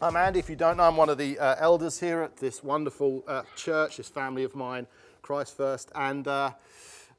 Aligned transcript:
I'm 0.00 0.14
Andy. 0.14 0.38
If 0.38 0.48
you 0.48 0.54
don't 0.54 0.76
know, 0.76 0.84
I'm 0.84 0.96
one 0.96 1.08
of 1.08 1.18
the 1.18 1.36
uh, 1.40 1.56
elders 1.58 1.98
here 1.98 2.22
at 2.22 2.36
this 2.36 2.62
wonderful 2.62 3.24
uh, 3.26 3.42
church, 3.56 3.96
this 3.96 4.08
family 4.08 4.44
of 4.44 4.54
mine, 4.54 4.86
Christ 5.22 5.56
First. 5.56 5.90
And 5.92 6.28
uh, 6.28 6.52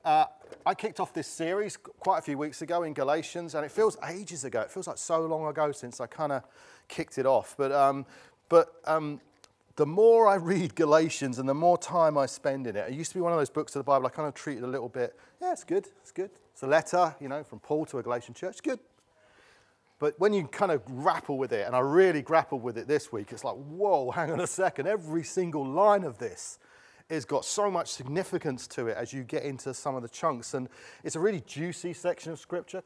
uh, 0.05 0.25
I 0.65 0.75
kicked 0.75 1.01
off 1.01 1.13
this 1.13 1.27
series 1.27 1.75
quite 1.75 2.19
a 2.19 2.21
few 2.21 2.37
weeks 2.37 2.61
ago 2.61 2.83
in 2.83 2.93
Galatians, 2.93 3.53
and 3.53 3.65
it 3.65 3.71
feels 3.71 3.97
ages 4.07 4.45
ago. 4.45 4.61
It 4.61 4.71
feels 4.71 4.87
like 4.87 4.97
so 4.97 5.19
long 5.25 5.45
ago 5.45 5.73
since 5.73 5.99
I 5.99 6.07
kind 6.07 6.31
of 6.31 6.43
kicked 6.87 7.17
it 7.17 7.25
off. 7.25 7.53
But, 7.57 7.73
um, 7.73 8.05
but 8.47 8.73
um, 8.85 9.19
the 9.75 9.85
more 9.85 10.29
I 10.29 10.35
read 10.35 10.73
Galatians 10.75 11.37
and 11.37 11.49
the 11.49 11.53
more 11.53 11.77
time 11.77 12.17
I 12.17 12.27
spend 12.27 12.65
in 12.65 12.77
it, 12.77 12.91
it 12.91 12.93
used 12.93 13.11
to 13.11 13.17
be 13.17 13.21
one 13.21 13.33
of 13.33 13.37
those 13.39 13.49
books 13.49 13.75
of 13.75 13.81
the 13.81 13.83
Bible 13.83 14.07
I 14.07 14.09
kind 14.09 14.29
of 14.29 14.35
treated 14.35 14.63
a 14.63 14.67
little 14.67 14.87
bit, 14.87 15.19
yeah, 15.41 15.51
it's 15.51 15.65
good, 15.65 15.87
it's 16.01 16.13
good. 16.13 16.31
It's 16.53 16.63
a 16.63 16.67
letter, 16.67 17.13
you 17.19 17.27
know, 17.27 17.43
from 17.43 17.59
Paul 17.59 17.85
to 17.87 17.97
a 17.97 18.03
Galatian 18.03 18.35
church, 18.35 18.63
good. 18.63 18.79
But 19.99 20.17
when 20.17 20.33
you 20.33 20.47
kind 20.47 20.71
of 20.71 20.83
grapple 20.85 21.37
with 21.37 21.51
it, 21.51 21.67
and 21.67 21.75
I 21.75 21.79
really 21.79 22.21
grappled 22.21 22.63
with 22.63 22.77
it 22.77 22.87
this 22.87 23.11
week, 23.11 23.31
it's 23.31 23.43
like, 23.43 23.55
whoa, 23.55 24.11
hang 24.15 24.31
on 24.31 24.39
a 24.39 24.47
second. 24.47 24.87
Every 24.87 25.23
single 25.23 25.65
line 25.65 26.03
of 26.03 26.17
this 26.17 26.57
has 27.09 27.25
got 27.25 27.43
so 27.43 27.69
much 27.69 27.91
significance 27.91 28.67
to 28.67 28.87
it 28.87 28.95
as 28.95 29.11
you 29.11 29.23
get 29.23 29.43
into 29.43 29.73
some 29.73 29.95
of 29.95 30.01
the 30.01 30.09
chunks. 30.09 30.53
And 30.53 30.69
it's 31.03 31.15
a 31.15 31.19
really 31.19 31.41
juicy 31.41 31.93
section 31.93 32.31
of 32.31 32.39
scripture. 32.39 32.83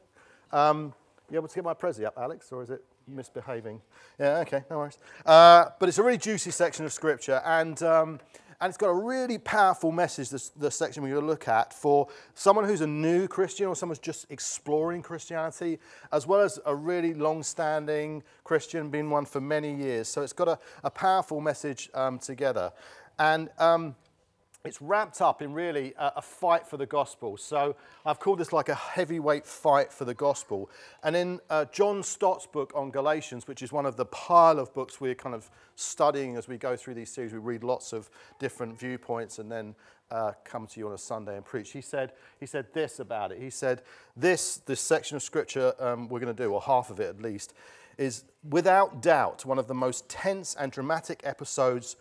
Um, 0.50 0.92
you 1.30 1.38
able 1.38 1.48
to 1.48 1.54
get 1.54 1.64
my 1.64 1.74
Prezi 1.74 2.04
up, 2.04 2.14
Alex, 2.18 2.50
or 2.52 2.62
is 2.62 2.70
it 2.70 2.84
misbehaving? 3.06 3.80
Yeah, 4.18 4.38
okay, 4.38 4.64
no 4.70 4.78
worries. 4.78 4.98
Uh, 5.24 5.66
but 5.78 5.88
it's 5.88 5.98
a 5.98 6.02
really 6.02 6.18
juicy 6.18 6.50
section 6.50 6.84
of 6.84 6.92
scripture. 6.92 7.40
And. 7.44 7.82
Um, 7.82 8.20
and 8.64 8.70
it's 8.70 8.78
got 8.78 8.88
a 8.88 8.94
really 8.94 9.36
powerful 9.36 9.92
message, 9.92 10.30
this, 10.30 10.48
the 10.48 10.70
section 10.70 11.02
we're 11.02 11.10
going 11.10 11.20
to 11.20 11.26
look 11.26 11.48
at, 11.48 11.74
for 11.74 12.08
someone 12.32 12.64
who's 12.64 12.80
a 12.80 12.86
new 12.86 13.28
Christian 13.28 13.66
or 13.66 13.76
someone 13.76 13.94
who's 13.94 13.98
just 13.98 14.24
exploring 14.30 15.02
Christianity, 15.02 15.78
as 16.10 16.26
well 16.26 16.40
as 16.40 16.58
a 16.64 16.74
really 16.74 17.12
long 17.12 17.42
standing 17.42 18.22
Christian, 18.42 18.88
been 18.88 19.10
one 19.10 19.26
for 19.26 19.42
many 19.42 19.74
years. 19.74 20.08
So 20.08 20.22
it's 20.22 20.32
got 20.32 20.48
a, 20.48 20.58
a 20.82 20.88
powerful 20.88 21.42
message 21.42 21.90
um, 21.92 22.18
together. 22.18 22.72
And 23.18 23.50
um, 23.58 23.96
it's 24.64 24.80
wrapped 24.80 25.20
up 25.20 25.42
in 25.42 25.52
really 25.52 25.92
a, 25.98 26.12
a, 26.16 26.22
fight 26.22 26.66
for 26.66 26.78
the 26.78 26.86
gospel. 26.86 27.36
So 27.36 27.76
I've 28.06 28.18
called 28.18 28.38
this 28.38 28.50
like 28.50 28.70
a 28.70 28.74
heavyweight 28.74 29.46
fight 29.46 29.92
for 29.92 30.06
the 30.06 30.14
gospel. 30.14 30.70
And 31.02 31.14
in 31.14 31.40
uh, 31.50 31.66
John 31.66 32.02
Stott's 32.02 32.46
book 32.46 32.72
on 32.74 32.90
Galatians, 32.90 33.46
which 33.46 33.62
is 33.62 33.72
one 33.72 33.84
of 33.84 33.96
the 33.96 34.06
pile 34.06 34.58
of 34.58 34.72
books 34.72 35.02
we're 35.02 35.14
kind 35.14 35.34
of 35.34 35.50
studying 35.76 36.36
as 36.36 36.48
we 36.48 36.56
go 36.56 36.76
through 36.76 36.94
these 36.94 37.10
series, 37.10 37.34
we 37.34 37.40
read 37.40 37.62
lots 37.62 37.92
of 37.92 38.08
different 38.38 38.78
viewpoints 38.78 39.38
and 39.38 39.52
then 39.52 39.74
uh, 40.10 40.32
come 40.44 40.66
to 40.66 40.80
you 40.80 40.88
on 40.88 40.94
a 40.94 40.98
Sunday 40.98 41.36
and 41.36 41.44
preach. 41.44 41.72
He 41.72 41.82
said, 41.82 42.12
he 42.40 42.46
said 42.46 42.72
this 42.72 43.00
about 43.00 43.32
it. 43.32 43.40
He 43.40 43.50
said, 43.50 43.82
This, 44.16 44.56
this 44.64 44.80
section 44.80 45.16
of 45.16 45.22
scripture 45.22 45.74
um, 45.78 46.08
we're 46.08 46.20
going 46.20 46.34
to 46.34 46.42
do, 46.42 46.50
or 46.52 46.62
half 46.62 46.88
of 46.88 47.00
it 47.00 47.08
at 47.10 47.20
least, 47.20 47.52
is 47.98 48.24
without 48.48 49.02
doubt 49.02 49.44
one 49.44 49.58
of 49.58 49.66
the 49.66 49.74
most 49.74 50.08
tense 50.08 50.56
and 50.58 50.72
dramatic 50.72 51.20
episodes 51.22 51.96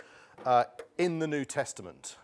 uh, 0.46 0.64
in 0.98 1.20
the 1.20 1.28
New 1.28 1.44
Testament. 1.44 2.16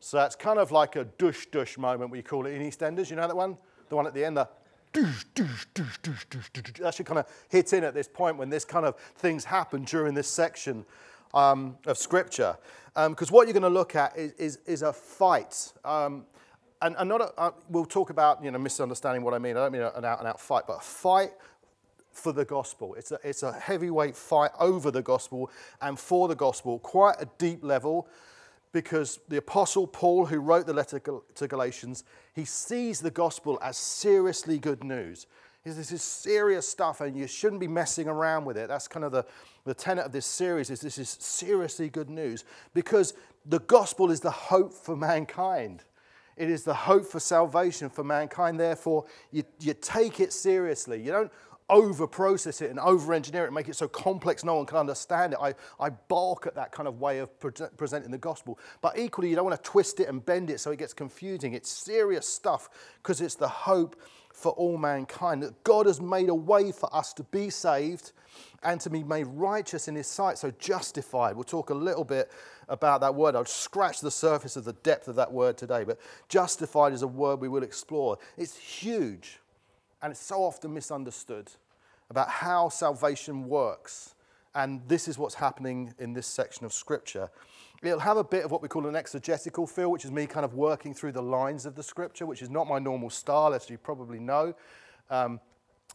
So 0.00 0.16
that's 0.18 0.36
kind 0.36 0.58
of 0.58 0.70
like 0.72 0.96
a 0.96 1.04
dush 1.04 1.46
dush 1.46 1.78
moment, 1.78 2.10
we 2.10 2.22
call 2.22 2.46
it 2.46 2.52
in 2.52 2.62
EastEnders. 2.62 3.10
You 3.10 3.16
know 3.16 3.26
that 3.26 3.36
one? 3.36 3.56
The 3.88 3.96
one 3.96 4.06
at 4.06 4.14
the 4.14 4.24
end, 4.24 4.36
the 4.36 4.48
douche, 4.92 5.24
douche, 5.34 5.66
douche, 5.74 5.98
douche, 6.02 6.24
douche, 6.30 6.48
douche. 6.50 6.80
That 6.80 6.94
should 6.94 7.06
kind 7.06 7.18
of 7.18 7.26
hit 7.48 7.72
in 7.72 7.84
at 7.84 7.94
this 7.94 8.08
point 8.08 8.36
when 8.36 8.50
this 8.50 8.64
kind 8.64 8.86
of 8.86 8.96
things 9.16 9.44
happen 9.44 9.84
during 9.84 10.14
this 10.14 10.28
section 10.28 10.84
um, 11.34 11.76
of 11.86 11.98
Scripture. 11.98 12.56
Because 12.94 13.30
um, 13.30 13.34
what 13.34 13.46
you're 13.46 13.52
going 13.52 13.62
to 13.62 13.68
look 13.68 13.94
at 13.94 14.16
is, 14.16 14.32
is, 14.32 14.58
is 14.66 14.82
a 14.82 14.92
fight. 14.92 15.72
Um, 15.84 16.24
and, 16.82 16.94
and 16.98 17.08
not 17.08 17.20
a, 17.20 17.32
uh, 17.38 17.50
we'll 17.68 17.84
talk 17.84 18.10
about 18.10 18.44
you 18.44 18.50
know 18.50 18.58
misunderstanding 18.58 19.22
what 19.22 19.34
I 19.34 19.38
mean. 19.38 19.56
I 19.56 19.60
don't 19.60 19.72
mean 19.72 19.82
an 19.82 20.04
out 20.04 20.18
and 20.18 20.28
out 20.28 20.40
fight, 20.40 20.64
but 20.66 20.78
a 20.78 20.80
fight 20.80 21.32
for 22.12 22.32
the 22.32 22.44
gospel. 22.44 22.94
It's 22.94 23.12
a, 23.12 23.18
it's 23.22 23.42
a 23.42 23.52
heavyweight 23.52 24.16
fight 24.16 24.50
over 24.58 24.90
the 24.90 25.02
gospel 25.02 25.50
and 25.80 25.98
for 25.98 26.28
the 26.28 26.34
gospel, 26.34 26.78
quite 26.78 27.16
a 27.20 27.28
deep 27.38 27.62
level 27.62 28.08
because 28.72 29.20
the 29.28 29.38
Apostle 29.38 29.86
Paul, 29.86 30.26
who 30.26 30.38
wrote 30.38 30.66
the 30.66 30.74
letter 30.74 30.98
to 30.98 31.48
Galatians, 31.48 32.04
he 32.34 32.44
sees 32.44 33.00
the 33.00 33.10
gospel 33.10 33.58
as 33.62 33.76
seriously 33.76 34.58
good 34.58 34.84
news. 34.84 35.26
This 35.64 35.90
is 35.90 36.02
serious 36.02 36.68
stuff, 36.68 37.00
and 37.00 37.16
you 37.16 37.26
shouldn't 37.26 37.60
be 37.60 37.66
messing 37.66 38.06
around 38.06 38.44
with 38.44 38.56
it. 38.56 38.68
That's 38.68 38.86
kind 38.86 39.04
of 39.04 39.10
the, 39.10 39.24
the 39.64 39.74
tenet 39.74 40.06
of 40.06 40.12
this 40.12 40.26
series 40.26 40.70
is 40.70 40.80
this 40.80 40.96
is 40.96 41.08
seriously 41.08 41.88
good 41.88 42.08
news 42.08 42.44
because 42.72 43.14
the 43.44 43.58
gospel 43.60 44.12
is 44.12 44.20
the 44.20 44.30
hope 44.30 44.72
for 44.72 44.94
mankind. 44.94 45.82
It 46.36 46.50
is 46.50 46.62
the 46.62 46.74
hope 46.74 47.04
for 47.06 47.18
salvation 47.18 47.88
for 47.88 48.04
mankind. 48.04 48.60
Therefore, 48.60 49.06
you, 49.32 49.42
you 49.58 49.74
take 49.74 50.20
it 50.20 50.32
seriously. 50.32 51.02
You 51.02 51.10
don't 51.10 51.32
over 51.68 52.06
process 52.06 52.60
it 52.60 52.70
and 52.70 52.78
over 52.78 53.12
engineer 53.12 53.44
it 53.44 53.46
and 53.46 53.54
make 53.54 53.68
it 53.68 53.74
so 53.76 53.88
complex 53.88 54.44
no 54.44 54.54
one 54.54 54.66
can 54.66 54.78
understand 54.78 55.32
it. 55.32 55.38
I, 55.42 55.54
I 55.80 55.90
balk 55.90 56.46
at 56.46 56.54
that 56.54 56.72
kind 56.72 56.86
of 56.86 57.00
way 57.00 57.18
of 57.18 57.38
pre- 57.40 57.52
presenting 57.76 58.10
the 58.10 58.18
gospel. 58.18 58.58
But 58.80 58.98
equally, 58.98 59.30
you 59.30 59.36
don't 59.36 59.44
want 59.44 59.62
to 59.62 59.70
twist 59.70 60.00
it 60.00 60.08
and 60.08 60.24
bend 60.24 60.50
it 60.50 60.60
so 60.60 60.70
it 60.70 60.78
gets 60.78 60.92
confusing. 60.92 61.54
It's 61.54 61.70
serious 61.70 62.28
stuff 62.28 62.68
because 63.02 63.20
it's 63.20 63.34
the 63.34 63.48
hope 63.48 64.00
for 64.32 64.52
all 64.52 64.76
mankind 64.76 65.42
that 65.42 65.64
God 65.64 65.86
has 65.86 66.00
made 66.00 66.28
a 66.28 66.34
way 66.34 66.70
for 66.70 66.94
us 66.94 67.12
to 67.14 67.22
be 67.24 67.48
saved 67.48 68.12
and 68.62 68.80
to 68.82 68.90
be 68.90 69.02
made 69.02 69.26
righteous 69.28 69.88
in 69.88 69.94
His 69.94 70.06
sight, 70.06 70.36
so 70.36 70.52
justified. 70.58 71.34
We'll 71.36 71.44
talk 71.44 71.70
a 71.70 71.74
little 71.74 72.04
bit 72.04 72.30
about 72.68 73.00
that 73.00 73.14
word. 73.14 73.34
I'll 73.34 73.46
scratch 73.46 74.00
the 74.00 74.10
surface 74.10 74.56
of 74.56 74.64
the 74.64 74.74
depth 74.74 75.08
of 75.08 75.16
that 75.16 75.32
word 75.32 75.56
today, 75.56 75.84
but 75.84 75.98
justified 76.28 76.92
is 76.92 77.02
a 77.02 77.06
word 77.06 77.40
we 77.40 77.48
will 77.48 77.62
explore. 77.62 78.18
It's 78.36 78.56
huge 78.56 79.38
and 80.02 80.10
it's 80.10 80.20
so 80.20 80.42
often 80.42 80.74
misunderstood 80.74 81.50
about 82.10 82.28
how 82.28 82.68
salvation 82.68 83.48
works. 83.48 84.14
And 84.54 84.80
this 84.88 85.08
is 85.08 85.18
what's 85.18 85.34
happening 85.34 85.92
in 85.98 86.12
this 86.12 86.26
section 86.26 86.64
of 86.64 86.72
Scripture. 86.72 87.30
It'll 87.82 87.98
have 87.98 88.16
a 88.16 88.24
bit 88.24 88.44
of 88.44 88.50
what 88.50 88.62
we 88.62 88.68
call 88.68 88.86
an 88.86 88.96
exegetical 88.96 89.66
feel, 89.66 89.90
which 89.90 90.04
is 90.04 90.10
me 90.10 90.26
kind 90.26 90.44
of 90.44 90.54
working 90.54 90.94
through 90.94 91.12
the 91.12 91.22
lines 91.22 91.66
of 91.66 91.74
the 91.74 91.82
Scripture, 91.82 92.24
which 92.24 92.40
is 92.40 92.48
not 92.48 92.66
my 92.66 92.78
normal 92.78 93.10
style, 93.10 93.52
as 93.52 93.68
you 93.68 93.76
probably 93.76 94.18
know. 94.18 94.54
Um, 95.10 95.40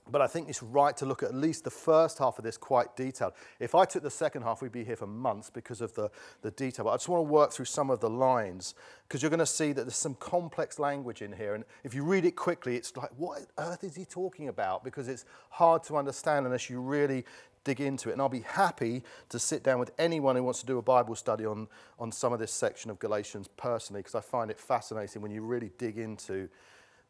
but 0.09 0.21
I 0.21 0.27
think 0.27 0.49
it's 0.49 0.63
right 0.63 0.95
to 0.97 1.05
look 1.05 1.23
at 1.23 1.29
at 1.29 1.35
least 1.35 1.63
the 1.63 1.69
first 1.69 2.17
half 2.17 2.37
of 2.37 2.43
this 2.43 2.57
quite 2.57 2.95
detailed. 2.95 3.33
If 3.59 3.75
I 3.75 3.85
took 3.85 4.03
the 4.03 4.09
second 4.09 4.41
half, 4.41 4.61
we'd 4.61 4.71
be 4.71 4.83
here 4.83 4.95
for 4.95 5.07
months 5.07 5.49
because 5.49 5.79
of 5.79 5.93
the, 5.93 6.09
the 6.41 6.51
detail. 6.51 6.85
But 6.85 6.91
I 6.91 6.95
just 6.95 7.07
want 7.09 7.25
to 7.25 7.31
work 7.31 7.51
through 7.51 7.65
some 7.65 7.89
of 7.89 7.99
the 7.99 8.09
lines 8.09 8.73
because 9.07 9.21
you're 9.21 9.29
going 9.29 9.39
to 9.39 9.45
see 9.45 9.73
that 9.73 9.83
there's 9.83 9.95
some 9.95 10.15
complex 10.15 10.79
language 10.79 11.21
in 11.21 11.31
here. 11.33 11.53
And 11.55 11.63
if 11.83 11.93
you 11.93 12.03
read 12.03 12.25
it 12.25 12.35
quickly, 12.35 12.75
it's 12.75 12.95
like, 12.97 13.11
what 13.17 13.39
on 13.39 13.47
earth 13.57 13.83
is 13.83 13.95
he 13.95 14.05
talking 14.05 14.47
about? 14.47 14.83
Because 14.83 15.07
it's 15.07 15.25
hard 15.49 15.83
to 15.83 15.97
understand 15.97 16.45
unless 16.45 16.69
you 16.69 16.81
really 16.81 17.23
dig 17.63 17.79
into 17.79 18.09
it. 18.09 18.13
And 18.13 18.21
I'll 18.21 18.29
be 18.29 18.41
happy 18.41 19.03
to 19.29 19.39
sit 19.39 19.63
down 19.63 19.79
with 19.79 19.91
anyone 19.97 20.35
who 20.35 20.43
wants 20.43 20.61
to 20.61 20.65
do 20.65 20.77
a 20.77 20.81
Bible 20.81 21.15
study 21.15 21.45
on, 21.45 21.67
on 21.99 22.11
some 22.11 22.33
of 22.33 22.39
this 22.39 22.51
section 22.51 22.89
of 22.89 22.99
Galatians 22.99 23.47
personally 23.55 23.99
because 24.01 24.15
I 24.15 24.21
find 24.21 24.49
it 24.49 24.59
fascinating 24.59 25.21
when 25.21 25.31
you 25.31 25.43
really 25.43 25.71
dig 25.77 25.97
into 25.97 26.49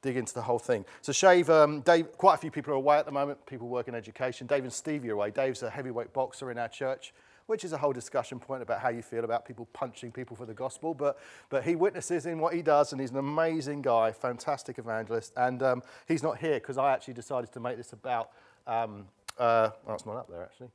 dig 0.02 0.18
into 0.18 0.34
the 0.34 0.42
whole 0.42 0.60
thing. 0.60 0.86
So 1.02 1.12
Shave, 1.12 1.50
um, 1.50 1.82
Dave, 1.82 2.18
quite 2.18 2.36
a 2.36 2.38
few 2.38 2.52
people 2.52 2.74
are 2.74 2.78
away 2.78 2.98
at 2.98 3.06
the 3.06 3.12
moment. 3.12 3.46
People 3.46 3.68
work 3.68 3.88
in 3.88 3.96
education. 3.96 4.48
Dave 4.48 4.64
and 4.64 4.74
Stevie 4.74 5.10
are 5.10 5.14
away. 5.14 5.32
Dave's 5.32 5.64
a 5.64 5.70
heavyweight 5.70 6.14
boxer 6.14 6.52
in 6.52 6.58
our 6.58 6.68
church, 6.68 7.14
which 7.46 7.64
is 7.64 7.74
a 7.74 7.78
whole 7.78 7.94
discussion 7.94 8.40
point 8.40 8.62
about 8.62 8.82
how 8.82 8.90
you 8.90 9.02
feel 9.02 9.24
about 9.24 9.46
people 9.46 9.68
punching 9.74 10.12
people 10.12 10.36
for 10.36 10.46
the 10.46 10.54
gospel. 10.54 10.94
But, 10.94 11.20
but 11.50 11.64
he 11.64 11.76
witnesses 11.76 12.26
in 12.26 12.40
what 12.40 12.54
he 12.54 12.62
does, 12.62 12.92
and 12.92 13.02
he's 13.02 13.12
an 13.12 13.18
amazing 13.18 13.82
guy, 13.82 14.12
fantastic 14.12 14.80
evangelist. 14.80 15.34
And 15.38 15.62
um, 15.62 15.84
he's 16.08 16.24
not 16.24 16.38
here 16.38 16.56
because 16.56 16.78
I 16.78 16.94
actually 16.94 17.14
decided 17.14 17.52
to 17.54 17.60
make 17.60 17.78
this 17.78 17.94
about. 17.94 18.32
Um, 18.66 19.06
uh, 19.38 19.70
oh, 19.88 19.94
it's 19.94 20.06
not 20.06 20.18
up 20.18 20.30
there 20.30 20.44
actually. 20.44 20.70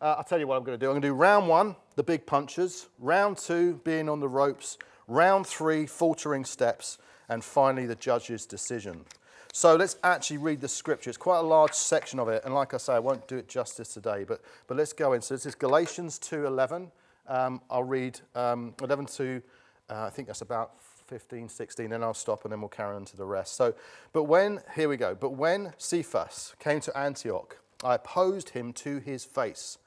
Uh, 0.00 0.14
I'll 0.16 0.24
tell 0.24 0.38
you 0.38 0.46
what 0.46 0.56
I'm 0.56 0.64
going 0.64 0.78
to 0.78 0.82
do. 0.82 0.88
I'm 0.88 0.94
going 0.94 1.02
to 1.02 1.08
do 1.08 1.14
round 1.14 1.46
one, 1.46 1.76
the 1.94 2.02
big 2.02 2.24
punches, 2.24 2.88
round 2.98 3.36
two, 3.36 3.80
being 3.84 4.08
on 4.08 4.20
the 4.20 4.28
ropes, 4.28 4.78
round 5.06 5.46
three, 5.46 5.84
faltering 5.84 6.46
steps, 6.46 6.96
and 7.30 7.42
finally 7.42 7.86
the 7.86 7.94
judge's 7.94 8.44
decision. 8.44 9.06
So 9.52 9.74
let's 9.76 9.96
actually 10.04 10.38
read 10.38 10.60
the 10.60 10.68
scripture. 10.68 11.08
It's 11.10 11.16
quite 11.16 11.38
a 11.38 11.42
large 11.42 11.72
section 11.72 12.18
of 12.18 12.28
it, 12.28 12.42
and 12.44 12.54
like 12.54 12.74
I 12.74 12.76
say, 12.76 12.92
I 12.92 12.98
won't 12.98 13.26
do 13.26 13.38
it 13.38 13.48
justice 13.48 13.94
today, 13.94 14.24
but, 14.24 14.42
but 14.66 14.76
let's 14.76 14.92
go 14.92 15.14
in. 15.14 15.22
So 15.22 15.34
this 15.34 15.46
is 15.46 15.54
Galatians 15.54 16.18
2.11. 16.18 16.90
Um, 17.26 17.60
I'll 17.70 17.84
read 17.84 18.20
um, 18.34 18.74
11 18.82 19.06
to, 19.06 19.42
uh, 19.88 20.04
I 20.04 20.10
think 20.10 20.28
that's 20.28 20.42
about 20.42 20.72
15, 21.06 21.48
16, 21.48 21.90
then 21.90 22.02
I'll 22.02 22.14
stop 22.14 22.44
and 22.44 22.52
then 22.52 22.60
we'll 22.60 22.68
carry 22.68 22.94
on 22.94 23.04
to 23.06 23.16
the 23.16 23.24
rest. 23.24 23.56
So, 23.56 23.74
but 24.12 24.24
when, 24.24 24.60
here 24.76 24.88
we 24.88 24.96
go, 24.96 25.14
but 25.14 25.30
when 25.30 25.72
Cephas 25.78 26.54
came 26.58 26.80
to 26.80 26.96
Antioch, 26.96 27.58
I 27.82 27.94
opposed 27.94 28.50
him 28.50 28.72
to 28.74 28.98
his 28.98 29.24
face 29.24 29.78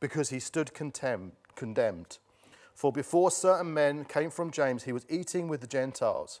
because 0.00 0.30
he 0.30 0.40
stood 0.40 0.72
condemned. 0.74 2.18
For 2.74 2.92
before 2.92 3.30
certain 3.30 3.74
men 3.74 4.04
came 4.04 4.30
from 4.30 4.50
James, 4.50 4.84
he 4.84 4.92
was 4.92 5.06
eating 5.10 5.48
with 5.48 5.60
the 5.60 5.66
Gentiles. 5.66 6.40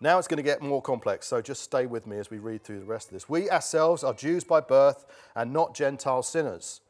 Now 0.00 0.18
it's 0.18 0.28
going 0.28 0.36
to 0.36 0.42
get 0.42 0.60
more 0.60 0.82
complex, 0.82 1.26
so 1.26 1.40
just 1.40 1.62
stay 1.62 1.86
with 1.86 2.06
me 2.06 2.18
as 2.18 2.30
we 2.30 2.38
read 2.38 2.62
through 2.62 2.80
the 2.80 2.84
rest 2.84 3.08
of 3.08 3.14
this. 3.14 3.28
We 3.28 3.48
ourselves 3.48 4.04
are 4.04 4.12
Jews 4.12 4.44
by 4.44 4.60
birth 4.60 5.06
and 5.34 5.52
not 5.52 5.74
Gentile 5.74 6.22
sinners. 6.22 6.82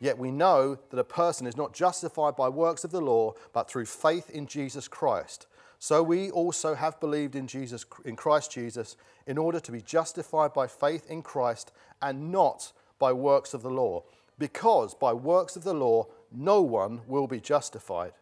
Yet 0.00 0.16
we 0.16 0.30
know 0.30 0.78
that 0.90 0.98
a 0.98 1.04
person 1.04 1.46
is 1.46 1.56
not 1.56 1.74
justified 1.74 2.36
by 2.36 2.48
works 2.48 2.84
of 2.84 2.90
the 2.90 3.00
law, 3.00 3.34
but 3.52 3.68
through 3.68 3.86
faith 3.86 4.30
in 4.30 4.46
Jesus 4.46 4.88
Christ. 4.88 5.46
So 5.78 6.02
we 6.02 6.30
also 6.30 6.74
have 6.74 6.98
believed 7.00 7.36
in 7.36 7.46
Jesus 7.46 7.84
in 8.04 8.16
Christ 8.16 8.50
Jesus 8.50 8.96
in 9.26 9.38
order 9.38 9.60
to 9.60 9.72
be 9.72 9.82
justified 9.82 10.52
by 10.54 10.66
faith 10.66 11.08
in 11.10 11.22
Christ 11.22 11.72
and 12.00 12.32
not 12.32 12.72
by 12.98 13.12
works 13.12 13.54
of 13.54 13.62
the 13.62 13.70
law, 13.70 14.04
because 14.38 14.94
by 14.94 15.12
works 15.12 15.54
of 15.54 15.64
the 15.64 15.74
law 15.74 16.06
no 16.32 16.62
one 16.62 17.02
will 17.06 17.26
be 17.26 17.40
justified. 17.40 18.12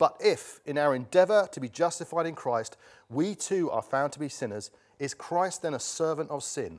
But 0.00 0.16
if, 0.18 0.60
in 0.64 0.78
our 0.78 0.94
endeavor 0.94 1.46
to 1.52 1.60
be 1.60 1.68
justified 1.68 2.24
in 2.24 2.34
Christ, 2.34 2.78
we 3.10 3.34
too 3.34 3.70
are 3.70 3.82
found 3.82 4.14
to 4.14 4.18
be 4.18 4.30
sinners, 4.30 4.70
is 4.98 5.12
Christ 5.12 5.60
then 5.60 5.74
a 5.74 5.78
servant 5.78 6.30
of 6.30 6.42
sin? 6.42 6.78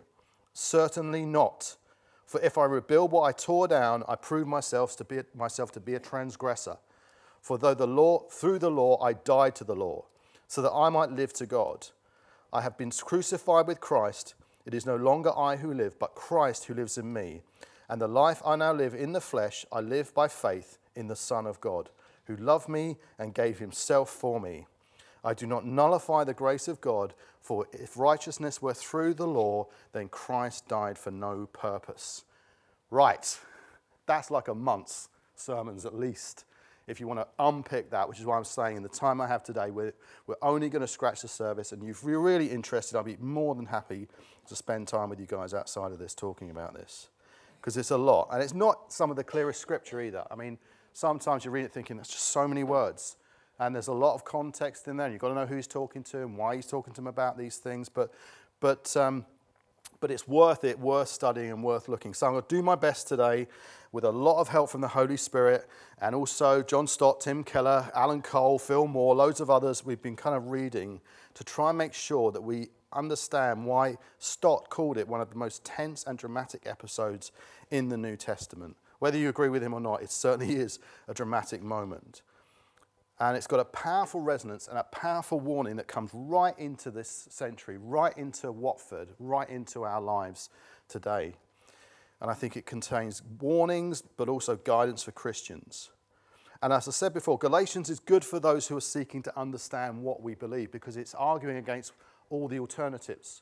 Certainly 0.53 1.27
not. 1.27 1.75
For 2.25 2.41
if 2.41 2.57
I 2.57 2.65
rebuild 2.65 3.12
what 3.12 3.21
I 3.21 3.31
tore 3.31 3.68
down, 3.68 4.03
I 4.07 4.15
prove 4.15 4.47
myself 4.47 4.97
to 4.97 5.03
be, 5.03 5.19
myself 5.35 5.71
to 5.73 5.79
be 5.79 5.94
a 5.94 6.00
transgressor. 6.00 6.77
For 7.41 7.59
though 7.59 7.75
the 7.75 7.85
law, 7.85 8.23
through 8.31 8.57
the 8.57 8.71
law 8.71 9.00
I 9.03 9.13
died 9.13 9.53
to 9.57 9.63
the 9.63 9.75
law, 9.75 10.06
so 10.47 10.63
that 10.63 10.71
I 10.71 10.89
might 10.89 11.12
live 11.12 11.31
to 11.33 11.45
God, 11.45 11.89
I 12.51 12.62
have 12.62 12.75
been 12.75 12.89
crucified 12.89 13.67
with 13.67 13.79
Christ. 13.79 14.33
It 14.65 14.74
is 14.74 14.88
no 14.88 14.95
longer 14.95 15.31
I 15.38 15.57
who 15.57 15.71
live, 15.71 16.00
but 16.00 16.15
Christ 16.15 16.65
who 16.65 16.74
lives 16.74 16.97
in 16.97 17.13
me. 17.13 17.44
And 17.88 18.01
the 18.01 18.07
life 18.07 18.41
I 18.44 18.56
now 18.56 18.74
live 18.74 18.95
in 18.95 19.13
the 19.13 19.21
flesh, 19.21 19.63
I 19.71 19.79
live 19.79 20.12
by 20.15 20.27
faith 20.27 20.79
in 20.95 21.07
the 21.07 21.15
Son 21.15 21.45
of 21.45 21.62
God 21.62 21.91
who 22.36 22.44
loved 22.44 22.69
me 22.69 22.98
and 23.19 23.33
gave 23.33 23.60
himself 23.60 24.10
for 24.10 24.39
me. 24.39 24.68
I 25.24 25.33
do 25.33 25.45
not 25.45 25.66
nullify 25.66 26.24
the 26.24 26.33
grace 26.33 26.68
of 26.68 26.81
God, 26.81 27.13
for 27.42 27.68
if 27.74 27.98
righteousness 27.98 28.62
were 28.62 28.74
through 28.74 29.16
the 29.16 29.28
law, 29.28 29.68
then 29.94 30.10
Christ 30.10 30.68
died 30.68 30.98
for 30.98 31.12
no 31.12 31.48
purpose. 31.54 32.24
Right, 32.89 33.39
that's 34.06 34.31
like 34.31 34.48
a 34.48 34.56
month's 34.56 35.10
sermons 35.36 35.86
at 35.86 35.95
least. 35.95 36.45
If 36.88 37.00
you 37.00 37.07
want 37.07 37.19
to 37.19 37.28
unpick 37.39 37.92
that, 37.92 38.10
which 38.10 38.19
is 38.19 38.25
why 38.25 38.38
I'm 38.38 38.44
saying 38.44 38.77
in 38.77 38.84
the 38.84 38.89
time 38.89 39.22
I 39.22 39.27
have 39.27 39.44
today, 39.44 39.69
we're, 39.69 39.94
we're 40.27 40.36
only 40.42 40.68
going 40.68 40.81
to 40.81 40.88
scratch 40.88 41.22
the 41.22 41.27
surface. 41.27 41.72
And 41.72 41.88
if 41.88 42.04
you're 42.04 42.19
really 42.19 42.50
interested, 42.50 42.98
I'll 42.98 43.04
be 43.04 43.18
more 43.19 43.54
than 43.56 43.68
happy 43.68 44.07
to 44.48 44.56
spend 44.56 44.88
time 44.88 45.10
with 45.10 45.19
you 45.19 45.27
guys 45.27 45.54
outside 45.54 45.92
of 45.92 46.00
this 46.00 46.16
talking 46.16 46.50
about 46.50 46.74
this. 46.74 47.10
Because 47.60 47.77
it's 47.77 47.92
a 47.92 47.98
lot. 47.98 48.30
And 48.31 48.42
it's 48.42 48.56
not 48.56 48.92
some 48.92 49.12
of 49.12 49.16
the 49.16 49.24
clearest 49.24 49.62
scripture 49.62 50.01
either. 50.01 50.25
I 50.31 50.36
mean, 50.36 50.57
sometimes 50.93 51.45
you 51.45 51.51
read 51.51 51.65
it 51.65 51.71
thinking, 51.71 51.97
that's 51.97 52.09
just 52.09 52.27
so 52.27 52.47
many 52.47 52.63
words. 52.63 53.17
And 53.59 53.75
there's 53.75 53.88
a 53.88 53.93
lot 53.93 54.15
of 54.15 54.25
context 54.25 54.88
in 54.88 54.97
there. 54.97 55.09
You've 55.09 55.21
got 55.21 55.29
to 55.29 55.35
know 55.35 55.45
who 55.45 55.55
he's 55.55 55.67
talking 55.67 56.03
to 56.05 56.19
and 56.19 56.38
why 56.38 56.55
he's 56.55 56.65
talking 56.65 56.93
to 56.93 57.01
him 57.01 57.07
about 57.07 57.38
these 57.38 57.57
things. 57.57 57.89
But, 57.89 58.11
but, 58.59 58.95
um, 58.97 59.25
but 59.99 60.09
it's 60.09 60.27
worth 60.27 60.63
it, 60.63 60.79
worth 60.79 61.09
studying 61.09 61.51
and 61.51 61.63
worth 61.63 61.88
looking. 61.88 62.13
So 62.13 62.25
I'm 62.25 62.33
going 62.33 62.43
to 62.43 62.55
do 62.55 62.63
my 62.63 62.75
best 62.75 63.07
today 63.07 63.47
with 63.91 64.03
a 64.03 64.09
lot 64.09 64.39
of 64.39 64.47
help 64.47 64.69
from 64.69 64.81
the 64.81 64.88
Holy 64.88 65.17
Spirit 65.17 65.67
and 65.99 66.15
also 66.15 66.63
John 66.63 66.88
Stott, 66.88 67.21
Tim 67.21 67.43
Keller, 67.43 67.91
Alan 67.93 68.21
Cole, 68.21 68.57
Phil 68.57 68.88
Moore, 68.88 69.13
loads 69.15 69.39
of 69.41 69.49
others 69.49 69.85
we've 69.85 70.01
been 70.01 70.15
kind 70.15 70.35
of 70.35 70.49
reading 70.49 71.01
to 71.35 71.43
try 71.43 71.69
and 71.69 71.77
make 71.77 71.93
sure 71.93 72.31
that 72.31 72.41
we 72.41 72.69
understand 72.93 73.65
why 73.65 73.97
Stott 74.17 74.69
called 74.69 74.97
it 74.97 75.07
one 75.07 75.21
of 75.21 75.29
the 75.29 75.38
most 75.38 75.63
tense 75.63 76.03
and 76.05 76.17
dramatic 76.17 76.63
episodes 76.65 77.31
in 77.69 77.89
the 77.89 77.97
New 77.97 78.17
Testament. 78.17 78.75
Whether 79.01 79.18
you 79.18 79.30
agree 79.30 79.50
with 79.50 79.63
him 79.63 79.74
or 79.74 79.80
not, 79.80 80.03
it 80.03 80.12
certainly 80.12 80.56
is 80.57 80.77
a 81.07 81.13
dramatic 81.15 81.63
moment. 81.63 82.21
And 83.19 83.36
it's 83.36 83.48
got 83.48 83.59
a 83.59 83.65
powerful 83.65 84.21
resonance 84.21 84.68
and 84.68 84.77
a 84.77 84.83
powerful 84.83 85.39
warning 85.39 85.75
that 85.77 85.88
comes 85.88 86.12
right 86.13 86.57
into 86.59 86.92
this 86.92 87.27
century, 87.31 87.77
right 87.80 88.15
into 88.15 88.51
Watford, 88.51 89.09
right 89.18 89.50
into 89.50 89.83
our 89.83 90.00
lives 90.00 90.50
today. 90.88 91.33
And 92.21 92.30
I 92.30 92.36
think 92.36 92.56
it 92.56 92.68
contains 92.68 93.24
warnings, 93.39 94.03
but 94.03 94.30
also 94.30 94.56
guidance 94.56 95.01
for 95.01 95.12
Christians. 95.12 95.89
And 96.62 96.71
as 96.71 96.88
I 96.88 96.92
said 96.92 97.12
before, 97.12 97.39
Galatians 97.39 97.89
is 97.89 98.00
good 98.00 98.24
for 98.24 98.39
those 98.39 98.68
who 98.68 98.77
are 98.77 98.81
seeking 98.81 99.24
to 99.24 99.39
understand 99.39 100.03
what 100.03 100.21
we 100.21 100.36
believe 100.36 100.71
because 100.71 100.95
it's 100.95 101.15
arguing 101.15 101.57
against 101.57 101.94
all 102.30 102.48
the 102.48 102.59
alternatives. 102.59 103.42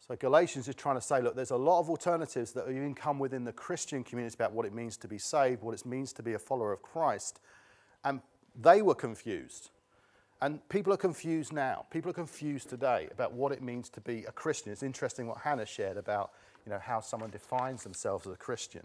So 0.00 0.14
Galatians 0.16 0.68
is 0.68 0.74
trying 0.74 0.96
to 0.96 1.00
say, 1.00 1.20
look, 1.20 1.34
there's 1.34 1.50
a 1.50 1.56
lot 1.56 1.80
of 1.80 1.90
alternatives 1.90 2.52
that 2.52 2.68
even 2.68 2.94
come 2.94 3.18
within 3.18 3.44
the 3.44 3.52
Christian 3.52 4.04
community 4.04 4.34
about 4.34 4.52
what 4.52 4.64
it 4.64 4.72
means 4.72 4.96
to 4.98 5.08
be 5.08 5.18
saved, 5.18 5.62
what 5.62 5.74
it 5.74 5.84
means 5.84 6.12
to 6.14 6.22
be 6.22 6.34
a 6.34 6.38
follower 6.38 6.72
of 6.72 6.82
Christ. 6.82 7.40
And 8.04 8.20
they 8.60 8.82
were 8.82 8.94
confused. 8.94 9.70
And 10.40 10.66
people 10.68 10.92
are 10.92 10.98
confused 10.98 11.52
now. 11.52 11.86
People 11.90 12.10
are 12.10 12.14
confused 12.14 12.68
today 12.68 13.08
about 13.10 13.32
what 13.32 13.52
it 13.52 13.62
means 13.62 13.88
to 13.90 14.00
be 14.00 14.24
a 14.24 14.32
Christian. 14.32 14.70
It's 14.70 14.82
interesting 14.82 15.26
what 15.26 15.38
Hannah 15.38 15.66
shared 15.66 15.96
about 15.96 16.30
you 16.66 16.72
know, 16.72 16.78
how 16.78 17.00
someone 17.00 17.30
defines 17.30 17.82
themselves 17.82 18.26
as 18.26 18.32
a 18.32 18.36
Christian. 18.36 18.84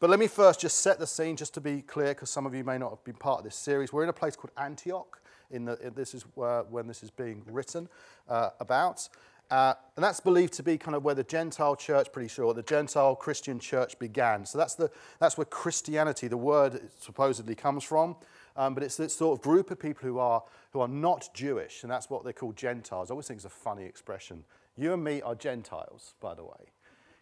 But 0.00 0.10
let 0.10 0.18
me 0.18 0.26
first 0.26 0.60
just 0.60 0.80
set 0.80 0.98
the 0.98 1.06
scene, 1.06 1.36
just 1.36 1.54
to 1.54 1.60
be 1.60 1.82
clear, 1.82 2.08
because 2.08 2.30
some 2.30 2.46
of 2.46 2.54
you 2.54 2.64
may 2.64 2.78
not 2.78 2.90
have 2.90 3.04
been 3.04 3.14
part 3.14 3.38
of 3.38 3.44
this 3.44 3.54
series. 3.54 3.92
We're 3.92 4.02
in 4.02 4.08
a 4.08 4.14
place 4.14 4.34
called 4.34 4.52
Antioch. 4.56 5.20
In 5.50 5.66
the, 5.66 5.92
this 5.94 6.14
is 6.14 6.24
uh, 6.40 6.62
when 6.62 6.88
this 6.88 7.02
is 7.02 7.10
being 7.10 7.42
written 7.46 7.88
uh, 8.28 8.50
about. 8.58 9.08
Uh, 9.50 9.74
and 9.96 10.02
that's 10.02 10.20
believed 10.20 10.54
to 10.54 10.62
be 10.62 10.78
kind 10.78 10.94
of 10.94 11.04
where 11.04 11.14
the 11.14 11.24
Gentile 11.24 11.76
church, 11.76 12.10
pretty 12.12 12.28
sure, 12.28 12.54
the 12.54 12.62
Gentile 12.62 13.14
Christian 13.14 13.58
church 13.58 13.98
began. 13.98 14.46
So 14.46 14.58
that's, 14.58 14.74
the, 14.74 14.90
that's 15.20 15.36
where 15.36 15.44
Christianity, 15.44 16.28
the 16.28 16.36
word 16.36 16.88
supposedly 16.98 17.54
comes 17.54 17.84
from. 17.84 18.16
Um, 18.56 18.74
but 18.74 18.82
it's 18.82 18.96
this 18.96 19.14
sort 19.14 19.38
of 19.38 19.42
group 19.42 19.70
of 19.70 19.78
people 19.78 20.08
who 20.08 20.18
are, 20.18 20.42
who 20.72 20.80
are 20.80 20.88
not 20.88 21.28
Jewish, 21.34 21.82
and 21.82 21.90
that's 21.90 22.08
what 22.08 22.24
they 22.24 22.32
call 22.32 22.52
Gentiles. 22.52 23.10
I 23.10 23.12
always 23.12 23.26
think 23.26 23.38
it's 23.38 23.44
a 23.44 23.50
funny 23.50 23.84
expression. 23.84 24.44
You 24.76 24.92
and 24.92 25.02
me 25.02 25.22
are 25.22 25.34
Gentiles, 25.34 26.14
by 26.20 26.34
the 26.34 26.44
way. 26.44 26.70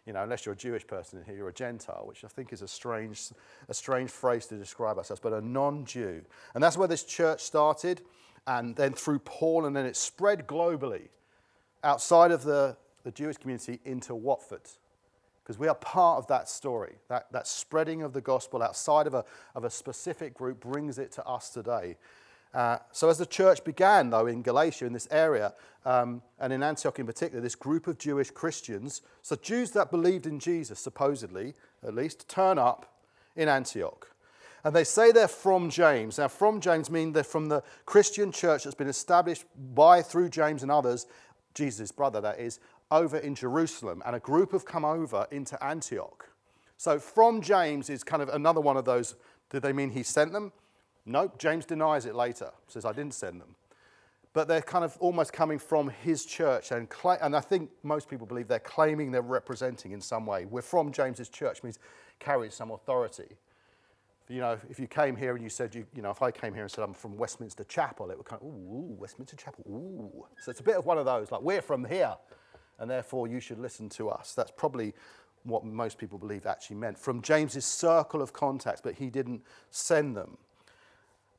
You 0.05 0.13
know, 0.13 0.23
unless 0.23 0.45
you're 0.45 0.53
a 0.53 0.57
Jewish 0.57 0.85
person 0.85 1.19
in 1.19 1.25
here, 1.25 1.35
you're 1.35 1.49
a 1.49 1.53
Gentile, 1.53 2.03
which 2.05 2.23
I 2.23 2.27
think 2.27 2.51
is 2.53 2.61
a 2.61 2.67
strange, 2.67 3.29
a 3.69 3.73
strange 3.73 4.11
phrase 4.11 4.45
to 4.47 4.57
describe 4.57 4.97
ourselves, 4.97 5.21
but 5.21 5.33
a 5.33 5.41
non 5.41 5.85
Jew. 5.85 6.23
And 6.53 6.63
that's 6.63 6.77
where 6.77 6.87
this 6.87 7.03
church 7.03 7.41
started, 7.41 8.01
and 8.45 8.75
then 8.75 8.93
through 8.93 9.19
Paul, 9.19 9.65
and 9.65 9.75
then 9.75 9.85
it 9.85 9.95
spread 9.95 10.45
globally 10.45 11.07
outside 11.83 12.31
of 12.31 12.43
the, 12.43 12.77
the 13.03 13.11
Jewish 13.11 13.37
community 13.37 13.79
into 13.85 14.15
Watford. 14.15 14.69
Because 15.43 15.59
we 15.59 15.67
are 15.67 15.75
part 15.75 16.19
of 16.19 16.27
that 16.27 16.47
story. 16.47 16.93
That, 17.09 17.31
that 17.33 17.47
spreading 17.47 18.01
of 18.01 18.13
the 18.13 18.21
gospel 18.21 18.63
outside 18.63 19.07
of 19.07 19.13
a, 19.13 19.25
of 19.55 19.65
a 19.65 19.69
specific 19.69 20.33
group 20.33 20.61
brings 20.61 20.97
it 20.97 21.11
to 21.13 21.25
us 21.25 21.49
today. 21.49 21.97
Uh, 22.53 22.77
so, 22.91 23.09
as 23.09 23.17
the 23.17 23.25
church 23.25 23.63
began, 23.63 24.11
though, 24.11 24.27
in 24.27 24.43
Galatia, 24.43 24.85
in 24.85 24.93
this 24.93 25.07
area, 25.09 25.53
um, 25.85 26.21
and 26.39 26.53
in 26.53 26.61
Antioch 26.61 26.99
in 26.99 27.05
particular, 27.05 27.41
this 27.41 27.55
group 27.55 27.87
of 27.87 27.97
Jewish 27.97 28.29
Christians, 28.29 29.01
so 29.23 29.35
Jews 29.35 29.71
that 29.71 29.89
believed 29.89 30.27
in 30.27 30.39
Jesus, 30.39 30.79
supposedly, 30.79 31.55
at 31.85 31.95
least, 31.95 32.29
turn 32.29 32.59
up 32.59 32.93
in 33.35 33.49
Antioch. 33.49 34.07
And 34.63 34.73
they 34.73 34.85
say 34.85 35.11
they're 35.11 35.27
from 35.27 35.69
James. 35.69 36.17
Now, 36.17 36.29
from 36.29 36.61
James 36.61 36.89
mean 36.89 37.11
they're 37.11 37.23
from 37.23 37.49
the 37.49 37.63
Christian 37.85 38.31
church 38.31 38.63
that's 38.63 38.75
been 38.75 38.87
established 38.87 39.45
by, 39.75 40.01
through 40.01 40.29
James 40.29 40.61
and 40.61 40.71
others 40.71 41.05
Jesus' 41.53 41.91
brother, 41.91 42.21
that 42.21 42.39
is, 42.39 42.59
over 42.91 43.17
in 43.17 43.35
Jerusalem, 43.35 44.01
and 44.05 44.15
a 44.15 44.19
group 44.19 44.51
have 44.51 44.65
come 44.65 44.85
over 44.85 45.27
into 45.31 45.61
Antioch. 45.63 46.29
So 46.77 46.99
from 46.99 47.41
James 47.41 47.89
is 47.89 48.03
kind 48.03 48.21
of 48.21 48.29
another 48.29 48.61
one 48.61 48.77
of 48.77 48.85
those. 48.85 49.15
Did 49.49 49.61
they 49.61 49.73
mean 49.73 49.91
he 49.91 50.03
sent 50.03 50.33
them? 50.33 50.51
Nope, 51.05 51.37
James 51.37 51.65
denies 51.65 52.05
it 52.05 52.15
later, 52.15 52.51
says, 52.67 52.85
I 52.85 52.93
didn't 52.93 53.13
send 53.13 53.41
them. 53.41 53.55
But 54.33 54.47
they're 54.47 54.61
kind 54.61 54.83
of 54.83 54.97
almost 54.99 55.31
coming 55.31 55.59
from 55.59 55.89
his 55.89 56.25
church, 56.25 56.71
and, 56.71 56.87
cl- 56.91 57.19
and 57.21 57.35
I 57.35 57.39
think 57.39 57.69
most 57.83 58.09
people 58.09 58.25
believe 58.25 58.47
they're 58.47 58.59
claiming 58.59 59.11
they're 59.11 59.21
representing 59.21 59.91
in 59.91 60.01
some 60.01 60.25
way. 60.25 60.45
We're 60.45 60.61
from 60.61 60.91
James's 60.91 61.29
church, 61.29 61.61
means 61.61 61.77
carries 62.19 62.53
some 62.53 62.71
authority 62.71 63.35
you 64.33 64.39
know, 64.39 64.57
if 64.67 64.79
you 64.79 64.87
came 64.87 65.15
here 65.15 65.35
and 65.35 65.43
you 65.43 65.49
said, 65.49 65.75
you, 65.75 65.85
you 65.95 66.01
know, 66.01 66.09
if 66.09 66.23
I 66.23 66.31
came 66.31 66.55
here 66.55 66.63
and 66.63 66.71
said 66.71 66.83
I'm 66.83 66.95
from 66.95 67.15
Westminster 67.17 67.63
Chapel, 67.65 68.09
it 68.09 68.17
would 68.17 68.25
kind 68.25 68.41
of, 68.41 68.47
ooh, 68.47 68.95
Westminster 68.97 69.35
Chapel, 69.35 69.63
ooh. 69.67 70.25
So 70.41 70.49
it's 70.49 70.59
a 70.59 70.63
bit 70.63 70.75
of 70.75 70.87
one 70.87 70.97
of 70.97 71.05
those, 71.05 71.31
like, 71.31 71.41
we're 71.41 71.61
from 71.61 71.85
here, 71.85 72.15
and 72.79 72.89
therefore 72.89 73.27
you 73.27 73.39
should 73.39 73.59
listen 73.59 73.89
to 73.89 74.09
us. 74.09 74.33
That's 74.33 74.49
probably 74.49 74.95
what 75.43 75.63
most 75.63 75.99
people 75.99 76.17
believe 76.17 76.47
actually 76.47 76.77
meant. 76.77 76.97
From 76.97 77.21
James's 77.21 77.63
circle 77.63 78.23
of 78.23 78.33
contacts, 78.33 78.81
but 78.81 78.95
he 78.95 79.11
didn't 79.11 79.43
send 79.69 80.17
them. 80.17 80.37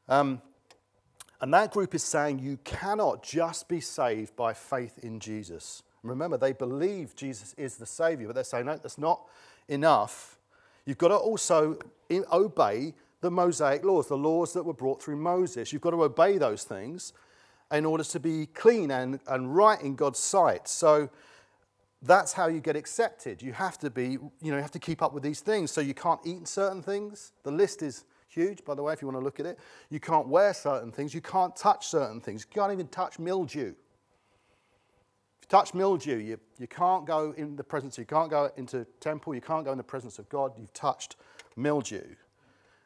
Um, 0.08 0.40
and 1.40 1.52
that 1.52 1.72
group 1.72 1.96
is 1.96 2.04
saying 2.04 2.38
you 2.38 2.58
cannot 2.62 3.24
just 3.24 3.68
be 3.68 3.80
saved 3.80 4.36
by 4.36 4.52
faith 4.52 5.00
in 5.02 5.18
Jesus. 5.18 5.82
Remember, 6.04 6.36
they 6.36 6.52
believe 6.52 7.16
Jesus 7.16 7.54
is 7.58 7.76
the 7.76 7.86
Savior, 7.86 8.28
but 8.28 8.34
they're 8.34 8.44
saying, 8.44 8.66
no, 8.66 8.76
that's 8.76 8.98
not 8.98 9.22
enough. 9.68 10.33
You've 10.86 10.98
got 10.98 11.08
to 11.08 11.16
also 11.16 11.78
obey 12.10 12.94
the 13.20 13.30
Mosaic 13.30 13.84
laws, 13.84 14.08
the 14.08 14.16
laws 14.16 14.52
that 14.52 14.62
were 14.62 14.74
brought 14.74 15.02
through 15.02 15.16
Moses. 15.16 15.72
You've 15.72 15.82
got 15.82 15.90
to 15.90 16.02
obey 16.02 16.36
those 16.38 16.64
things 16.64 17.12
in 17.72 17.86
order 17.86 18.04
to 18.04 18.20
be 18.20 18.46
clean 18.46 18.90
and, 18.90 19.18
and 19.26 19.54
right 19.54 19.80
in 19.80 19.96
God's 19.96 20.18
sight. 20.18 20.68
So 20.68 21.08
that's 22.02 22.34
how 22.34 22.48
you 22.48 22.60
get 22.60 22.76
accepted. 22.76 23.40
You 23.40 23.54
have 23.54 23.78
to 23.78 23.88
be, 23.88 24.10
you 24.10 24.50
know, 24.50 24.56
you 24.56 24.62
have 24.62 24.70
to 24.72 24.78
keep 24.78 25.00
up 25.00 25.14
with 25.14 25.22
these 25.22 25.40
things. 25.40 25.70
So 25.70 25.80
you 25.80 25.94
can't 25.94 26.20
eat 26.24 26.46
certain 26.46 26.82
things. 26.82 27.32
The 27.44 27.50
list 27.50 27.82
is 27.82 28.04
huge, 28.28 28.64
by 28.64 28.74
the 28.74 28.82
way, 28.82 28.92
if 28.92 29.00
you 29.00 29.08
want 29.08 29.18
to 29.18 29.24
look 29.24 29.40
at 29.40 29.46
it. 29.46 29.58
You 29.88 30.00
can't 30.00 30.28
wear 30.28 30.52
certain 30.52 30.92
things. 30.92 31.14
You 31.14 31.22
can't 31.22 31.56
touch 31.56 31.86
certain 31.86 32.20
things. 32.20 32.46
You 32.48 32.60
can't 32.60 32.72
even 32.72 32.88
touch 32.88 33.18
mildew. 33.18 33.74
You 35.44 35.48
touch 35.48 35.74
mildew, 35.74 36.16
you, 36.16 36.40
you 36.58 36.66
can't 36.66 37.04
go 37.04 37.34
in 37.36 37.56
the 37.56 37.64
presence, 37.64 37.98
you 37.98 38.06
can't 38.06 38.30
go 38.30 38.50
into 38.56 38.86
temple, 39.00 39.34
you 39.34 39.42
can't 39.42 39.64
go 39.64 39.72
in 39.72 39.78
the 39.78 39.84
presence 39.84 40.18
of 40.18 40.26
God. 40.30 40.52
You've 40.58 40.72
touched 40.72 41.16
mildew. 41.54 42.14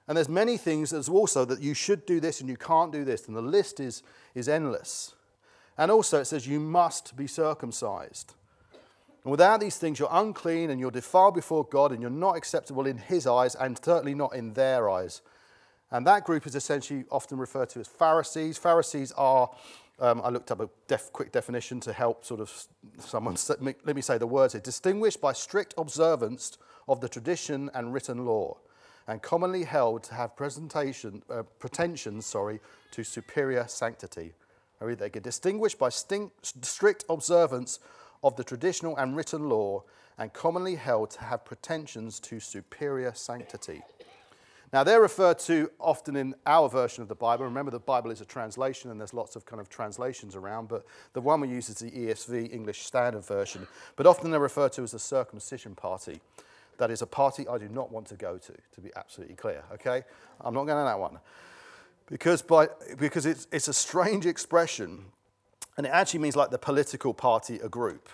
And 0.08 0.16
there's 0.16 0.28
many 0.28 0.56
things 0.56 0.92
as 0.92 1.08
also 1.08 1.44
that 1.44 1.60
you 1.60 1.72
should 1.72 2.04
do 2.04 2.18
this 2.18 2.40
and 2.40 2.50
you 2.50 2.56
can't 2.56 2.90
do 2.90 3.04
this, 3.04 3.28
and 3.28 3.36
the 3.36 3.42
list 3.42 3.78
is, 3.78 4.02
is 4.34 4.48
endless. 4.48 5.14
And 5.76 5.92
also 5.92 6.20
it 6.20 6.24
says 6.24 6.48
you 6.48 6.58
must 6.58 7.16
be 7.16 7.28
circumcised. 7.28 8.34
And 9.22 9.30
without 9.30 9.60
these 9.60 9.76
things, 9.76 10.00
you're 10.00 10.08
unclean 10.10 10.70
and 10.70 10.80
you're 10.80 10.90
defiled 10.90 11.34
before 11.34 11.62
God 11.62 11.92
and 11.92 12.00
you're 12.00 12.10
not 12.10 12.36
acceptable 12.36 12.86
in 12.86 12.98
His 12.98 13.26
eyes 13.26 13.54
and 13.54 13.78
certainly 13.84 14.14
not 14.14 14.34
in 14.34 14.54
their 14.54 14.90
eyes. 14.90 15.22
And 15.92 16.06
that 16.06 16.24
group 16.24 16.46
is 16.46 16.56
essentially 16.56 17.04
often 17.10 17.38
referred 17.38 17.68
to 17.70 17.80
as 17.80 17.86
Pharisees. 17.86 18.58
Pharisees 18.58 19.12
are, 19.12 19.50
um, 20.00 20.20
I 20.24 20.30
looked 20.30 20.50
up 20.50 20.60
a 20.60 20.68
def- 20.86 21.12
quick 21.12 21.32
definition 21.32 21.80
to 21.80 21.92
help 21.92 22.24
sort 22.24 22.40
of 22.40 22.66
someone, 22.98 23.36
let 23.60 23.96
me 23.96 24.02
say 24.02 24.18
the 24.18 24.26
words 24.26 24.52
here 24.54 24.60
distinguished 24.60 25.20
by 25.20 25.32
strict 25.32 25.74
observance 25.76 26.58
of 26.88 27.00
the 27.00 27.08
tradition 27.08 27.70
and 27.74 27.92
written 27.92 28.24
law, 28.24 28.56
and 29.06 29.22
commonly 29.22 29.64
held 29.64 30.02
to 30.04 30.14
have 30.14 30.36
presentation, 30.36 31.22
uh, 31.30 31.42
pretensions 31.58 32.26
sorry, 32.26 32.60
to 32.90 33.02
superior 33.04 33.66
sanctity. 33.66 34.34
I 34.80 34.84
read 34.84 34.98
that 34.98 35.06
again. 35.06 35.22
Distinguished 35.22 35.78
by 35.78 35.88
strict 35.88 37.04
observance 37.08 37.80
of 38.22 38.36
the 38.36 38.44
traditional 38.44 38.96
and 38.96 39.16
written 39.16 39.48
law, 39.48 39.84
and 40.18 40.32
commonly 40.32 40.74
held 40.74 41.10
to 41.10 41.20
have 41.22 41.44
pretensions 41.44 42.20
to 42.20 42.40
superior 42.40 43.12
sanctity. 43.14 43.82
Now, 44.72 44.84
they're 44.84 45.00
referred 45.00 45.38
to 45.40 45.70
often 45.80 46.14
in 46.14 46.34
our 46.44 46.68
version 46.68 47.02
of 47.02 47.08
the 47.08 47.14
Bible. 47.14 47.44
Remember, 47.46 47.70
the 47.70 47.78
Bible 47.78 48.10
is 48.10 48.20
a 48.20 48.26
translation, 48.26 48.90
and 48.90 49.00
there's 49.00 49.14
lots 49.14 49.34
of 49.34 49.46
kind 49.46 49.60
of 49.60 49.70
translations 49.70 50.36
around, 50.36 50.68
but 50.68 50.84
the 51.14 51.22
one 51.22 51.40
we 51.40 51.48
use 51.48 51.70
is 51.70 51.76
the 51.76 51.90
ESV, 51.90 52.52
English 52.52 52.82
Standard 52.82 53.24
Version. 53.24 53.66
But 53.96 54.06
often 54.06 54.30
they're 54.30 54.40
referred 54.40 54.72
to 54.74 54.82
as 54.82 54.92
the 54.92 54.98
circumcision 54.98 55.74
party. 55.74 56.20
That 56.76 56.90
is 56.90 57.00
a 57.00 57.06
party 57.06 57.48
I 57.48 57.56
do 57.56 57.68
not 57.68 57.90
want 57.90 58.06
to 58.08 58.14
go 58.14 58.36
to, 58.36 58.52
to 58.52 58.80
be 58.80 58.90
absolutely 58.94 59.36
clear, 59.36 59.64
okay? 59.72 60.04
I'm 60.40 60.52
not 60.52 60.64
going 60.64 60.78
to 60.78 60.84
that 60.84 61.00
one. 61.00 61.18
Because, 62.06 62.42
by, 62.42 62.68
because 62.98 63.24
it's, 63.24 63.46
it's 63.50 63.68
a 63.68 63.72
strange 63.72 64.26
expression, 64.26 65.06
and 65.78 65.86
it 65.86 65.90
actually 65.90 66.20
means 66.20 66.36
like 66.36 66.50
the 66.50 66.58
political 66.58 67.14
party, 67.14 67.58
a 67.62 67.68
group. 67.68 68.08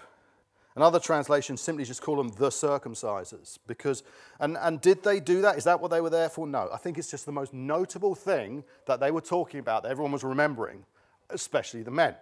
And 0.74 0.82
other 0.82 0.98
translations 0.98 1.60
simply 1.60 1.84
just 1.84 2.02
call 2.02 2.16
them 2.16 2.28
the 2.30 2.48
circumcisers. 2.48 3.58
Because, 3.66 4.02
and, 4.40 4.56
and 4.60 4.80
did 4.80 5.04
they 5.04 5.20
do 5.20 5.40
that? 5.42 5.56
Is 5.56 5.64
that 5.64 5.80
what 5.80 5.90
they 5.90 6.00
were 6.00 6.10
there 6.10 6.28
for? 6.28 6.46
No. 6.46 6.68
I 6.72 6.78
think 6.78 6.98
it's 6.98 7.10
just 7.10 7.26
the 7.26 7.32
most 7.32 7.54
notable 7.54 8.14
thing 8.14 8.64
that 8.86 8.98
they 8.98 9.12
were 9.12 9.20
talking 9.20 9.60
about 9.60 9.84
that 9.84 9.92
everyone 9.92 10.10
was 10.10 10.24
remembering, 10.24 10.84
especially 11.30 11.82
the 11.82 11.92
men. 11.92 12.16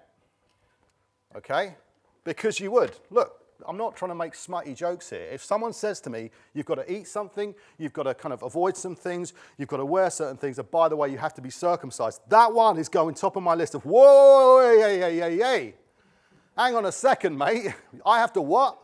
Okay? 1.35 1.77
Because 2.25 2.61
you 2.61 2.71
would. 2.73 2.93
Look, 3.11 3.43
I'm 3.67 3.79
not 3.79 3.97
trying 3.97 4.11
to 4.11 4.15
make 4.15 4.35
smutty 4.35 4.75
jokes 4.75 5.09
here. 5.09 5.29
If 5.33 5.43
someone 5.43 5.73
says 5.73 6.01
to 6.03 6.11
me, 6.11 6.31
you've 6.53 6.67
got 6.67 6.75
to 6.75 6.93
eat 6.93 7.09
something, 7.09 7.55
you've 7.79 7.93
got 7.93 8.03
to 8.03 8.15
kind 8.15 8.33
of 8.33 8.43
avoid 8.43 8.77
some 8.77 8.95
things, 8.95 9.33
you've 9.57 9.69
got 9.69 9.79
to 9.79 9.85
wear 9.85 10.11
certain 10.11 10.37
things, 10.37 10.59
and 10.59 10.71
by 10.71 10.89
the 10.89 10.97
way, 10.97 11.09
you 11.09 11.19
have 11.19 11.35
to 11.35 11.41
be 11.41 11.51
circumcised, 11.51 12.21
that 12.29 12.53
one 12.53 12.77
is 12.77 12.89
going 12.89 13.15
top 13.15 13.37
of 13.37 13.43
my 13.43 13.55
list 13.55 13.75
of, 13.75 13.85
whoa, 13.85 14.73
yay, 14.73 15.01
yay, 15.01 15.19
yay, 15.19 15.39
yay. 15.39 15.75
Hang 16.57 16.75
on 16.75 16.85
a 16.85 16.93
second, 16.93 17.37
mate. 17.37 17.75
I 18.05 18.19
have 18.19 18.33
to 18.35 18.43
what? 18.43 18.79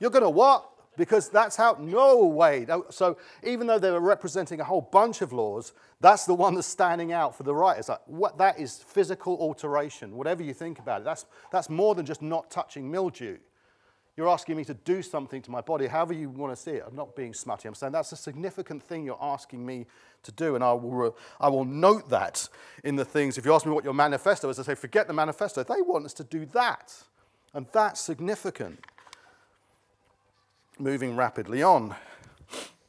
You're 0.00 0.10
going 0.10 0.24
to 0.24 0.30
what? 0.30 0.70
Because 0.96 1.28
that's 1.28 1.56
how, 1.56 1.76
no 1.80 2.24
way. 2.24 2.66
So 2.90 3.18
even 3.42 3.66
though 3.66 3.78
they 3.78 3.90
were 3.90 4.00
representing 4.00 4.60
a 4.60 4.64
whole 4.64 4.80
bunch 4.80 5.22
of 5.22 5.32
laws, 5.32 5.72
that's 6.00 6.24
the 6.24 6.34
one 6.34 6.54
that's 6.54 6.68
standing 6.68 7.12
out 7.12 7.36
for 7.36 7.42
the 7.42 7.54
writers. 7.54 7.88
Like, 7.88 8.00
what, 8.06 8.38
that 8.38 8.60
is 8.60 8.78
physical 8.78 9.36
alteration, 9.38 10.16
whatever 10.16 10.42
you 10.42 10.54
think 10.54 10.78
about 10.78 11.00
it. 11.00 11.04
That's, 11.04 11.26
that's 11.50 11.68
more 11.68 11.94
than 11.94 12.06
just 12.06 12.22
not 12.22 12.50
touching 12.50 12.90
mildew. 12.90 13.38
You're 14.16 14.28
asking 14.28 14.56
me 14.56 14.64
to 14.66 14.74
do 14.74 15.02
something 15.02 15.42
to 15.42 15.50
my 15.50 15.60
body, 15.60 15.88
however 15.88 16.12
you 16.12 16.28
want 16.28 16.54
to 16.54 16.60
see 16.60 16.72
it. 16.72 16.84
I'm 16.86 16.94
not 16.94 17.16
being 17.16 17.34
smutty. 17.34 17.66
I'm 17.66 17.74
saying 17.74 17.92
that's 17.92 18.12
a 18.12 18.16
significant 18.16 18.82
thing 18.82 19.04
you're 19.04 19.18
asking 19.20 19.66
me 19.66 19.86
to 20.22 20.32
do, 20.32 20.54
and 20.54 20.62
I 20.62 20.72
will, 20.72 21.16
I 21.40 21.48
will 21.48 21.64
note 21.64 22.08
that 22.10 22.48
in 22.84 22.94
the 22.94 23.04
things. 23.04 23.38
If 23.38 23.44
you 23.44 23.52
ask 23.52 23.66
me 23.66 23.72
what 23.72 23.82
your 23.82 23.92
manifesto 23.92 24.48
is, 24.48 24.58
I 24.60 24.62
say, 24.62 24.76
forget 24.76 25.08
the 25.08 25.12
manifesto. 25.12 25.64
They 25.64 25.82
want 25.82 26.04
us 26.04 26.12
to 26.14 26.24
do 26.24 26.46
that, 26.46 26.94
and 27.54 27.66
that's 27.72 28.00
significant. 28.00 28.78
Moving 30.78 31.16
rapidly 31.16 31.62
on. 31.62 31.96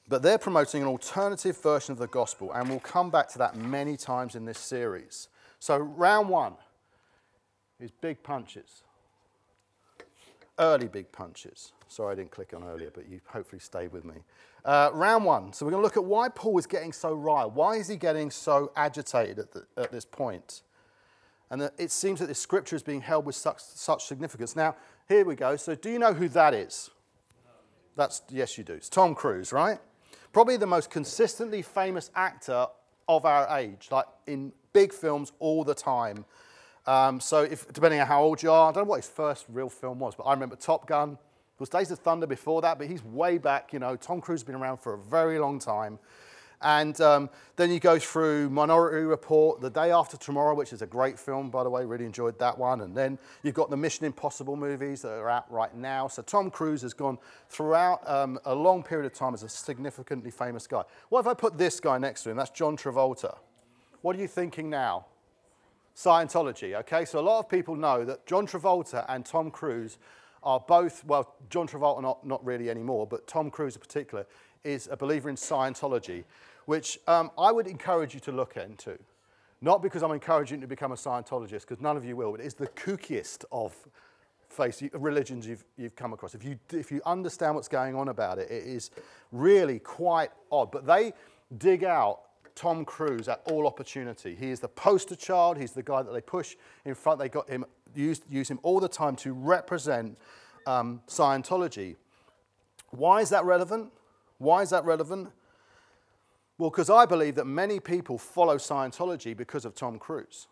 But 0.08 0.22
they're 0.22 0.38
promoting 0.38 0.84
an 0.84 0.88
alternative 0.88 1.58
version 1.58 1.92
of 1.92 1.98
the 1.98 2.08
gospel, 2.08 2.52
and 2.54 2.70
we'll 2.70 2.80
come 2.80 3.10
back 3.10 3.30
to 3.30 3.40
that 3.40 3.56
many 3.56 3.98
times 3.98 4.36
in 4.36 4.46
this 4.46 4.60
series. 4.60 5.28
So, 5.58 5.78
round 5.78 6.30
one 6.30 6.54
is 7.80 7.90
big 7.90 8.22
punches 8.22 8.84
early 10.60 10.88
big 10.88 11.12
punches. 11.12 11.74
Sorry 11.88 12.14
I 12.14 12.16
didn't 12.16 12.32
click 12.32 12.54
on 12.56 12.64
earlier, 12.64 12.92
but 12.94 13.10
you 13.10 13.22
hopefully 13.28 13.60
stayed 13.60 13.92
with 13.92 14.06
me. 14.06 14.16
Uh, 14.64 14.90
round 14.94 15.26
one. 15.26 15.54
So 15.54 15.66
we're 15.66 15.72
going 15.72 15.82
to 15.82 15.86
look 15.86 15.98
at 15.98 16.04
why 16.06 16.30
Paul 16.30 16.58
is 16.58 16.66
getting 16.66 16.92
so 16.92 17.14
riled. 17.14 17.56
Why 17.56 17.76
is 17.76 17.88
he 17.88 17.98
getting 17.98 18.32
so 18.32 18.72
agitated 18.76 19.40
at, 19.40 19.52
the, 19.52 19.66
at 19.78 19.92
this 19.92 20.06
point? 20.06 20.64
And 21.52 21.70
it 21.78 21.92
seems 21.92 22.20
that 22.20 22.26
this 22.28 22.40
scripture 22.40 22.76
is 22.76 22.82
being 22.82 23.02
held 23.02 23.26
with 23.26 23.36
such, 23.36 23.60
such 23.60 24.06
significance. 24.06 24.56
Now, 24.56 24.76
here 25.08 25.24
we 25.24 25.36
go. 25.36 25.56
So, 25.56 25.76
do 25.76 25.92
you 25.92 26.00
know 26.00 26.14
who 26.14 26.28
that 26.30 26.56
is? 26.56 26.90
That's 27.96 28.24
yes, 28.30 28.58
you 28.58 28.64
do. 28.64 28.74
It's 28.74 28.90
Tom 28.90 29.14
Cruise, 29.14 29.54
right? 29.54 29.80
Probably 30.34 30.58
the 30.58 30.66
most 30.66 30.90
consistently 30.90 31.62
famous 31.62 32.10
actor 32.16 32.68
of 33.08 33.26
our 33.26 33.58
age, 33.58 33.88
like 33.92 34.06
in 34.28 34.52
big 34.74 34.92
films 34.92 35.32
all 35.40 35.64
the 35.64 35.76
time. 35.76 36.26
Um, 36.88 37.20
so, 37.20 37.42
if, 37.42 37.72
depending 37.74 38.00
on 38.00 38.08
how 38.08 38.22
old 38.24 38.44
you 38.44 38.52
are, 38.52 38.70
I 38.70 38.72
don't 38.72 38.84
know 38.84 38.90
what 38.90 38.98
his 39.02 39.10
first 39.10 39.46
real 39.50 39.70
film 39.70 40.00
was, 40.00 40.16
but 40.16 40.24
I 40.24 40.34
remember 40.34 40.56
Top 40.56 40.88
Gun. 40.88 41.14
It 41.14 41.60
was 41.60 41.70
Days 41.70 41.90
of 41.90 42.00
Thunder 42.00 42.28
before 42.28 42.62
that, 42.62 42.78
but 42.78 42.88
he's 42.88 43.04
way 43.04 43.38
back. 43.38 43.74
You 43.74 43.80
know, 43.80 43.96
Tom 43.96 44.22
Cruise 44.22 44.42
has 44.42 44.44
been 44.44 44.56
around 44.56 44.78
for 44.78 44.94
a 44.94 44.98
very 44.98 45.40
long 45.40 45.58
time. 45.58 46.00
And 46.62 47.00
um, 47.02 47.30
then 47.58 47.72
you 47.72 47.80
go 47.80 48.00
through 48.00 48.50
Minority 48.50 49.06
Report, 49.06 49.62
The 49.62 49.70
Day 49.70 49.92
After 49.92 50.18
Tomorrow, 50.18 50.56
which 50.56 50.74
is 50.74 50.82
a 50.82 50.86
great 50.86 51.20
film, 51.20 51.50
by 51.50 51.64
the 51.64 51.70
way, 51.70 51.86
really 51.86 52.06
enjoyed 52.06 52.40
that 52.40 52.58
one. 52.58 52.82
And 52.82 52.96
then 52.96 53.20
you've 53.44 53.56
got 53.56 53.70
the 53.70 53.78
Mission 53.78 54.06
Impossible 54.06 54.56
movies 54.56 55.02
that 55.04 55.12
are 55.12 55.30
out 55.30 55.52
right 55.52 55.76
now. 55.76 56.08
So 56.08 56.22
Tom 56.22 56.50
Cruise 56.50 56.82
has 56.82 56.94
gone 56.94 57.18
throughout 57.50 58.08
um, 58.10 58.40
a 58.46 58.56
long 58.56 58.84
period 58.84 59.06
of 59.06 59.14
time 59.14 59.34
as 59.34 59.44
a 59.44 59.50
significantly 59.50 60.32
famous 60.32 60.66
guy. 60.66 60.84
What 61.10 61.20
if 61.20 61.28
I 61.28 61.34
put 61.34 61.58
this 61.58 61.80
guy 61.80 61.98
next 61.98 62.24
to 62.24 62.32
him? 62.32 62.38
That's 62.38 62.52
John 62.52 62.78
Travolta. 62.78 63.38
What 64.02 64.16
are 64.16 64.20
you 64.20 64.28
thinking 64.28 64.70
now? 64.70 65.06
Scientology, 65.96 66.76
okay? 66.76 67.06
So 67.06 67.20
a 67.20 67.22
lot 67.22 67.40
of 67.40 67.50
people 67.50 67.76
know 67.76 68.04
that 68.06 68.26
John 68.26 68.46
Travolta 68.46 69.06
and 69.08 69.26
Tom 69.26 69.50
Cruise 69.50 69.98
are 70.44 70.60
both, 70.60 71.04
well, 71.06 71.36
John 71.50 71.68
Travolta 71.68 72.02
not, 72.02 72.26
not 72.26 72.46
really 72.46 72.70
anymore, 72.70 73.08
but 73.08 73.28
Tom 73.28 73.50
Cruise 73.50 73.76
in 73.76 73.82
particular 73.82 74.26
is 74.64 74.90
a 74.92 74.98
believer 74.98 75.30
in 75.30 75.36
Scientology, 75.36 76.24
which 76.66 77.00
um, 77.08 77.32
I 77.38 77.52
would 77.52 77.68
encourage 77.68 78.14
you 78.14 78.20
to 78.22 78.32
look 78.32 78.58
into. 78.58 78.98
Not 79.62 79.82
because 79.82 80.04
I'm 80.04 80.12
encouraging 80.12 80.58
you 80.58 80.62
to 80.62 80.68
become 80.68 80.92
a 80.92 80.96
Scientologist, 80.96 81.62
because 81.62 81.80
none 81.80 81.96
of 81.96 82.04
you 82.04 82.16
will, 82.16 82.32
but 82.32 82.42
it's 82.42 82.56
the 82.56 82.68
kookiest 82.68 83.46
of 83.52 83.74
face 84.50 84.84
religions 84.94 85.48
you've, 85.48 85.64
you've 85.78 85.96
come 85.96 86.14
across. 86.14 86.36
If 86.36 86.44
you, 86.44 86.60
if 86.72 86.92
you 86.92 87.02
understand 87.06 87.56
what's 87.56 87.68
going 87.68 87.96
on 87.96 88.10
about 88.10 88.38
it, 88.38 88.50
it 88.52 88.64
is 88.64 88.92
really 89.32 89.80
quite 89.80 90.30
odd. 90.52 90.72
But 90.72 90.86
they 90.86 91.14
dig 91.58 91.84
out 91.84 92.22
Tom 92.56 92.86
Cruise 92.86 93.28
at 93.28 93.42
all 93.46 93.68
opportunity. 93.68 94.34
He 94.34 94.50
is 94.50 94.62
the 94.62 94.70
poster 94.70 95.16
child. 95.16 95.58
He's 95.58 95.74
the 95.74 95.84
guy 95.84 96.02
that 96.02 96.12
they 96.12 96.22
push 96.22 96.56
in 96.86 96.96
front. 96.96 97.20
They 97.20 97.30
got 97.30 97.50
him 97.50 97.66
use, 97.94 98.22
use 98.30 98.50
him 98.50 98.60
all 98.64 98.80
the 98.80 98.88
time 98.90 99.16
to 99.18 99.34
represent 99.34 100.18
um, 100.66 101.02
Scientology. 101.08 101.96
Why 102.92 103.22
is 103.22 103.30
that 103.30 103.44
relevant? 103.46 103.92
Why 104.38 104.62
is 104.62 104.70
that 104.70 104.86
relevant? 104.86 105.30
Well, 106.58 106.70
because 106.70 106.90
I 106.90 107.06
believe 107.06 107.36
that 107.36 107.46
many 107.46 107.80
people 107.80 108.18
follow 108.18 108.56
Scientology 108.58 109.36
because 109.36 109.66
of 109.66 109.76
Tom 109.76 110.00
Cruise. 110.00 110.48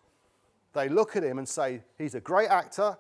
They 0.74 0.90
look 0.90 1.16
at 1.16 1.24
him 1.24 1.38
and 1.38 1.48
say, 1.48 1.82
he's 1.98 2.16
a 2.16 2.20
great 2.20 2.50
actor. 2.50 2.98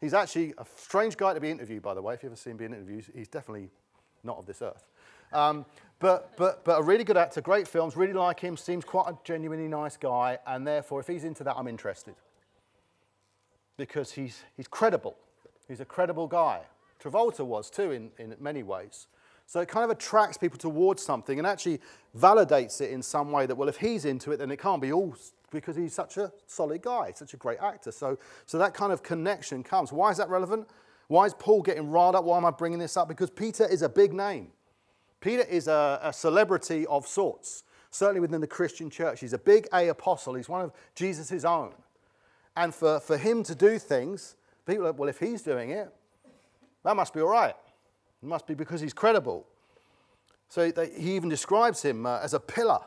He's 0.00 0.12
actually 0.12 0.52
a 0.58 0.66
strange 0.76 1.16
guy 1.16 1.32
to 1.32 1.40
be 1.40 1.50
interviewed, 1.50 1.82
by 1.82 1.94
the 1.94 2.02
way. 2.02 2.14
If 2.14 2.22
you've 2.22 2.32
ever 2.32 2.36
seen 2.36 2.52
him 2.52 2.56
being 2.58 2.72
interviewed, 2.72 3.06
he's 3.14 3.28
definitely 3.28 3.70
not 4.22 4.36
of 4.36 4.46
this 4.46 4.60
earth. 4.60 4.84
Um, 5.32 5.64
but, 6.04 6.36
but, 6.36 6.66
but 6.66 6.78
a 6.78 6.82
really 6.82 7.02
good 7.02 7.16
actor, 7.16 7.40
great 7.40 7.66
films, 7.66 7.96
really 7.96 8.12
like 8.12 8.38
him, 8.38 8.58
seems 8.58 8.84
quite 8.84 9.08
a 9.08 9.16
genuinely 9.24 9.68
nice 9.68 9.96
guy, 9.96 10.38
and 10.46 10.66
therefore, 10.66 11.00
if 11.00 11.06
he's 11.06 11.24
into 11.24 11.42
that, 11.44 11.56
I'm 11.56 11.66
interested. 11.66 12.14
Because 13.78 14.12
he's, 14.12 14.42
he's 14.54 14.68
credible. 14.68 15.16
He's 15.66 15.80
a 15.80 15.86
credible 15.86 16.26
guy. 16.26 16.60
Travolta 17.02 17.40
was 17.40 17.70
too, 17.70 17.92
in, 17.92 18.10
in 18.18 18.36
many 18.38 18.62
ways. 18.62 19.06
So 19.46 19.60
it 19.60 19.68
kind 19.68 19.82
of 19.82 19.88
attracts 19.88 20.36
people 20.36 20.58
towards 20.58 21.02
something 21.02 21.38
and 21.38 21.46
actually 21.46 21.80
validates 22.14 22.82
it 22.82 22.90
in 22.90 23.02
some 23.02 23.32
way 23.32 23.46
that, 23.46 23.54
well, 23.54 23.70
if 23.70 23.78
he's 23.78 24.04
into 24.04 24.30
it, 24.30 24.36
then 24.36 24.50
it 24.50 24.58
can't 24.58 24.82
be 24.82 24.92
all 24.92 25.16
because 25.50 25.74
he's 25.74 25.94
such 25.94 26.18
a 26.18 26.30
solid 26.46 26.82
guy, 26.82 27.12
such 27.14 27.32
a 27.32 27.38
great 27.38 27.60
actor. 27.60 27.90
So, 27.90 28.18
so 28.44 28.58
that 28.58 28.74
kind 28.74 28.92
of 28.92 29.02
connection 29.02 29.62
comes. 29.62 29.90
Why 29.90 30.10
is 30.10 30.18
that 30.18 30.28
relevant? 30.28 30.68
Why 31.08 31.24
is 31.24 31.32
Paul 31.32 31.62
getting 31.62 31.88
riled 31.88 32.14
up? 32.14 32.24
Why 32.24 32.36
am 32.36 32.44
I 32.44 32.50
bringing 32.50 32.78
this 32.78 32.98
up? 32.98 33.08
Because 33.08 33.30
Peter 33.30 33.66
is 33.66 33.80
a 33.80 33.88
big 33.88 34.12
name. 34.12 34.48
Peter 35.24 35.44
is 35.44 35.68
a, 35.68 35.98
a 36.02 36.12
celebrity 36.12 36.84
of 36.86 37.06
sorts, 37.06 37.64
certainly 37.90 38.20
within 38.20 38.42
the 38.42 38.46
Christian 38.46 38.90
church. 38.90 39.20
He's 39.20 39.32
a 39.32 39.38
big 39.38 39.66
A 39.72 39.88
apostle, 39.88 40.34
he's 40.34 40.50
one 40.50 40.60
of 40.60 40.72
Jesus' 40.94 41.46
own. 41.46 41.72
And 42.54 42.74
for, 42.74 43.00
for 43.00 43.16
him 43.16 43.42
to 43.44 43.54
do 43.54 43.78
things, 43.78 44.36
people 44.66 44.86
are, 44.86 44.92
well, 44.92 45.08
if 45.08 45.18
he's 45.18 45.40
doing 45.40 45.70
it, 45.70 45.90
that 46.84 46.94
must 46.94 47.14
be 47.14 47.20
all 47.22 47.30
right. 47.30 47.56
It 48.22 48.26
must 48.26 48.46
be 48.46 48.52
because 48.52 48.82
he's 48.82 48.92
credible. 48.92 49.46
So 50.50 50.70
he 50.94 51.16
even 51.16 51.30
describes 51.30 51.80
him 51.80 52.04
uh, 52.04 52.20
as 52.22 52.34
a 52.34 52.40
pillar. 52.40 52.80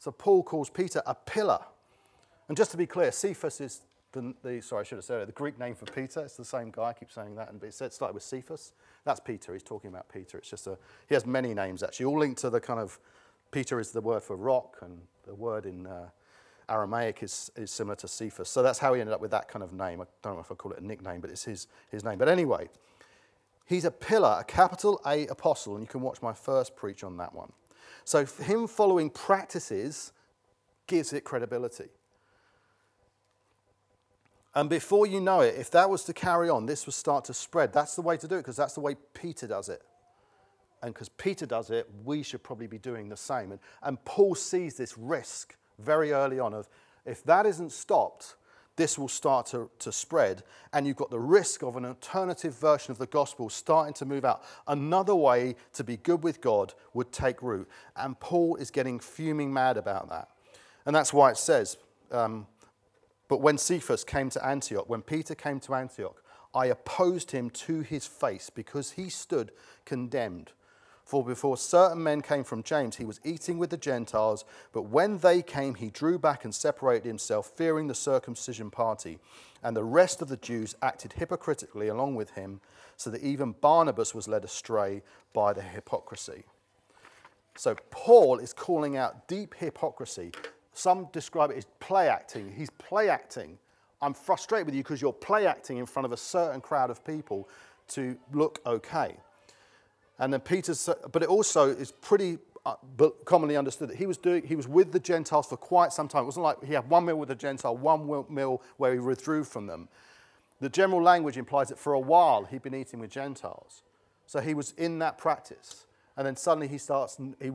So 0.00 0.10
Paul 0.10 0.42
calls 0.42 0.68
Peter 0.68 1.00
a 1.06 1.14
pillar. 1.14 1.60
And 2.48 2.56
just 2.56 2.72
to 2.72 2.76
be 2.76 2.86
clear, 2.86 3.12
Cephas 3.12 3.60
is 3.60 3.82
the, 4.14 4.34
the, 4.42 4.60
sorry, 4.62 4.80
I 4.80 4.84
should 4.84 4.96
have 4.96 5.04
said 5.04 5.20
it, 5.20 5.26
the 5.26 5.32
Greek 5.32 5.58
name 5.58 5.74
for 5.74 5.84
Peter. 5.84 6.20
It's 6.20 6.36
the 6.36 6.44
same 6.44 6.70
guy. 6.70 6.84
I 6.84 6.92
keep 6.94 7.12
saying 7.12 7.34
that. 7.36 7.52
And 7.52 7.62
it 7.62 7.74
started 7.74 8.14
with 8.14 8.22
Cephas. 8.22 8.72
That's 9.04 9.20
Peter. 9.20 9.52
He's 9.52 9.62
talking 9.62 9.90
about 9.90 10.08
Peter. 10.08 10.38
It's 10.38 10.48
just 10.48 10.66
a, 10.66 10.78
he 11.06 11.14
has 11.14 11.26
many 11.26 11.52
names 11.52 11.82
actually, 11.82 12.06
all 12.06 12.18
linked 12.18 12.40
to 12.40 12.50
the 12.50 12.60
kind 12.60 12.80
of, 12.80 12.98
Peter 13.50 13.78
is 13.78 13.92
the 13.92 14.00
word 14.00 14.22
for 14.22 14.36
rock, 14.36 14.78
and 14.80 14.98
the 15.26 15.34
word 15.34 15.66
in 15.66 15.86
uh, 15.86 16.08
Aramaic 16.68 17.22
is, 17.22 17.52
is 17.56 17.70
similar 17.70 17.94
to 17.96 18.08
Cephas. 18.08 18.48
So 18.48 18.62
that's 18.62 18.78
how 18.78 18.94
he 18.94 19.00
ended 19.00 19.14
up 19.14 19.20
with 19.20 19.30
that 19.32 19.48
kind 19.48 19.62
of 19.62 19.72
name. 19.72 20.00
I 20.00 20.06
don't 20.22 20.34
know 20.34 20.40
if 20.40 20.50
I 20.50 20.54
call 20.54 20.72
it 20.72 20.80
a 20.80 20.86
nickname, 20.86 21.20
but 21.20 21.30
it's 21.30 21.44
his, 21.44 21.68
his 21.90 22.02
name. 22.02 22.18
But 22.18 22.28
anyway, 22.28 22.68
he's 23.66 23.84
a 23.84 23.90
pillar, 23.90 24.38
a 24.40 24.44
capital 24.44 25.00
A 25.06 25.26
apostle, 25.26 25.74
and 25.74 25.82
you 25.82 25.88
can 25.88 26.00
watch 26.00 26.22
my 26.22 26.32
first 26.32 26.74
preach 26.74 27.04
on 27.04 27.16
that 27.18 27.34
one. 27.34 27.52
So 28.04 28.24
him 28.26 28.66
following 28.66 29.10
practices 29.10 30.12
gives 30.86 31.12
it 31.12 31.24
credibility. 31.24 31.88
And 34.54 34.70
before 34.70 35.06
you 35.06 35.20
know 35.20 35.40
it, 35.40 35.56
if 35.58 35.70
that 35.72 35.90
was 35.90 36.04
to 36.04 36.12
carry 36.12 36.48
on, 36.48 36.66
this 36.66 36.86
would 36.86 36.94
start 36.94 37.24
to 37.26 37.34
spread. 37.34 37.72
That's 37.72 37.96
the 37.96 38.02
way 38.02 38.16
to 38.16 38.28
do 38.28 38.36
it 38.36 38.38
because 38.38 38.56
that's 38.56 38.74
the 38.74 38.80
way 38.80 38.96
Peter 39.12 39.46
does 39.46 39.68
it. 39.68 39.82
And 40.82 40.92
because 40.92 41.08
Peter 41.08 41.46
does 41.46 41.70
it, 41.70 41.88
we 42.04 42.22
should 42.22 42.42
probably 42.42 42.66
be 42.66 42.78
doing 42.78 43.08
the 43.08 43.16
same. 43.16 43.52
And, 43.52 43.60
and 43.82 44.04
Paul 44.04 44.34
sees 44.34 44.76
this 44.76 44.96
risk 44.98 45.56
very 45.78 46.12
early 46.12 46.38
on 46.38 46.54
of 46.54 46.68
if 47.04 47.24
that 47.24 47.46
isn't 47.46 47.72
stopped, 47.72 48.36
this 48.76 48.98
will 48.98 49.08
start 49.08 49.46
to, 49.46 49.70
to 49.78 49.90
spread. 49.90 50.42
And 50.72 50.86
you've 50.86 50.96
got 50.96 51.10
the 51.10 51.18
risk 51.18 51.62
of 51.62 51.76
an 51.76 51.84
alternative 51.84 52.54
version 52.54 52.90
of 52.90 52.98
the 52.98 53.06
gospel 53.06 53.48
starting 53.48 53.94
to 53.94 54.04
move 54.04 54.24
out. 54.24 54.44
Another 54.66 55.14
way 55.14 55.56
to 55.74 55.84
be 55.84 55.96
good 55.96 56.22
with 56.22 56.40
God 56.40 56.74
would 56.92 57.12
take 57.12 57.42
root. 57.42 57.68
And 57.96 58.18
Paul 58.18 58.56
is 58.56 58.70
getting 58.70 58.98
fuming 58.98 59.52
mad 59.52 59.76
about 59.76 60.08
that. 60.10 60.28
And 60.86 60.94
that's 60.94 61.12
why 61.12 61.30
it 61.30 61.38
says, 61.38 61.76
um, 62.10 62.46
but 63.28 63.40
when 63.40 63.58
Cephas 63.58 64.04
came 64.04 64.30
to 64.30 64.44
Antioch, 64.44 64.88
when 64.88 65.02
Peter 65.02 65.34
came 65.34 65.60
to 65.60 65.74
Antioch, 65.74 66.22
I 66.54 66.66
opposed 66.66 67.32
him 67.32 67.50
to 67.50 67.80
his 67.80 68.06
face 68.06 68.50
because 68.50 68.92
he 68.92 69.08
stood 69.08 69.50
condemned. 69.84 70.52
For 71.04 71.22
before 71.22 71.58
certain 71.58 72.02
men 72.02 72.22
came 72.22 72.44
from 72.44 72.62
James, 72.62 72.96
he 72.96 73.04
was 73.04 73.20
eating 73.24 73.58
with 73.58 73.68
the 73.68 73.76
Gentiles, 73.76 74.44
but 74.72 74.82
when 74.82 75.18
they 75.18 75.42
came, 75.42 75.74
he 75.74 75.90
drew 75.90 76.18
back 76.18 76.44
and 76.44 76.54
separated 76.54 77.06
himself, 77.06 77.52
fearing 77.56 77.88
the 77.88 77.94
circumcision 77.94 78.70
party. 78.70 79.18
And 79.62 79.76
the 79.76 79.84
rest 79.84 80.22
of 80.22 80.28
the 80.28 80.38
Jews 80.38 80.74
acted 80.80 81.14
hypocritically 81.14 81.88
along 81.88 82.14
with 82.14 82.30
him, 82.30 82.60
so 82.96 83.10
that 83.10 83.22
even 83.22 83.52
Barnabas 83.52 84.14
was 84.14 84.28
led 84.28 84.44
astray 84.44 85.02
by 85.34 85.52
the 85.52 85.62
hypocrisy. 85.62 86.44
So 87.56 87.76
Paul 87.90 88.38
is 88.38 88.52
calling 88.52 88.96
out 88.96 89.28
deep 89.28 89.54
hypocrisy 89.54 90.32
some 90.74 91.08
describe 91.12 91.50
it 91.50 91.56
as 91.56 91.66
play 91.80 92.08
acting. 92.08 92.52
He's 92.54 92.70
play 92.70 93.08
acting. 93.08 93.58
I'm 94.02 94.12
frustrated 94.12 94.66
with 94.66 94.74
you 94.74 94.82
because 94.82 95.00
you're 95.00 95.12
play 95.12 95.46
acting 95.46 95.78
in 95.78 95.86
front 95.86 96.04
of 96.04 96.12
a 96.12 96.16
certain 96.16 96.60
crowd 96.60 96.90
of 96.90 97.04
people 97.04 97.48
to 97.88 98.16
look 98.32 98.60
okay. 98.66 99.16
And 100.18 100.32
then 100.32 100.40
Peter's, 100.40 100.88
but 101.10 101.22
it 101.22 101.28
also 101.28 101.70
is 101.70 101.90
pretty 101.90 102.38
uh, 102.66 102.74
commonly 103.24 103.56
understood 103.56 103.88
that 103.88 103.96
he 103.96 104.06
was 104.06 104.16
doing, 104.16 104.46
he 104.46 104.56
was 104.56 104.68
with 104.68 104.92
the 104.92 105.00
Gentiles 105.00 105.46
for 105.46 105.56
quite 105.56 105.92
some 105.92 106.08
time. 106.08 106.22
It 106.22 106.26
wasn't 106.26 106.44
like 106.44 106.62
he 106.64 106.74
had 106.74 106.88
one 106.88 107.04
meal 107.04 107.16
with 107.16 107.28
the 107.28 107.34
Gentile, 107.34 107.76
one 107.76 108.06
meal 108.28 108.62
where 108.76 108.92
he 108.92 108.98
withdrew 108.98 109.44
from 109.44 109.66
them. 109.66 109.88
The 110.60 110.68
general 110.68 111.02
language 111.02 111.36
implies 111.36 111.68
that 111.68 111.78
for 111.78 111.92
a 111.92 112.00
while 112.00 112.44
he'd 112.44 112.62
been 112.62 112.74
eating 112.74 113.00
with 113.00 113.10
Gentiles. 113.10 113.82
So 114.26 114.40
he 114.40 114.54
was 114.54 114.72
in 114.72 114.98
that 115.00 115.18
practice. 115.18 115.86
And 116.16 116.26
then 116.26 116.36
suddenly 116.36 116.68
he 116.68 116.78
starts, 116.78 117.18
and 117.18 117.34
he 117.42 117.50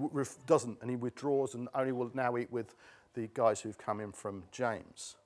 doesn't, 0.46 0.80
and 0.82 0.90
he 0.90 0.98
withdraws 0.98 1.56
and 1.56 1.70
only 1.74 1.94
will 1.94 2.12
now 2.14 2.36
eat 2.38 2.52
with 2.52 2.76
the 3.20 3.30
guys 3.34 3.62
who've 3.62 3.78
come 3.78 4.00
in 4.00 4.12
from 4.12 4.44
James. 4.52 5.18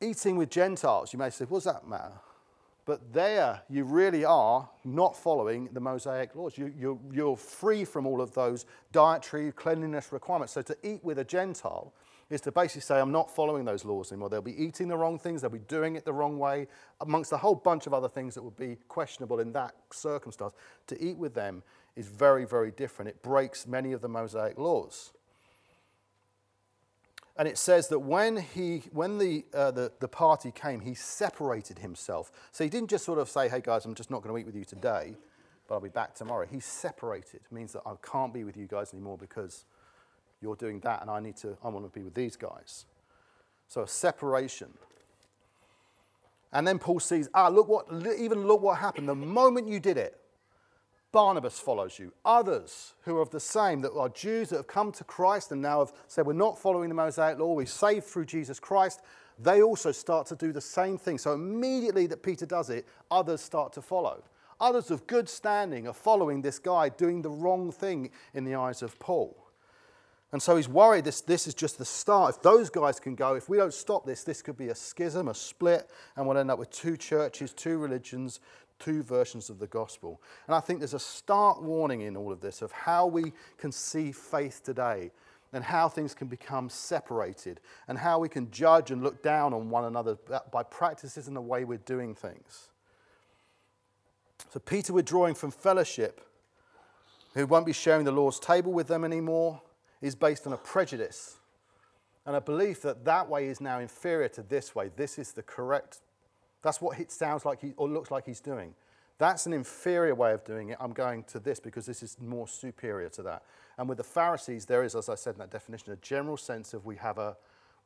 Eating 0.00 0.36
with 0.36 0.50
Gentiles, 0.50 1.12
you 1.12 1.18
may 1.18 1.30
say, 1.30 1.44
what 1.44 1.58
does 1.58 1.64
that 1.64 1.86
matter? 1.86 2.20
But 2.86 3.12
there, 3.12 3.62
you 3.68 3.84
really 3.84 4.24
are 4.24 4.68
not 4.84 5.16
following 5.16 5.68
the 5.72 5.80
Mosaic 5.80 6.34
laws. 6.34 6.56
You, 6.56 6.72
you're, 6.78 6.98
you're 7.12 7.36
free 7.36 7.84
from 7.84 8.06
all 8.06 8.20
of 8.20 8.32
those 8.32 8.64
dietary 8.92 9.50
cleanliness 9.52 10.12
requirements. 10.12 10.52
So 10.52 10.62
to 10.62 10.76
eat 10.84 11.04
with 11.04 11.18
a 11.18 11.24
Gentile 11.24 11.92
is 12.30 12.40
to 12.42 12.52
basically 12.52 12.82
say, 12.82 13.00
I'm 13.00 13.12
not 13.12 13.34
following 13.34 13.64
those 13.64 13.84
laws 13.84 14.12
anymore. 14.12 14.30
They'll 14.30 14.40
be 14.40 14.62
eating 14.62 14.88
the 14.88 14.96
wrong 14.96 15.18
things, 15.18 15.42
they'll 15.42 15.50
be 15.50 15.58
doing 15.58 15.96
it 15.96 16.04
the 16.04 16.12
wrong 16.12 16.38
way, 16.38 16.68
amongst 17.00 17.32
a 17.32 17.36
whole 17.36 17.54
bunch 17.54 17.86
of 17.86 17.94
other 17.94 18.08
things 18.08 18.34
that 18.34 18.42
would 18.42 18.56
be 18.56 18.76
questionable 18.88 19.40
in 19.40 19.52
that 19.52 19.74
circumstance. 19.90 20.54
To 20.86 21.02
eat 21.02 21.16
with 21.16 21.34
them 21.34 21.62
is 21.96 22.06
very, 22.06 22.44
very 22.44 22.70
different. 22.70 23.08
It 23.08 23.22
breaks 23.22 23.66
many 23.66 23.92
of 23.92 24.00
the 24.00 24.08
Mosaic 24.08 24.58
laws. 24.58 25.12
And 27.38 27.46
it 27.46 27.58
says 27.58 27.88
that 27.88 27.98
when, 27.98 28.38
he, 28.38 28.84
when 28.92 29.18
the, 29.18 29.44
uh, 29.52 29.70
the, 29.70 29.92
the 30.00 30.08
party 30.08 30.50
came, 30.50 30.80
he 30.80 30.94
separated 30.94 31.80
himself. 31.80 32.32
So 32.50 32.64
he 32.64 32.70
didn't 32.70 32.88
just 32.88 33.04
sort 33.04 33.18
of 33.18 33.28
say, 33.28 33.48
hey 33.48 33.60
guys, 33.62 33.84
I'm 33.84 33.94
just 33.94 34.10
not 34.10 34.22
going 34.22 34.34
to 34.34 34.38
eat 34.40 34.46
with 34.46 34.56
you 34.56 34.64
today, 34.64 35.14
but 35.68 35.74
I'll 35.74 35.80
be 35.80 35.90
back 35.90 36.14
tomorrow. 36.14 36.46
He 36.50 36.60
separated. 36.60 37.40
Means 37.50 37.74
that 37.74 37.82
I 37.84 37.92
can't 38.02 38.32
be 38.32 38.44
with 38.44 38.56
you 38.56 38.66
guys 38.66 38.94
anymore 38.94 39.18
because 39.18 39.66
you're 40.40 40.56
doing 40.56 40.80
that 40.80 41.02
and 41.02 41.10
I 41.10 41.20
need 41.20 41.36
to, 41.38 41.58
I 41.62 41.68
want 41.68 41.84
to 41.84 41.98
be 41.98 42.02
with 42.02 42.14
these 42.14 42.36
guys. 42.36 42.86
So 43.68 43.82
a 43.82 43.88
separation. 43.88 44.72
And 46.52 46.66
then 46.66 46.78
Paul 46.78 47.00
sees, 47.00 47.28
ah, 47.34 47.48
look 47.48 47.68
what, 47.68 47.86
even 48.18 48.46
look 48.46 48.62
what 48.62 48.78
happened. 48.78 49.08
The 49.08 49.14
moment 49.14 49.68
you 49.68 49.78
did 49.78 49.98
it, 49.98 50.18
Barnabas 51.16 51.58
follows 51.58 51.98
you. 51.98 52.12
Others 52.26 52.92
who 53.04 53.16
are 53.16 53.22
of 53.22 53.30
the 53.30 53.40
same, 53.40 53.80
that 53.80 53.94
are 53.94 54.10
Jews 54.10 54.50
that 54.50 54.56
have 54.56 54.66
come 54.66 54.92
to 54.92 55.02
Christ 55.02 55.50
and 55.50 55.62
now 55.62 55.78
have 55.78 55.94
said, 56.08 56.26
We're 56.26 56.34
not 56.34 56.58
following 56.58 56.90
the 56.90 56.94
Mosaic 56.94 57.38
law, 57.38 57.54
we're 57.54 57.64
saved 57.64 58.04
through 58.04 58.26
Jesus 58.26 58.60
Christ, 58.60 59.00
they 59.38 59.62
also 59.62 59.92
start 59.92 60.26
to 60.26 60.36
do 60.36 60.52
the 60.52 60.60
same 60.60 60.98
thing. 60.98 61.16
So 61.16 61.32
immediately 61.32 62.06
that 62.08 62.22
Peter 62.22 62.44
does 62.44 62.68
it, 62.68 62.86
others 63.10 63.40
start 63.40 63.72
to 63.72 63.80
follow. 63.80 64.22
Others 64.60 64.90
of 64.90 65.06
good 65.06 65.26
standing 65.26 65.88
are 65.88 65.94
following 65.94 66.42
this 66.42 66.58
guy 66.58 66.90
doing 66.90 67.22
the 67.22 67.30
wrong 67.30 67.72
thing 67.72 68.10
in 68.34 68.44
the 68.44 68.54
eyes 68.54 68.82
of 68.82 68.98
Paul. 68.98 69.42
And 70.32 70.42
so 70.42 70.56
he's 70.56 70.68
worried 70.68 71.04
this, 71.04 71.22
this 71.22 71.46
is 71.46 71.54
just 71.54 71.78
the 71.78 71.86
start. 71.86 72.36
If 72.36 72.42
those 72.42 72.68
guys 72.68 73.00
can 73.00 73.14
go, 73.14 73.36
if 73.36 73.48
we 73.48 73.56
don't 73.56 73.72
stop 73.72 74.04
this, 74.04 74.22
this 74.22 74.42
could 74.42 74.58
be 74.58 74.68
a 74.68 74.74
schism, 74.74 75.28
a 75.28 75.34
split, 75.34 75.88
and 76.14 76.26
we'll 76.26 76.36
end 76.36 76.50
up 76.50 76.58
with 76.58 76.70
two 76.70 76.98
churches, 76.98 77.54
two 77.54 77.78
religions, 77.78 78.40
two 78.78 79.02
versions 79.02 79.50
of 79.50 79.58
the 79.58 79.66
gospel. 79.66 80.20
And 80.46 80.54
I 80.54 80.60
think 80.60 80.80
there's 80.80 80.94
a 80.94 80.98
stark 80.98 81.62
warning 81.62 82.02
in 82.02 82.16
all 82.16 82.32
of 82.32 82.40
this 82.40 82.62
of 82.62 82.72
how 82.72 83.06
we 83.06 83.32
can 83.58 83.72
see 83.72 84.12
faith 84.12 84.62
today 84.62 85.10
and 85.52 85.64
how 85.64 85.88
things 85.88 86.14
can 86.14 86.28
become 86.28 86.68
separated 86.68 87.60
and 87.88 87.96
how 87.96 88.18
we 88.18 88.28
can 88.28 88.50
judge 88.50 88.90
and 88.90 89.02
look 89.02 89.22
down 89.22 89.54
on 89.54 89.70
one 89.70 89.84
another 89.84 90.16
by 90.52 90.62
practices 90.62 91.28
and 91.28 91.36
the 91.36 91.40
way 91.40 91.64
we're 91.64 91.78
doing 91.78 92.14
things. 92.14 92.68
So, 94.52 94.60
Peter 94.60 94.92
withdrawing 94.92 95.34
from 95.34 95.50
fellowship, 95.50 96.20
who 97.34 97.46
won't 97.46 97.66
be 97.66 97.72
sharing 97.72 98.04
the 98.04 98.12
Lord's 98.12 98.38
table 98.38 98.72
with 98.72 98.88
them 98.88 99.04
anymore, 99.04 99.62
is 100.02 100.14
based 100.14 100.46
on 100.46 100.52
a 100.52 100.58
prejudice 100.58 101.36
and 102.26 102.36
a 102.36 102.40
belief 102.40 102.82
that 102.82 103.04
that 103.04 103.28
way 103.28 103.46
is 103.46 103.60
now 103.60 103.78
inferior 103.78 104.28
to 104.28 104.42
this 104.42 104.74
way. 104.74 104.90
This 104.94 105.18
is 105.18 105.32
the 105.32 105.42
correct 105.42 106.00
that's 106.66 106.80
what 106.80 106.98
it 106.98 107.12
sounds 107.12 107.44
like 107.44 107.60
he, 107.60 107.72
or 107.76 107.88
looks 107.88 108.10
like 108.10 108.26
he's 108.26 108.40
doing. 108.40 108.74
That's 109.18 109.46
an 109.46 109.52
inferior 109.52 110.14
way 110.14 110.32
of 110.32 110.44
doing 110.44 110.70
it. 110.70 110.78
I'm 110.80 110.92
going 110.92 111.24
to 111.24 111.38
this 111.38 111.58
because 111.58 111.86
this 111.86 112.02
is 112.02 112.18
more 112.20 112.46
superior 112.46 113.08
to 113.10 113.22
that. 113.22 113.42
And 113.78 113.88
with 113.88 113.98
the 113.98 114.04
Pharisees, 114.04 114.66
there 114.66 114.84
is, 114.84 114.94
as 114.94 115.08
I 115.08 115.14
said 115.14 115.34
in 115.34 115.38
that 115.38 115.50
definition, 115.50 115.92
a 115.92 115.96
general 115.96 116.36
sense 116.36 116.74
of 116.74 116.84
we 116.84 116.96
have 116.96 117.18
a, 117.18 117.36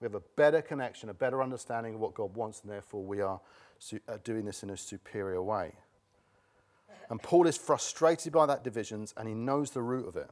we 0.00 0.06
have 0.06 0.14
a 0.14 0.22
better 0.36 0.60
connection, 0.62 1.08
a 1.08 1.14
better 1.14 1.42
understanding 1.42 1.94
of 1.94 2.00
what 2.00 2.14
God 2.14 2.34
wants, 2.34 2.62
and 2.62 2.70
therefore 2.72 3.02
we 3.02 3.20
are 3.20 3.40
su- 3.78 4.00
uh, 4.08 4.18
doing 4.24 4.44
this 4.44 4.62
in 4.62 4.70
a 4.70 4.76
superior 4.76 5.42
way. 5.42 5.72
And 7.10 7.22
Paul 7.22 7.46
is 7.46 7.56
frustrated 7.56 8.32
by 8.32 8.46
that 8.46 8.64
divisions, 8.64 9.14
and 9.16 9.28
he 9.28 9.34
knows 9.34 9.70
the 9.70 9.82
root 9.82 10.08
of 10.08 10.16
it. 10.16 10.30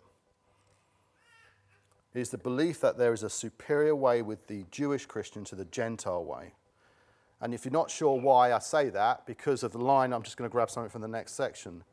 It 2.14 2.20
is 2.20 2.30
the 2.30 2.38
belief 2.38 2.80
that 2.80 2.98
there 2.98 3.12
is 3.12 3.22
a 3.22 3.30
superior 3.30 3.94
way 3.94 4.22
with 4.22 4.46
the 4.46 4.64
Jewish 4.70 5.06
Christian 5.06 5.44
to 5.44 5.54
the 5.54 5.64
Gentile 5.66 6.24
way. 6.24 6.54
And 7.40 7.55
if 7.55 7.64
you're 7.64 7.72
not 7.72 7.90
sure 7.90 8.18
why 8.18 8.53
I 8.53 8.59
say 8.59 8.90
that, 8.90 9.24
because 9.27 9.62
of 9.62 9.72
the 9.72 9.79
line, 9.79 10.12
I'm 10.12 10.22
just 10.22 10.37
going 10.37 10.48
to 10.48 10.53
grab 10.53 10.70
something 10.70 10.90
from 10.90 11.03
the 11.03 11.09
next 11.09 11.35
section. 11.35 11.85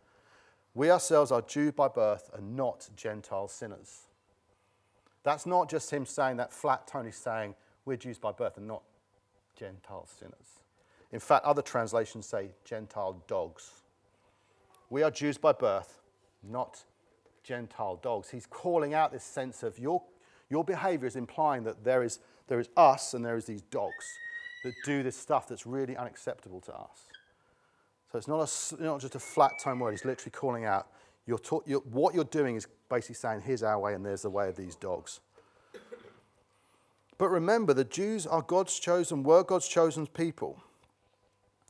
We 0.74 0.90
ourselves 0.90 1.32
are 1.32 1.42
Jews 1.42 1.72
by 1.72 1.88
birth 1.88 2.30
and 2.34 2.56
not 2.56 2.90
Gentile 2.96 3.48
sinners. 3.48 4.08
That's 5.24 5.46
not 5.46 5.70
just 5.70 5.92
him 5.92 6.06
saying 6.06 6.38
that 6.38 6.52
flat 6.52 6.88
Tony 6.88 7.12
saying 7.12 7.56
we're 7.86 7.98
Jews 7.98 8.18
by 8.18 8.32
birth 8.32 8.58
and 8.58 8.68
not 8.68 8.82
Gentile 9.58 10.08
sinners. 10.08 10.62
In 11.12 11.20
fact, 11.20 11.46
other 11.46 11.62
translations 11.62 12.26
say 12.26 12.50
Gentile 12.64 13.24
dogs. 13.28 13.72
We 14.90 15.04
are 15.04 15.12
Jews 15.12 15.38
by 15.38 15.54
birth, 15.54 16.02
not 16.44 16.84
Gentile 17.44 17.98
dogs. 18.02 18.32
He's 18.32 18.48
calling 18.48 18.94
out 18.94 19.12
this 19.12 19.24
sense 19.24 19.62
of 19.64 19.78
your, 19.78 20.02
your 20.50 20.64
behavior 20.64 21.08
is 21.08 21.16
implying 21.16 21.64
that 21.64 21.84
there 21.84 22.04
is, 22.04 22.20
there 22.48 22.60
is 22.60 22.70
us 22.76 23.14
and 23.14 23.24
there 23.24 23.38
is 23.38 23.46
these 23.46 23.62
dogs 23.62 24.06
that 24.66 24.74
do 24.84 25.02
this 25.02 25.16
stuff 25.16 25.48
that's 25.48 25.66
really 25.66 25.96
unacceptable 25.96 26.60
to 26.62 26.76
us. 26.76 27.08
So 28.12 28.18
it's 28.18 28.28
not, 28.28 28.40
a, 28.80 28.84
not 28.84 29.02
just 29.02 29.16
a 29.16 29.20
flat 29.20 29.54
tone 29.64 29.80
word. 29.80 29.92
He's 29.92 30.06
literally 30.06 30.32
calling 30.32 30.66
out 30.66 30.88
you're 31.26 31.40
ta- 31.40 31.62
you're, 31.66 31.80
what 31.80 32.14
you're 32.14 32.24
doing 32.24 32.56
is 32.56 32.68
basically 32.90 33.16
saying, 33.16 33.42
here's 33.42 33.64
our 33.64 33.80
way 33.80 33.94
and 33.94 34.06
there's 34.06 34.22
the 34.22 34.30
way 34.30 34.48
of 34.48 34.56
these 34.56 34.76
dogs. 34.76 35.22
But 37.18 37.30
remember, 37.30 37.74
the 37.74 37.86
Jews 37.86 38.28
are 38.28 38.42
God's 38.42 38.78
chosen, 38.78 39.24
were 39.24 39.44
God's 39.44 39.68
chosen 39.68 40.06
people. 40.08 40.62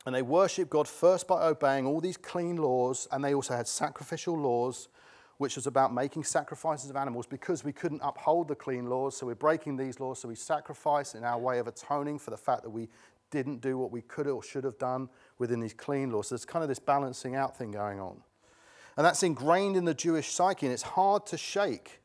And 0.05 0.13
they 0.13 0.21
worship 0.21 0.69
God 0.69 0.87
first 0.87 1.27
by 1.27 1.45
obeying 1.47 1.85
all 1.85 2.01
these 2.01 2.17
clean 2.17 2.57
laws, 2.57 3.07
and 3.11 3.23
they 3.23 3.33
also 3.33 3.55
had 3.55 3.67
sacrificial 3.67 4.37
laws, 4.37 4.87
which 5.37 5.55
was 5.55 5.67
about 5.67 5.93
making 5.93 6.23
sacrifices 6.23 6.89
of 6.89 6.95
animals 6.95 7.25
because 7.27 7.63
we 7.63 7.73
couldn't 7.73 8.01
uphold 8.03 8.47
the 8.47 8.55
clean 8.55 8.89
laws. 8.89 9.17
So 9.17 9.25
we're 9.25 9.35
breaking 9.35 9.77
these 9.77 9.99
laws, 9.99 10.19
so 10.19 10.27
we 10.27 10.35
sacrifice 10.35 11.15
in 11.15 11.23
our 11.23 11.37
way 11.37 11.59
of 11.59 11.67
atoning 11.67 12.19
for 12.19 12.31
the 12.31 12.37
fact 12.37 12.63
that 12.63 12.69
we 12.69 12.87
didn't 13.31 13.59
do 13.59 13.77
what 13.77 13.91
we 13.91 14.01
could 14.01 14.27
or 14.27 14.41
should 14.41 14.63
have 14.63 14.77
done 14.77 15.09
within 15.37 15.59
these 15.59 15.73
clean 15.73 16.11
laws. 16.11 16.27
So 16.27 16.35
there's 16.35 16.45
kind 16.45 16.63
of 16.63 16.69
this 16.69 16.79
balancing 16.79 17.35
out 17.35 17.57
thing 17.57 17.71
going 17.71 17.99
on. 17.99 18.21
And 18.97 19.05
that's 19.05 19.23
ingrained 19.23 19.75
in 19.75 19.85
the 19.85 19.93
Jewish 19.93 20.31
psyche, 20.31 20.65
and 20.65 20.73
it's 20.73 20.83
hard 20.83 21.25
to 21.27 21.37
shake. 21.37 21.99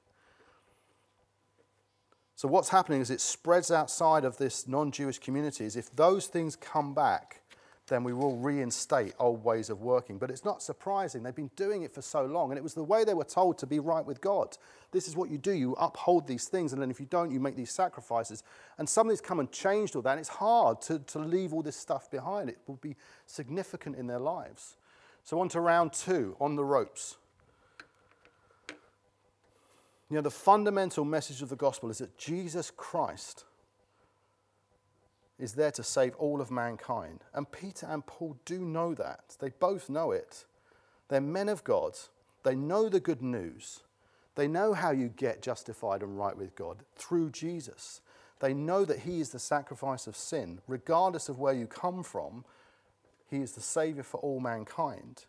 So, 2.35 2.49
what's 2.49 2.71
happening 2.71 3.01
is 3.01 3.11
it 3.11 3.21
spreads 3.21 3.71
outside 3.71 4.25
of 4.25 4.39
this 4.39 4.67
non 4.67 4.91
Jewish 4.91 5.19
communities. 5.19 5.77
If 5.77 5.95
those 5.95 6.27
things 6.27 6.57
come 6.57 6.95
back, 6.95 7.43
then 7.91 8.05
we 8.05 8.15
will 8.15 8.37
reinstate 8.37 9.13
old 9.19 9.45
ways 9.45 9.69
of 9.69 9.83
working. 9.83 10.17
But 10.17 10.31
it's 10.31 10.45
not 10.45 10.63
surprising. 10.63 11.23
They've 11.23 11.35
been 11.35 11.51
doing 11.57 11.83
it 11.83 11.93
for 11.93 12.01
so 12.01 12.25
long, 12.25 12.51
and 12.51 12.57
it 12.57 12.63
was 12.63 12.73
the 12.73 12.83
way 12.83 13.05
they 13.05 13.13
were 13.13 13.25
told 13.25 13.59
to 13.59 13.67
be 13.67 13.79
right 13.79 14.05
with 14.05 14.21
God. 14.21 14.57
This 14.93 15.07
is 15.07 15.17
what 15.17 15.29
you 15.29 15.37
do 15.37 15.53
you 15.53 15.75
uphold 15.75 16.27
these 16.27 16.47
things, 16.47 16.73
and 16.73 16.81
then 16.81 16.91
if 16.91 16.99
you 16.99 17.07
don't, 17.07 17.31
you 17.31 17.41
make 17.41 17.57
these 17.57 17.71
sacrifices. 17.71 18.43
And 18.79 18.89
somebody's 18.89 19.21
come 19.21 19.41
and 19.41 19.53
changed 19.53 19.95
all 19.97 20.03
that, 20.03 20.13
and 20.13 20.21
it's 20.21 20.29
hard 20.29 20.81
to, 20.83 21.01
to 21.01 21.19
leave 21.19 21.53
all 21.53 21.63
this 21.63 21.77
stuff 21.77 22.11
behind. 22.11 22.49
It 22.49 22.59
will 22.67 22.77
be 22.77 22.97
significant 23.27 23.97
in 23.97 24.07
their 24.07 24.21
lives. 24.21 24.77
So, 25.23 25.41
on 25.41 25.51
to 25.51 25.61
round 25.61 25.93
two 25.93 26.37
on 26.41 26.57
the 26.57 26.65
ropes. 26.65 27.17
You 30.09 30.17
know, 30.17 30.23
the 30.23 30.31
fundamental 30.31 31.05
message 31.05 31.43
of 31.43 31.51
the 31.51 31.57
gospel 31.57 31.91
is 31.91 31.99
that 31.99 32.17
Jesus 32.17 32.73
Christ 32.75 33.45
is 35.41 35.55
there 35.55 35.71
to 35.73 35.83
save 35.83 36.15
all 36.17 36.41
of 36.41 36.51
mankind. 36.51 37.21
And 37.35 37.51
Peter 37.51 37.87
and 37.89 38.05
Paul 38.05 38.37
do 38.45 38.61
know 38.61 38.95
that. 38.95 39.37
They 39.41 39.51
both 39.51 39.89
know 39.89 40.13
it. 40.13 40.45
They're 41.09 41.21
men 41.21 41.49
of 41.49 41.65
God. 41.65 41.99
They 42.45 42.55
know 42.55 42.89
the 42.89 43.01
good 43.01 43.23
news. 43.23 43.81
They 44.37 44.49
know 44.49 44.75
how 44.75 44.91
you 44.91 45.09
get 45.09 45.43
justified 45.43 46.03
and 46.03 46.19
right 46.19 46.37
with 46.37 46.55
God 46.55 46.79
through 46.97 47.31
Jesus. 47.31 48.01
They 48.39 48.55
know 48.55 48.85
that 48.85 49.01
He 49.01 49.21
is 49.21 49.31
the 49.31 49.39
sacrifice 49.39 50.07
of 50.07 50.17
sin, 50.17 50.61
regardless 50.67 51.29
of 51.29 51.39
where 51.39 51.55
you 51.55 51.67
come 51.67 52.03
from 52.03 52.45
he 53.31 53.39
is 53.39 53.53
the 53.53 53.61
Savior 53.61 54.03
for 54.03 54.19
all 54.19 54.41
mankind. 54.41 55.25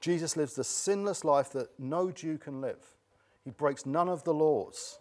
Jesus 0.00 0.36
lives 0.36 0.54
the 0.54 0.64
sinless 0.64 1.24
life 1.24 1.52
that 1.52 1.78
no 1.78 2.10
Jew 2.10 2.36
can 2.36 2.60
live. 2.60 2.96
He 3.44 3.50
breaks 3.50 3.86
none 3.86 4.08
of 4.08 4.24
the 4.24 4.34
laws 4.34 4.98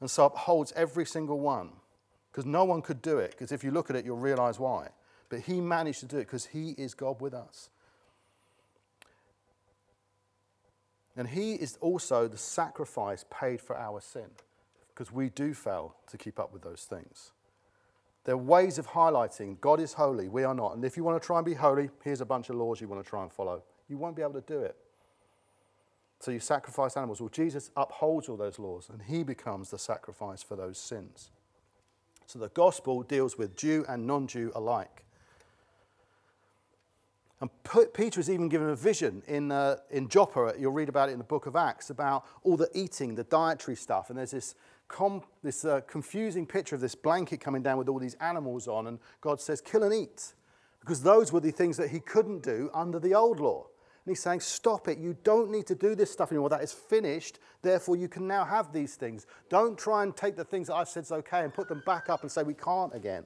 and 0.00 0.10
so 0.10 0.24
upholds 0.24 0.72
every 0.74 1.04
single 1.04 1.38
one 1.38 1.70
because 2.32 2.46
no 2.46 2.64
one 2.64 2.80
could 2.80 3.02
do 3.02 3.18
it. 3.18 3.32
Because 3.32 3.52
if 3.52 3.62
you 3.62 3.70
look 3.70 3.90
at 3.90 3.96
it, 3.96 4.06
you'll 4.06 4.16
realize 4.16 4.58
why. 4.58 4.88
But 5.28 5.40
he 5.40 5.60
managed 5.60 6.00
to 6.00 6.06
do 6.06 6.16
it 6.16 6.26
because 6.26 6.46
he 6.46 6.70
is 6.70 6.94
God 6.94 7.20
with 7.20 7.34
us. 7.34 7.68
And 11.14 11.28
he 11.28 11.52
is 11.54 11.76
also 11.82 12.26
the 12.26 12.38
sacrifice 12.38 13.26
paid 13.30 13.60
for 13.60 13.76
our 13.76 14.00
sin 14.00 14.30
because 14.94 15.12
we 15.12 15.28
do 15.28 15.52
fail 15.52 15.94
to 16.10 16.16
keep 16.16 16.40
up 16.40 16.52
with 16.54 16.62
those 16.62 16.84
things. 16.84 17.32
There 18.24 18.34
are 18.34 18.38
ways 18.38 18.78
of 18.78 18.88
highlighting 18.88 19.60
God 19.60 19.80
is 19.80 19.94
holy, 19.94 20.28
we 20.28 20.44
are 20.44 20.54
not. 20.54 20.74
And 20.74 20.84
if 20.84 20.96
you 20.96 21.04
want 21.04 21.20
to 21.20 21.26
try 21.26 21.38
and 21.38 21.44
be 21.44 21.54
holy, 21.54 21.90
here's 22.02 22.20
a 22.22 22.26
bunch 22.26 22.48
of 22.48 22.56
laws 22.56 22.80
you 22.80 22.88
want 22.88 23.04
to 23.04 23.08
try 23.08 23.22
and 23.22 23.30
follow. 23.30 23.62
You 23.88 23.98
won't 23.98 24.16
be 24.16 24.22
able 24.22 24.34
to 24.34 24.40
do 24.40 24.60
it. 24.60 24.76
So 26.20 26.30
you 26.30 26.38
sacrifice 26.38 26.96
animals. 26.96 27.20
Well, 27.20 27.30
Jesus 27.30 27.70
upholds 27.76 28.28
all 28.28 28.36
those 28.36 28.58
laws 28.58 28.88
and 28.90 29.02
he 29.02 29.22
becomes 29.22 29.70
the 29.70 29.78
sacrifice 29.78 30.42
for 30.42 30.56
those 30.56 30.78
sins. 30.78 31.30
So 32.26 32.38
the 32.38 32.48
gospel 32.48 33.02
deals 33.02 33.36
with 33.36 33.56
Jew 33.56 33.84
and 33.88 34.06
non 34.06 34.26
Jew 34.26 34.52
alike. 34.54 35.04
And 37.40 37.50
Peter 37.92 38.20
is 38.20 38.30
even 38.30 38.48
given 38.48 38.68
a 38.68 38.76
vision 38.76 39.20
in, 39.26 39.50
uh, 39.50 39.78
in 39.90 40.08
Joppa. 40.08 40.54
You'll 40.56 40.70
read 40.70 40.88
about 40.88 41.08
it 41.08 41.12
in 41.12 41.18
the 41.18 41.24
book 41.24 41.46
of 41.46 41.56
Acts 41.56 41.90
about 41.90 42.24
all 42.44 42.56
the 42.56 42.70
eating, 42.72 43.16
the 43.16 43.24
dietary 43.24 43.76
stuff. 43.76 44.10
And 44.10 44.18
there's 44.18 44.30
this 44.30 44.54
com- 44.86 45.22
this 45.42 45.64
uh, 45.64 45.80
confusing 45.88 46.46
picture 46.46 46.76
of 46.76 46.80
this 46.80 46.94
blanket 46.94 47.40
coming 47.40 47.60
down 47.60 47.78
with 47.78 47.88
all 47.88 47.98
these 47.98 48.14
animals 48.20 48.68
on, 48.68 48.86
and 48.86 49.00
God 49.20 49.40
says, 49.40 49.60
kill 49.60 49.82
and 49.82 49.92
eat. 49.92 50.34
Because 50.78 51.02
those 51.02 51.32
were 51.32 51.40
the 51.40 51.50
things 51.50 51.76
that 51.78 51.90
he 51.90 51.98
couldn't 51.98 52.44
do 52.44 52.70
under 52.72 53.00
the 53.00 53.14
old 53.14 53.40
law. 53.40 53.66
And 54.04 54.10
he's 54.10 54.22
saying, 54.22 54.40
stop 54.40 54.88
it. 54.88 54.98
You 54.98 55.16
don't 55.22 55.50
need 55.50 55.66
to 55.68 55.76
do 55.76 55.94
this 55.94 56.10
stuff 56.10 56.32
anymore. 56.32 56.48
That 56.48 56.62
is 56.62 56.72
finished. 56.72 57.38
Therefore, 57.62 57.96
you 57.96 58.08
can 58.08 58.26
now 58.26 58.44
have 58.44 58.72
these 58.72 58.96
things. 58.96 59.26
Don't 59.48 59.78
try 59.78 60.02
and 60.02 60.16
take 60.16 60.34
the 60.34 60.44
things 60.44 60.66
that 60.66 60.74
I've 60.74 60.88
said 60.88 61.04
is 61.04 61.12
okay 61.12 61.44
and 61.44 61.54
put 61.54 61.68
them 61.68 61.82
back 61.86 62.10
up 62.10 62.22
and 62.22 62.30
say 62.30 62.42
we 62.42 62.54
can't 62.54 62.92
again. 62.94 63.24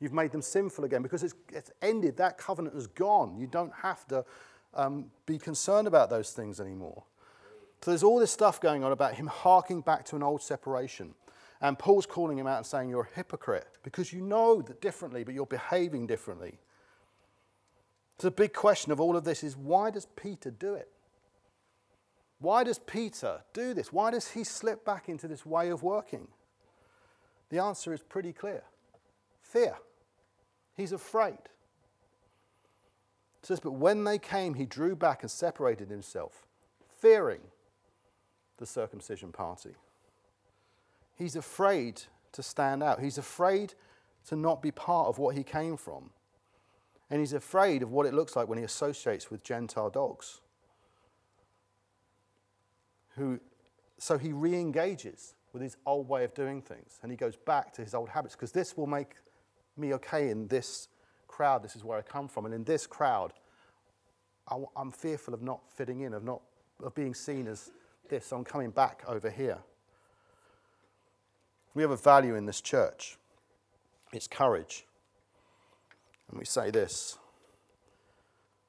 You've 0.00 0.14
made 0.14 0.32
them 0.32 0.40
sinful 0.40 0.84
again 0.84 1.02
because 1.02 1.22
it's, 1.22 1.34
it's 1.52 1.70
ended. 1.82 2.16
That 2.16 2.38
covenant 2.38 2.74
is 2.74 2.86
gone. 2.86 3.36
You 3.38 3.46
don't 3.46 3.72
have 3.74 4.06
to 4.08 4.24
um, 4.72 5.10
be 5.26 5.36
concerned 5.36 5.86
about 5.86 6.08
those 6.08 6.30
things 6.30 6.60
anymore. 6.60 7.04
So 7.82 7.90
there's 7.90 8.02
all 8.02 8.18
this 8.18 8.30
stuff 8.30 8.58
going 8.58 8.82
on 8.84 8.92
about 8.92 9.14
him 9.14 9.26
harking 9.26 9.82
back 9.82 10.06
to 10.06 10.16
an 10.16 10.22
old 10.22 10.42
separation. 10.42 11.14
And 11.60 11.78
Paul's 11.78 12.06
calling 12.06 12.38
him 12.38 12.46
out 12.46 12.56
and 12.56 12.66
saying, 12.66 12.88
You're 12.88 13.08
a 13.12 13.16
hypocrite 13.16 13.68
because 13.82 14.14
you 14.14 14.22
know 14.22 14.62
that 14.62 14.80
differently, 14.80 15.24
but 15.24 15.34
you're 15.34 15.44
behaving 15.44 16.06
differently. 16.06 16.58
The 18.20 18.30
big 18.30 18.52
question 18.52 18.92
of 18.92 19.00
all 19.00 19.16
of 19.16 19.24
this 19.24 19.42
is 19.42 19.56
why 19.56 19.90
does 19.90 20.06
Peter 20.14 20.50
do 20.50 20.74
it? 20.74 20.90
Why 22.38 22.64
does 22.64 22.78
Peter 22.78 23.40
do 23.54 23.72
this? 23.72 23.92
Why 23.92 24.10
does 24.10 24.30
he 24.32 24.44
slip 24.44 24.84
back 24.84 25.08
into 25.08 25.26
this 25.26 25.46
way 25.46 25.70
of 25.70 25.82
working? 25.82 26.28
The 27.48 27.58
answer 27.58 27.92
is 27.92 28.02
pretty 28.02 28.32
clear 28.32 28.62
fear. 29.42 29.74
He's 30.76 30.92
afraid. 30.92 31.38
It 33.42 33.46
says, 33.46 33.58
But 33.58 33.72
when 33.72 34.04
they 34.04 34.18
came, 34.18 34.54
he 34.54 34.64
drew 34.64 34.94
back 34.94 35.22
and 35.22 35.30
separated 35.30 35.90
himself, 35.90 36.46
fearing 36.98 37.40
the 38.58 38.66
circumcision 38.66 39.32
party. 39.32 39.74
He's 41.16 41.36
afraid 41.36 42.02
to 42.32 42.42
stand 42.42 42.82
out. 42.82 43.00
He's 43.00 43.18
afraid 43.18 43.74
to 44.28 44.36
not 44.36 44.62
be 44.62 44.70
part 44.70 45.08
of 45.08 45.18
what 45.18 45.34
he 45.34 45.42
came 45.42 45.76
from. 45.76 46.10
And 47.10 47.20
he's 47.20 47.32
afraid 47.32 47.82
of 47.82 47.90
what 47.90 48.06
it 48.06 48.14
looks 48.14 48.36
like 48.36 48.48
when 48.48 48.58
he 48.58 48.64
associates 48.64 49.30
with 49.30 49.42
Gentile 49.42 49.90
dogs. 49.90 50.40
Who, 53.16 53.40
so 53.98 54.16
he 54.16 54.32
re 54.32 54.54
engages 54.54 55.34
with 55.52 55.62
his 55.62 55.76
old 55.84 56.08
way 56.08 56.22
of 56.24 56.32
doing 56.34 56.62
things 56.62 57.00
and 57.02 57.10
he 57.10 57.16
goes 57.16 57.34
back 57.34 57.72
to 57.74 57.82
his 57.82 57.92
old 57.92 58.08
habits 58.08 58.36
because 58.36 58.52
this 58.52 58.76
will 58.76 58.86
make 58.86 59.16
me 59.76 59.92
okay 59.94 60.30
in 60.30 60.46
this 60.46 60.88
crowd. 61.26 61.62
This 61.62 61.74
is 61.74 61.82
where 61.82 61.98
I 61.98 62.02
come 62.02 62.28
from. 62.28 62.44
And 62.44 62.54
in 62.54 62.62
this 62.64 62.86
crowd, 62.86 63.32
I'm 64.76 64.90
fearful 64.90 65.34
of 65.34 65.42
not 65.42 65.60
fitting 65.76 66.00
in, 66.00 66.14
of, 66.14 66.24
not, 66.24 66.40
of 66.82 66.94
being 66.94 67.14
seen 67.14 67.46
as 67.46 67.70
this, 68.08 68.26
so 68.26 68.36
I'm 68.36 68.44
coming 68.44 68.70
back 68.70 69.02
over 69.06 69.30
here. 69.30 69.58
We 71.74 71.82
have 71.82 71.92
a 71.92 71.96
value 71.96 72.34
in 72.34 72.46
this 72.46 72.60
church 72.60 73.16
it's 74.12 74.26
courage. 74.26 74.86
And 76.30 76.38
we 76.38 76.44
say 76.44 76.70
this, 76.70 77.18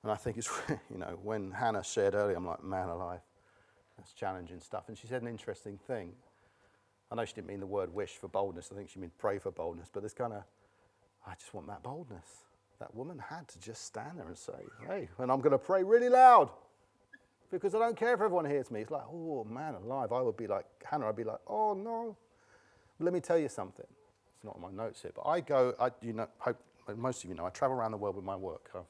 and 0.04 0.12
I 0.12 0.16
think 0.16 0.38
it's, 0.38 0.50
you 0.70 0.98
know, 0.98 1.20
when 1.22 1.52
Hannah 1.52 1.84
shared 1.84 2.16
earlier, 2.16 2.36
I'm 2.36 2.46
like, 2.46 2.64
man 2.64 2.90
alive, 2.90 3.22
that's 3.98 4.14
challenging 4.14 4.60
stuff. 4.60 4.86
And 4.88 4.98
she 4.98 5.08
said 5.08 5.22
an 5.22 5.28
interesting 5.28 5.78
thing. 5.78 6.14
I 7.12 7.16
know 7.16 7.26
she 7.26 7.34
didn't 7.34 7.48
mean 7.48 7.60
the 7.60 7.68
word 7.68 7.94
wish 7.94 8.12
for 8.12 8.28
boldness, 8.28 8.70
I 8.72 8.76
think 8.76 8.90
she 8.90 9.00
meant 9.00 9.18
pray 9.18 9.38
for 9.38 9.52
boldness, 9.52 9.90
but 9.94 10.02
there's 10.02 10.14
kind 10.14 10.34
of, 10.34 10.44
I 11.28 11.34
just 11.36 11.54
want 11.54 11.68
that 11.68 11.84
boldness. 11.84 12.26
That 12.80 12.96
woman 12.96 13.20
had 13.20 13.48
to 13.50 13.60
just 13.60 13.86
stand 13.86 14.18
there 14.18 14.28
and 14.28 14.38
say, 14.38 14.54
hey, 14.88 15.08
and 15.20 15.32
I'm 15.32 15.40
going 15.40 15.52
to 15.52 15.60
pray 15.60 15.84
really 15.84 16.10
loud 16.10 16.50
because 17.52 17.76
I 17.76 17.80
don't 17.80 17.96
care 17.96 18.16
if 18.16 18.22
everyone 18.22 18.46
hears 18.46 18.72
me. 18.72 18.82
It's 18.82 18.90
like, 18.90 19.04
oh 19.12 19.44
man, 19.44 19.76
alive. 19.76 20.12
I 20.12 20.22
would 20.22 20.38
be 20.38 20.48
like, 20.48 20.66
Hannah, 20.84 21.08
I'd 21.08 21.16
be 21.16 21.24
like, 21.24 21.42
oh 21.46 21.76
no. 21.76 22.18
But 22.98 23.06
let 23.06 23.14
me 23.14 23.20
tell 23.20 23.38
you 23.38 23.50
something. 23.50 23.86
It's 24.36 24.44
not 24.44 24.56
on 24.56 24.62
my 24.62 24.84
notes 24.84 25.04
here, 25.04 25.12
but 25.14 25.28
I 25.28 25.42
go, 25.42 25.76
I, 25.80 25.92
you 26.02 26.14
know, 26.14 26.28
hope 26.40 26.58
most 26.96 27.24
of 27.24 27.30
you 27.30 27.36
know, 27.36 27.46
I 27.46 27.50
travel 27.50 27.78
around 27.78 27.92
the 27.92 27.98
world 27.98 28.16
with 28.16 28.26
my 28.26 28.36
work. 28.36 28.70
I've 28.76 28.82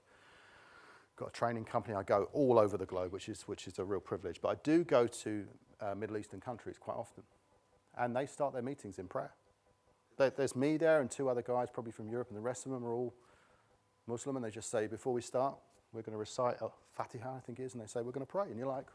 got 1.16 1.30
a 1.30 1.32
training 1.32 1.66
company. 1.66 1.96
I 1.96 2.04
go 2.04 2.30
all 2.34 2.60
over 2.60 2.78
the 2.78 2.86
globe, 2.86 3.12
which 3.12 3.30
is, 3.30 3.44
which 3.44 3.68
is 3.68 3.80
a 3.80 3.86
real 3.86 4.00
privilege. 4.00 4.40
But 4.42 4.50
I 4.50 4.56
do 4.64 4.84
go 4.84 5.08
to 5.08 5.46
uh, 5.80 5.96
Middle 5.96 6.18
Eastern 6.18 6.40
countries 6.40 6.78
quite 6.80 6.96
often. 6.96 7.24
And 7.98 8.16
they 8.16 8.26
start 8.26 8.54
their 8.54 8.62
meetings 8.62 9.00
in 9.00 9.08
prayer. 9.08 9.34
There, 10.18 10.30
there's 10.30 10.56
me 10.56 10.78
there 10.78 11.02
and 11.02 11.10
two 11.10 11.30
other 11.30 11.42
guys, 11.42 11.68
probably 11.72 11.92
from 11.92 12.10
Europe, 12.10 12.30
and 12.30 12.38
the 12.38 12.42
rest 12.42 12.66
of 12.66 12.72
them 12.72 12.86
are 12.86 12.94
all 12.94 13.14
Muslim, 14.08 14.36
and 14.36 14.46
they 14.46 14.50
just 14.50 14.72
say, 14.72 14.88
before 14.88 15.14
we 15.14 15.22
start, 15.22 15.56
we're 15.94 16.02
going 16.02 16.14
to 16.14 16.20
recite 16.20 16.56
a 16.62 16.70
Fatiha, 16.94 17.36
I 17.36 17.40
think 17.40 17.60
it 17.60 17.64
is, 17.64 17.74
and 17.74 17.84
they 17.84 17.88
say, 17.88 18.02
we're 18.02 18.12
going 18.12 18.26
to 18.26 18.32
pray. 18.32 18.48
And 18.50 18.58
you're 18.58 18.68
like, 18.68 18.86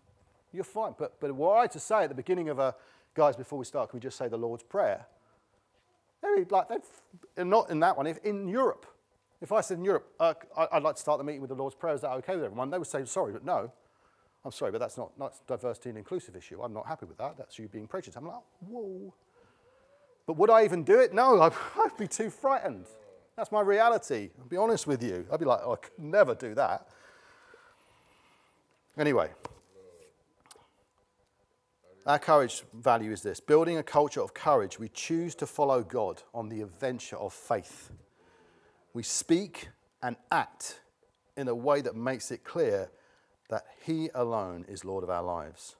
you're 0.52 0.64
fine. 0.64 0.94
But, 0.98 1.20
but 1.20 1.30
I 1.50 1.66
to 1.66 1.80
say 1.80 2.04
at 2.04 2.08
the 2.08 2.14
beginning 2.14 2.48
of 2.48 2.58
a, 2.58 2.74
guys, 3.14 3.36
before 3.36 3.58
we 3.58 3.64
start, 3.64 3.90
can 3.90 3.98
we 3.98 4.02
just 4.02 4.16
say 4.16 4.28
the 4.28 4.38
Lord's 4.38 4.62
Prayer? 4.62 5.06
Like, 6.50 6.68
they'd, 6.68 7.44
not 7.44 7.70
in 7.70 7.80
that 7.80 7.96
one, 7.96 8.06
if 8.06 8.18
in 8.18 8.48
Europe. 8.48 8.86
If 9.40 9.52
I 9.52 9.60
said 9.60 9.78
in 9.78 9.84
Europe, 9.84 10.08
uh, 10.18 10.34
I'd 10.72 10.82
like 10.82 10.96
to 10.96 11.00
start 11.00 11.18
the 11.18 11.24
meeting 11.24 11.42
with 11.42 11.50
the 11.50 11.56
Lord's 11.56 11.74
Prayer, 11.74 11.94
is 11.94 12.00
that 12.00 12.12
okay 12.12 12.36
with 12.36 12.44
everyone? 12.44 12.70
They 12.70 12.78
would 12.78 12.86
say, 12.86 13.04
sorry, 13.04 13.32
but 13.32 13.44
no. 13.44 13.70
I'm 14.44 14.52
sorry, 14.52 14.70
but 14.70 14.78
that's 14.78 14.96
not 14.96 15.10
that's 15.18 15.40
diversity 15.40 15.88
and 15.88 15.98
inclusive 15.98 16.36
issue. 16.36 16.62
I'm 16.62 16.72
not 16.72 16.86
happy 16.86 17.04
with 17.04 17.18
that. 17.18 17.36
That's 17.36 17.58
you 17.58 17.66
being 17.66 17.88
prejudiced. 17.88 18.16
I'm 18.16 18.26
like, 18.26 18.36
whoa. 18.60 19.12
But 20.24 20.36
would 20.36 20.50
I 20.50 20.64
even 20.64 20.84
do 20.84 21.00
it? 21.00 21.12
No, 21.12 21.40
I'd, 21.42 21.52
I'd 21.76 21.96
be 21.98 22.06
too 22.06 22.30
frightened. 22.30 22.86
That's 23.36 23.52
my 23.52 23.60
reality. 23.60 24.30
I'll 24.38 24.46
be 24.46 24.56
honest 24.56 24.86
with 24.86 25.02
you. 25.02 25.26
I'd 25.30 25.40
be 25.40 25.46
like, 25.46 25.60
oh, 25.64 25.72
I 25.72 25.76
could 25.76 25.98
never 25.98 26.34
do 26.34 26.54
that. 26.54 26.88
Anyway, 28.96 29.30
our 32.06 32.18
courage 32.18 32.62
value 32.72 33.10
is 33.10 33.22
this 33.22 33.40
building 33.40 33.78
a 33.78 33.82
culture 33.82 34.22
of 34.22 34.32
courage. 34.32 34.78
We 34.78 34.88
choose 34.88 35.34
to 35.34 35.46
follow 35.46 35.82
God 35.82 36.22
on 36.32 36.48
the 36.48 36.62
adventure 36.62 37.16
of 37.16 37.34
faith. 37.34 37.90
We 38.96 39.02
speak 39.02 39.68
and 40.02 40.16
act 40.30 40.80
in 41.36 41.48
a 41.48 41.54
way 41.54 41.82
that 41.82 41.94
makes 41.94 42.30
it 42.30 42.44
clear 42.44 42.88
that 43.50 43.66
He 43.84 44.08
alone 44.14 44.64
is 44.70 44.86
Lord 44.86 45.04
of 45.04 45.10
our 45.10 45.22
lives. 45.22 45.76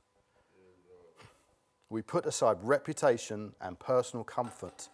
We 1.89 2.03
put 2.03 2.27
aside 2.27 2.59
reputation 2.61 3.55
and 3.59 3.79
personal 3.79 4.23
comfort 4.23 4.91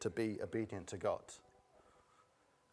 to 0.00 0.10
be 0.10 0.38
obedient 0.42 0.88
to 0.88 0.96
God. 0.96 1.20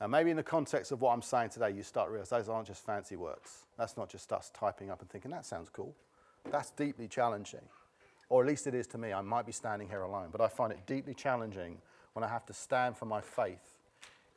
Now, 0.01 0.07
maybe 0.07 0.31
in 0.31 0.38
the 0.38 0.41
context 0.41 0.91
of 0.91 0.99
what 0.99 1.13
I'm 1.13 1.21
saying 1.21 1.49
today, 1.49 1.69
you 1.69 1.83
start 1.83 2.07
to 2.07 2.13
realize 2.13 2.29
those 2.29 2.49
aren't 2.49 2.65
just 2.65 2.83
fancy 2.83 3.17
words. 3.17 3.67
That's 3.77 3.97
not 3.97 4.10
just 4.10 4.33
us 4.33 4.49
typing 4.51 4.89
up 4.89 5.01
and 5.01 5.10
thinking, 5.12 5.29
that 5.29 5.45
sounds 5.45 5.69
cool. 5.69 5.93
That's 6.49 6.71
deeply 6.71 7.07
challenging. 7.07 7.69
Or 8.29 8.41
at 8.41 8.47
least 8.47 8.65
it 8.65 8.73
is 8.73 8.88
to 8.88 8.97
me. 8.97 9.13
I 9.13 9.21
might 9.21 9.45
be 9.45 9.51
standing 9.51 9.89
here 9.89 10.01
alone, 10.01 10.29
but 10.31 10.41
I 10.41 10.47
find 10.47 10.71
it 10.71 10.88
deeply 10.88 11.13
challenging 11.13 11.77
when 12.13 12.23
I 12.23 12.27
have 12.27 12.47
to 12.47 12.53
stand 12.53 12.97
for 12.97 13.05
my 13.05 13.21
faith 13.21 13.77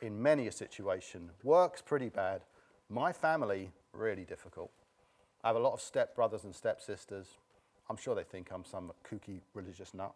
in 0.00 0.20
many 0.20 0.46
a 0.46 0.52
situation. 0.52 1.30
Work's 1.42 1.82
pretty 1.82 2.08
bad. 2.08 2.42
My 2.88 3.12
family, 3.12 3.70
really 3.92 4.24
difficult. 4.24 4.70
I 5.42 5.48
have 5.48 5.56
a 5.56 5.60
lot 5.60 5.72
of 5.72 5.80
stepbrothers 5.80 6.44
and 6.44 6.54
stepsisters. 6.54 7.26
I'm 7.88 7.96
sure 7.96 8.14
they 8.14 8.24
think 8.24 8.50
I'm 8.52 8.64
some 8.64 8.92
kooky 9.08 9.40
religious 9.54 9.94
nut. 9.94 10.14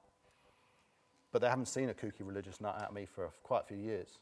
But 1.32 1.42
they 1.42 1.48
haven't 1.48 1.66
seen 1.66 1.88
a 1.88 1.94
kooky 1.94 2.20
religious 2.20 2.60
nut 2.60 2.76
out 2.76 2.88
of 2.88 2.94
me 2.94 3.06
for 3.06 3.30
quite 3.42 3.62
a 3.62 3.66
few 3.66 3.76
years. 3.76 4.18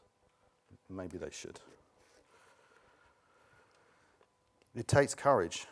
Maybe 0.89 1.17
they 1.17 1.29
should. 1.31 1.59
It 4.75 4.87
takes 4.87 5.13
courage. 5.13 5.67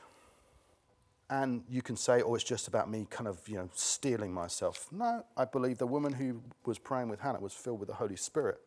And 1.30 1.64
you 1.70 1.82
can 1.82 1.96
say, 1.96 2.22
oh, 2.22 2.36
it's 2.36 2.44
just 2.44 2.68
about 2.68 2.92
me 2.92 3.08
kind 3.10 3.28
of, 3.28 3.48
you 3.48 3.56
know, 3.56 3.70
steeling 3.74 4.34
myself. 4.34 4.88
No, 4.92 5.24
I 5.38 5.46
believe 5.46 5.78
the 5.78 5.88
woman 5.88 6.14
who 6.14 6.42
was 6.66 6.78
praying 6.78 7.08
with 7.08 7.22
Hannah 7.22 7.40
was 7.40 7.54
filled 7.54 7.80
with 7.80 7.88
the 7.88 7.96
Holy 7.96 8.18
Spirit. 8.18 8.60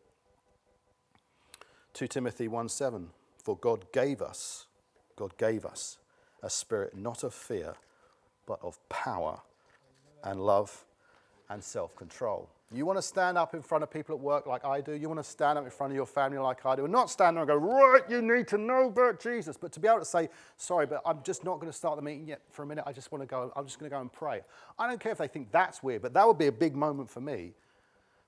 2 1.95 2.07
Timothy 2.07 2.49
1 2.49 2.67
7, 2.67 3.07
for 3.41 3.55
God 3.55 3.85
gave 3.93 4.21
us, 4.21 4.65
God 5.15 5.37
gave 5.37 5.65
us 5.65 5.97
a 6.43 6.49
spirit 6.49 6.93
not 6.95 7.23
of 7.23 7.33
fear, 7.33 7.73
but 8.45 8.59
of 8.61 8.77
power 8.89 9.39
and 10.21 10.45
love 10.45 10.83
and 11.49 11.63
self 11.63 11.95
control. 11.95 12.49
You 12.73 12.85
want 12.85 12.97
to 12.97 13.01
stand 13.01 13.37
up 13.37 13.53
in 13.53 13.61
front 13.61 13.81
of 13.81 13.89
people 13.89 14.13
at 14.13 14.19
work 14.19 14.45
like 14.45 14.65
I 14.65 14.81
do. 14.81 14.91
You 14.91 15.07
want 15.07 15.19
to 15.19 15.23
stand 15.23 15.57
up 15.57 15.63
in 15.63 15.71
front 15.71 15.93
of 15.93 15.95
your 15.95 16.05
family 16.05 16.37
like 16.37 16.65
I 16.65 16.75
do. 16.75 16.83
And 16.83 16.91
not 16.91 17.09
stand 17.09 17.37
there 17.37 17.43
and 17.43 17.47
go, 17.47 17.55
right, 17.55 18.01
you 18.09 18.21
need 18.21 18.49
to 18.49 18.57
know 18.57 18.87
about 18.87 19.21
Jesus. 19.21 19.55
But 19.55 19.71
to 19.71 19.79
be 19.79 19.87
able 19.87 19.99
to 19.99 20.05
say, 20.05 20.27
sorry, 20.57 20.87
but 20.87 21.01
I'm 21.05 21.23
just 21.23 21.45
not 21.45 21.61
going 21.61 21.71
to 21.71 21.77
start 21.77 21.95
the 21.95 22.01
meeting 22.01 22.27
yet 22.27 22.41
for 22.49 22.63
a 22.63 22.65
minute. 22.65 22.83
I 22.85 22.91
just 22.91 23.13
want 23.13 23.21
to 23.21 23.27
go, 23.27 23.53
I'm 23.55 23.65
just 23.65 23.79
going 23.79 23.89
to 23.89 23.95
go 23.95 24.01
and 24.01 24.11
pray. 24.11 24.41
I 24.77 24.87
don't 24.87 24.99
care 24.99 25.13
if 25.13 25.19
they 25.19 25.29
think 25.29 25.53
that's 25.53 25.81
weird, 25.81 26.01
but 26.01 26.13
that 26.15 26.27
would 26.27 26.39
be 26.39 26.47
a 26.47 26.51
big 26.51 26.75
moment 26.75 27.09
for 27.09 27.21
me. 27.21 27.53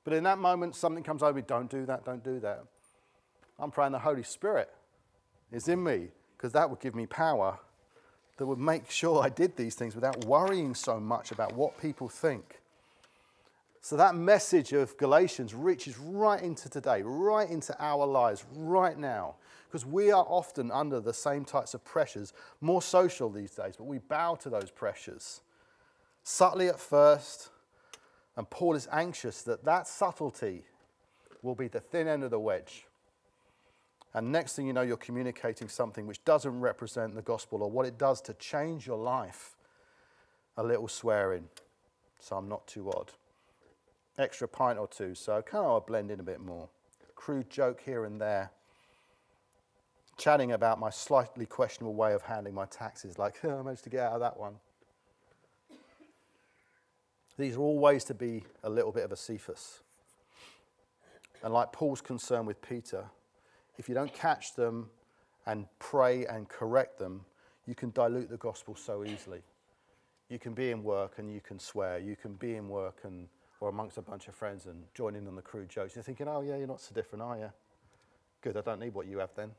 But 0.05 0.13
in 0.13 0.23
that 0.23 0.37
moment, 0.37 0.75
something 0.75 1.03
comes 1.03 1.21
over 1.21 1.33
me, 1.33 1.43
don't 1.45 1.69
do 1.69 1.85
that, 1.87 2.05
don't 2.05 2.23
do 2.23 2.39
that. 2.39 2.63
I'm 3.59 3.71
praying 3.71 3.91
the 3.91 3.99
Holy 3.99 4.23
Spirit 4.23 4.69
is 5.51 5.67
in 5.67 5.83
me 5.83 6.09
because 6.35 6.51
that 6.53 6.69
would 6.69 6.79
give 6.79 6.95
me 6.95 7.05
power 7.05 7.57
that 8.37 8.45
would 8.45 8.59
make 8.59 8.89
sure 8.89 9.23
I 9.23 9.29
did 9.29 9.55
these 9.57 9.75
things 9.75 9.95
without 9.95 10.25
worrying 10.25 10.75
so 10.75 10.99
much 10.99 11.31
about 11.31 11.53
what 11.53 11.79
people 11.81 12.07
think. 12.07 12.61
So 13.81 13.95
that 13.97 14.15
message 14.15 14.73
of 14.73 14.97
Galatians 14.97 15.53
reaches 15.53 15.97
right 15.97 16.41
into 16.41 16.69
today, 16.69 17.01
right 17.03 17.49
into 17.49 17.75
our 17.79 18.05
lives, 18.05 18.45
right 18.53 18.97
now. 18.97 19.35
Because 19.67 19.85
we 19.85 20.11
are 20.11 20.25
often 20.27 20.71
under 20.71 20.99
the 20.99 21.13
same 21.13 21.45
types 21.45 21.73
of 21.73 21.83
pressures, 21.83 22.33
more 22.61 22.81
social 22.81 23.29
these 23.29 23.51
days, 23.51 23.75
but 23.77 23.85
we 23.85 23.97
bow 23.97 24.35
to 24.35 24.49
those 24.49 24.71
pressures. 24.71 25.41
Subtly 26.23 26.67
at 26.67 26.79
first, 26.79 27.49
and 28.35 28.49
Paul 28.49 28.75
is 28.75 28.87
anxious 28.91 29.41
that 29.43 29.65
that 29.65 29.87
subtlety 29.87 30.65
will 31.41 31.55
be 31.55 31.67
the 31.67 31.79
thin 31.79 32.07
end 32.07 32.23
of 32.23 32.31
the 32.31 32.39
wedge. 32.39 32.86
And 34.13 34.31
next 34.31 34.55
thing 34.55 34.67
you 34.67 34.73
know, 34.73 34.81
you're 34.81 34.97
communicating 34.97 35.67
something 35.67 36.07
which 36.07 36.23
doesn't 36.25 36.59
represent 36.59 37.15
the 37.15 37.21
gospel 37.21 37.61
or 37.61 37.69
what 37.69 37.85
it 37.85 37.97
does 37.97 38.21
to 38.21 38.33
change 38.33 38.87
your 38.87 38.97
life. 38.97 39.55
A 40.57 40.63
little 40.63 40.87
swearing, 40.87 41.49
so 42.19 42.35
I'm 42.35 42.49
not 42.49 42.65
too 42.65 42.89
odd. 42.91 43.11
Extra 44.17 44.47
pint 44.47 44.79
or 44.79 44.87
two, 44.87 45.13
so 45.13 45.39
kind 45.43 45.65
of 45.65 45.85
blend 45.85 46.09
in 46.09 46.19
a 46.19 46.23
bit 46.23 46.39
more. 46.39 46.69
Crude 47.15 47.49
joke 47.49 47.81
here 47.85 48.05
and 48.05 48.19
there. 48.19 48.51
Chatting 50.17 50.51
about 50.51 50.79
my 50.79 50.89
slightly 50.89 51.45
questionable 51.45 51.93
way 51.93 52.13
of 52.13 52.23
handling 52.23 52.55
my 52.55 52.65
taxes, 52.65 53.19
like, 53.19 53.35
oh, 53.43 53.49
I 53.59 53.61
managed 53.61 53.83
to 53.83 53.91
get 53.91 53.99
out 53.99 54.13
of 54.13 54.19
that 54.21 54.39
one. 54.39 54.55
These 57.37 57.55
are 57.55 57.59
all 57.59 57.77
ways 57.77 58.03
to 58.05 58.15
be 58.15 58.43
a 58.63 58.69
little 58.69 58.91
bit 58.91 59.03
of 59.03 59.11
a 59.11 59.15
Cephas. 59.15 59.81
And 61.43 61.53
like 61.53 61.71
Paul's 61.71 62.01
concern 62.01 62.47
with 62.47 62.61
Peter, 62.63 63.05
if 63.77 63.87
you 63.87 63.95
don't 63.95 64.13
catch 64.13 64.55
them 64.55 64.89
and 65.45 65.65
pray 65.79 66.25
and 66.25 66.49
correct 66.49 66.97
them, 66.99 67.25
you 67.65 67.75
can 67.75 67.91
dilute 67.91 68.29
the 68.29 68.37
gospel 68.37 68.75
so 68.75 69.03
easily. 69.03 69.41
You 70.29 70.39
can 70.39 70.53
be 70.53 70.71
in 70.71 70.83
work 70.83 71.13
and 71.17 71.31
you 71.31 71.41
can 71.41 71.59
swear. 71.59 71.99
You 71.99 72.15
can 72.15 72.33
be 72.33 72.55
in 72.55 72.69
work 72.69 72.99
and 73.03 73.27
or 73.59 73.69
amongst 73.69 73.97
a 73.97 74.01
bunch 74.01 74.27
of 74.27 74.35
friends 74.35 74.65
and 74.65 74.83
join 74.93 75.15
in 75.15 75.27
on 75.27 75.35
the 75.35 75.41
crude 75.41 75.69
jokes. 75.69 75.95
You're 75.95 76.03
thinking, 76.03 76.27
oh 76.27 76.41
yeah, 76.41 76.57
you're 76.57 76.67
not 76.67 76.81
so 76.81 76.93
different, 76.93 77.23
are 77.23 77.37
you? 77.37 77.49
Good, 78.41 78.55
I 78.55 78.61
don't 78.61 78.79
need 78.79 78.93
what 78.93 79.07
you 79.07 79.17
have 79.19 79.31
then, 79.35 79.51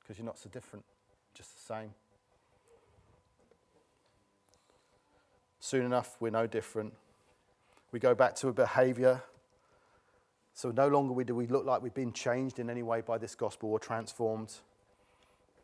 because 0.00 0.18
you're 0.18 0.26
not 0.26 0.38
so 0.38 0.48
different, 0.48 0.84
just 1.34 1.54
the 1.54 1.74
same. 1.74 1.90
Soon 5.58 5.84
enough, 5.84 6.16
we're 6.20 6.30
no 6.30 6.46
different. 6.46 6.92
We 7.90 7.98
go 7.98 8.14
back 8.14 8.36
to 8.36 8.48
a 8.48 8.52
behavior 8.52 9.22
so 10.54 10.70
no 10.70 10.88
longer 10.88 11.24
do 11.24 11.34
we 11.34 11.46
look 11.46 11.64
like 11.64 11.82
we've 11.82 11.94
been 11.94 12.12
changed 12.12 12.58
in 12.58 12.68
any 12.68 12.82
way 12.82 13.00
by 13.00 13.18
this 13.18 13.34
gospel 13.34 13.70
or 13.70 13.78
transformed. 13.78 14.52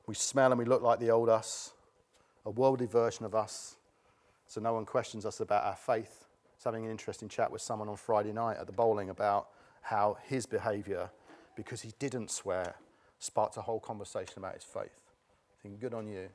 We 0.07 0.15
smell 0.15 0.51
and 0.51 0.59
we 0.59 0.65
look 0.65 0.83
like 0.83 0.99
the 0.99 1.11
old 1.11 1.29
us, 1.29 1.75
a 2.47 2.51
worldly 2.51 2.87
version 2.87 3.25
of 3.27 3.35
us. 3.35 3.77
So 4.47 4.61
no 4.61 4.73
one 4.73 4.87
questions 4.87 5.27
us 5.27 5.41
about 5.41 5.65
our 5.65 5.77
faith. 5.77 6.25
I 6.25 6.57
was 6.57 6.65
having 6.65 6.87
an 6.87 6.91
interesting 6.91 7.29
chat 7.29 7.53
with 7.53 7.61
someone 7.61 7.89
on 7.89 7.97
Friday 7.97 8.33
night 8.33 8.57
at 8.59 8.67
the 8.67 8.73
bowling 8.73 9.11
about 9.11 9.49
how 9.83 10.17
his 10.25 10.47
behavior, 10.47 11.11
because 11.55 11.83
he 11.83 11.93
didn't 11.99 12.31
swear, 12.31 12.75
sparked 13.19 13.59
a 13.59 13.61
whole 13.61 13.81
conversation 13.81 14.35
about 14.39 14.55
his 14.55 14.65
faith. 14.65 15.01
I 15.53 15.63
think, 15.63 15.81
good 15.81 15.93
on 15.93 16.07
you. 16.07 16.29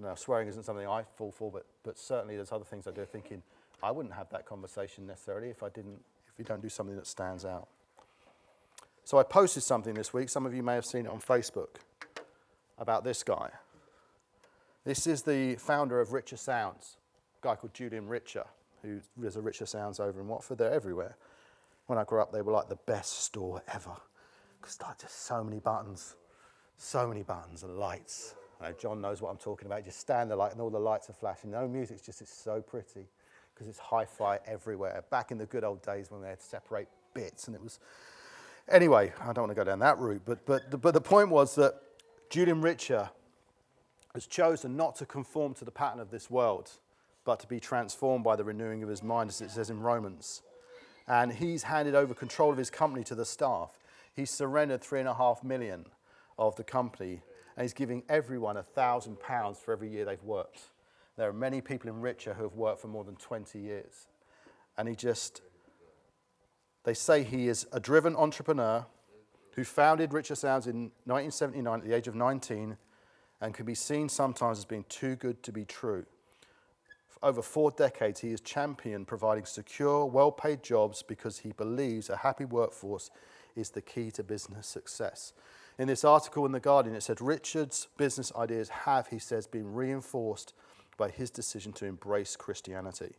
Now, 0.00 0.14
swearing 0.14 0.48
isn't 0.48 0.62
something 0.62 0.86
I 0.86 1.02
fall 1.16 1.32
for, 1.32 1.50
but, 1.50 1.66
but 1.82 1.98
certainly 1.98 2.36
there's 2.36 2.52
other 2.52 2.64
things 2.64 2.86
I 2.86 2.92
do 2.92 3.04
thinking, 3.04 3.42
I 3.82 3.90
wouldn't 3.90 4.14
have 4.14 4.30
that 4.30 4.46
conversation 4.46 5.06
necessarily 5.06 5.48
if 5.48 5.62
I 5.62 5.68
didn't 5.68 6.00
you 6.40 6.44
don't 6.44 6.60
do 6.60 6.68
something 6.68 6.96
that 6.96 7.06
stands 7.06 7.44
out. 7.44 7.68
So 9.04 9.18
I 9.18 9.22
posted 9.22 9.62
something 9.62 9.94
this 9.94 10.12
week. 10.12 10.28
Some 10.28 10.46
of 10.46 10.54
you 10.54 10.62
may 10.62 10.74
have 10.74 10.84
seen 10.86 11.06
it 11.06 11.12
on 11.12 11.20
Facebook 11.20 11.76
about 12.78 13.04
this 13.04 13.22
guy. 13.22 13.50
This 14.84 15.06
is 15.06 15.22
the 15.22 15.56
founder 15.56 16.00
of 16.00 16.12
Richer 16.12 16.36
Sounds, 16.36 16.96
a 17.42 17.46
guy 17.46 17.54
called 17.56 17.74
Julian 17.74 18.08
Richer, 18.08 18.44
who 18.82 19.00
there's 19.16 19.36
a 19.36 19.40
Richer 19.40 19.66
Sounds 19.66 20.00
over 20.00 20.20
in 20.20 20.26
Watford. 20.26 20.58
They're 20.58 20.72
everywhere. 20.72 21.16
When 21.86 21.98
I 21.98 22.04
grew 22.04 22.22
up, 22.22 22.32
they 22.32 22.40
were 22.40 22.52
like 22.52 22.68
the 22.68 22.78
best 22.86 23.24
store 23.24 23.62
ever 23.72 23.96
because 24.60 24.80
like 24.80 24.98
just 24.98 25.26
so 25.26 25.44
many 25.44 25.58
buttons, 25.58 26.16
so 26.76 27.06
many 27.06 27.22
buttons 27.22 27.62
and 27.62 27.76
lights. 27.76 28.34
John 28.78 29.00
knows 29.00 29.20
what 29.22 29.30
I'm 29.30 29.38
talking 29.38 29.66
about. 29.66 29.78
You 29.78 29.84
just 29.86 30.00
stand 30.00 30.30
there 30.30 30.36
like, 30.36 30.52
and 30.52 30.60
all 30.60 30.70
the 30.70 30.78
lights 30.78 31.10
are 31.10 31.14
flashing. 31.14 31.50
No 31.50 31.66
music, 31.66 31.96
it's 31.96 32.06
just 32.06 32.20
it's 32.22 32.32
so 32.32 32.60
pretty 32.60 33.08
because 33.60 33.68
it's 33.68 33.78
hi 33.78 34.06
fi 34.06 34.38
everywhere. 34.46 35.04
Back 35.10 35.30
in 35.30 35.36
the 35.36 35.44
good 35.44 35.64
old 35.64 35.82
days 35.82 36.10
when 36.10 36.22
they 36.22 36.30
had 36.30 36.40
to 36.40 36.46
separate 36.46 36.88
bits, 37.12 37.46
and 37.46 37.54
it 37.54 37.62
was. 37.62 37.78
Anyway, 38.70 39.12
I 39.20 39.34
don't 39.34 39.42
want 39.42 39.50
to 39.50 39.54
go 39.54 39.64
down 39.64 39.80
that 39.80 39.98
route, 39.98 40.22
but, 40.24 40.46
but, 40.46 40.80
but 40.80 40.94
the 40.94 41.00
point 41.00 41.28
was 41.28 41.56
that 41.56 41.74
Julian 42.30 42.62
Richer 42.62 43.10
has 44.14 44.26
chosen 44.26 44.78
not 44.78 44.96
to 44.96 45.04
conform 45.04 45.52
to 45.54 45.66
the 45.66 45.70
pattern 45.70 46.00
of 46.00 46.10
this 46.10 46.30
world, 46.30 46.70
but 47.24 47.38
to 47.40 47.46
be 47.46 47.60
transformed 47.60 48.24
by 48.24 48.34
the 48.34 48.44
renewing 48.44 48.82
of 48.82 48.88
his 48.88 49.02
mind, 49.02 49.28
as 49.28 49.42
it 49.42 49.50
says 49.50 49.68
in 49.68 49.80
Romans. 49.80 50.40
And 51.06 51.30
he's 51.30 51.64
handed 51.64 51.94
over 51.94 52.14
control 52.14 52.50
of 52.50 52.56
his 52.56 52.70
company 52.70 53.04
to 53.04 53.14
the 53.14 53.26
staff. 53.26 53.78
He's 54.14 54.30
surrendered 54.30 54.80
three 54.80 55.00
and 55.00 55.08
a 55.08 55.14
half 55.14 55.44
million 55.44 55.84
of 56.38 56.56
the 56.56 56.64
company, 56.64 57.20
and 57.56 57.64
he's 57.64 57.74
giving 57.74 58.04
everyone 58.08 58.56
a 58.56 58.62
thousand 58.62 59.20
pounds 59.20 59.58
for 59.58 59.72
every 59.72 59.90
year 59.90 60.06
they've 60.06 60.22
worked. 60.22 60.60
There 61.20 61.28
are 61.28 61.34
many 61.34 61.60
people 61.60 61.90
in 61.90 62.00
Richer 62.00 62.32
who 62.32 62.44
have 62.44 62.54
worked 62.54 62.80
for 62.80 62.88
more 62.88 63.04
than 63.04 63.16
20 63.16 63.58
years. 63.58 64.06
And 64.78 64.88
he 64.88 64.94
just, 64.94 65.42
they 66.84 66.94
say 66.94 67.24
he 67.24 67.46
is 67.46 67.66
a 67.74 67.78
driven 67.78 68.16
entrepreneur 68.16 68.86
who 69.54 69.62
founded 69.62 70.14
Richer 70.14 70.34
Sounds 70.34 70.66
in 70.66 70.92
1979 71.04 71.80
at 71.80 71.84
the 71.84 71.94
age 71.94 72.08
of 72.08 72.14
19 72.14 72.78
and 73.42 73.52
can 73.52 73.66
be 73.66 73.74
seen 73.74 74.08
sometimes 74.08 74.60
as 74.60 74.64
being 74.64 74.86
too 74.88 75.14
good 75.14 75.42
to 75.42 75.52
be 75.52 75.66
true. 75.66 76.06
For 77.10 77.22
over 77.22 77.42
four 77.42 77.70
decades, 77.70 78.20
he 78.20 78.30
has 78.30 78.40
championed 78.40 79.06
providing 79.06 79.44
secure, 79.44 80.06
well 80.06 80.32
paid 80.32 80.62
jobs 80.62 81.02
because 81.02 81.40
he 81.40 81.52
believes 81.52 82.08
a 82.08 82.16
happy 82.16 82.46
workforce 82.46 83.10
is 83.54 83.68
the 83.68 83.82
key 83.82 84.10
to 84.12 84.22
business 84.22 84.66
success. 84.66 85.34
In 85.78 85.86
this 85.86 86.02
article 86.02 86.46
in 86.46 86.52
The 86.52 86.60
Guardian, 86.60 86.96
it 86.96 87.02
said 87.02 87.20
Richer's 87.20 87.88
business 87.98 88.32
ideas 88.34 88.70
have, 88.70 89.08
he 89.08 89.18
says, 89.18 89.46
been 89.46 89.74
reinforced 89.74 90.54
by 91.00 91.10
his 91.10 91.30
decision 91.30 91.72
to 91.72 91.86
embrace 91.86 92.36
Christianity. 92.36 93.14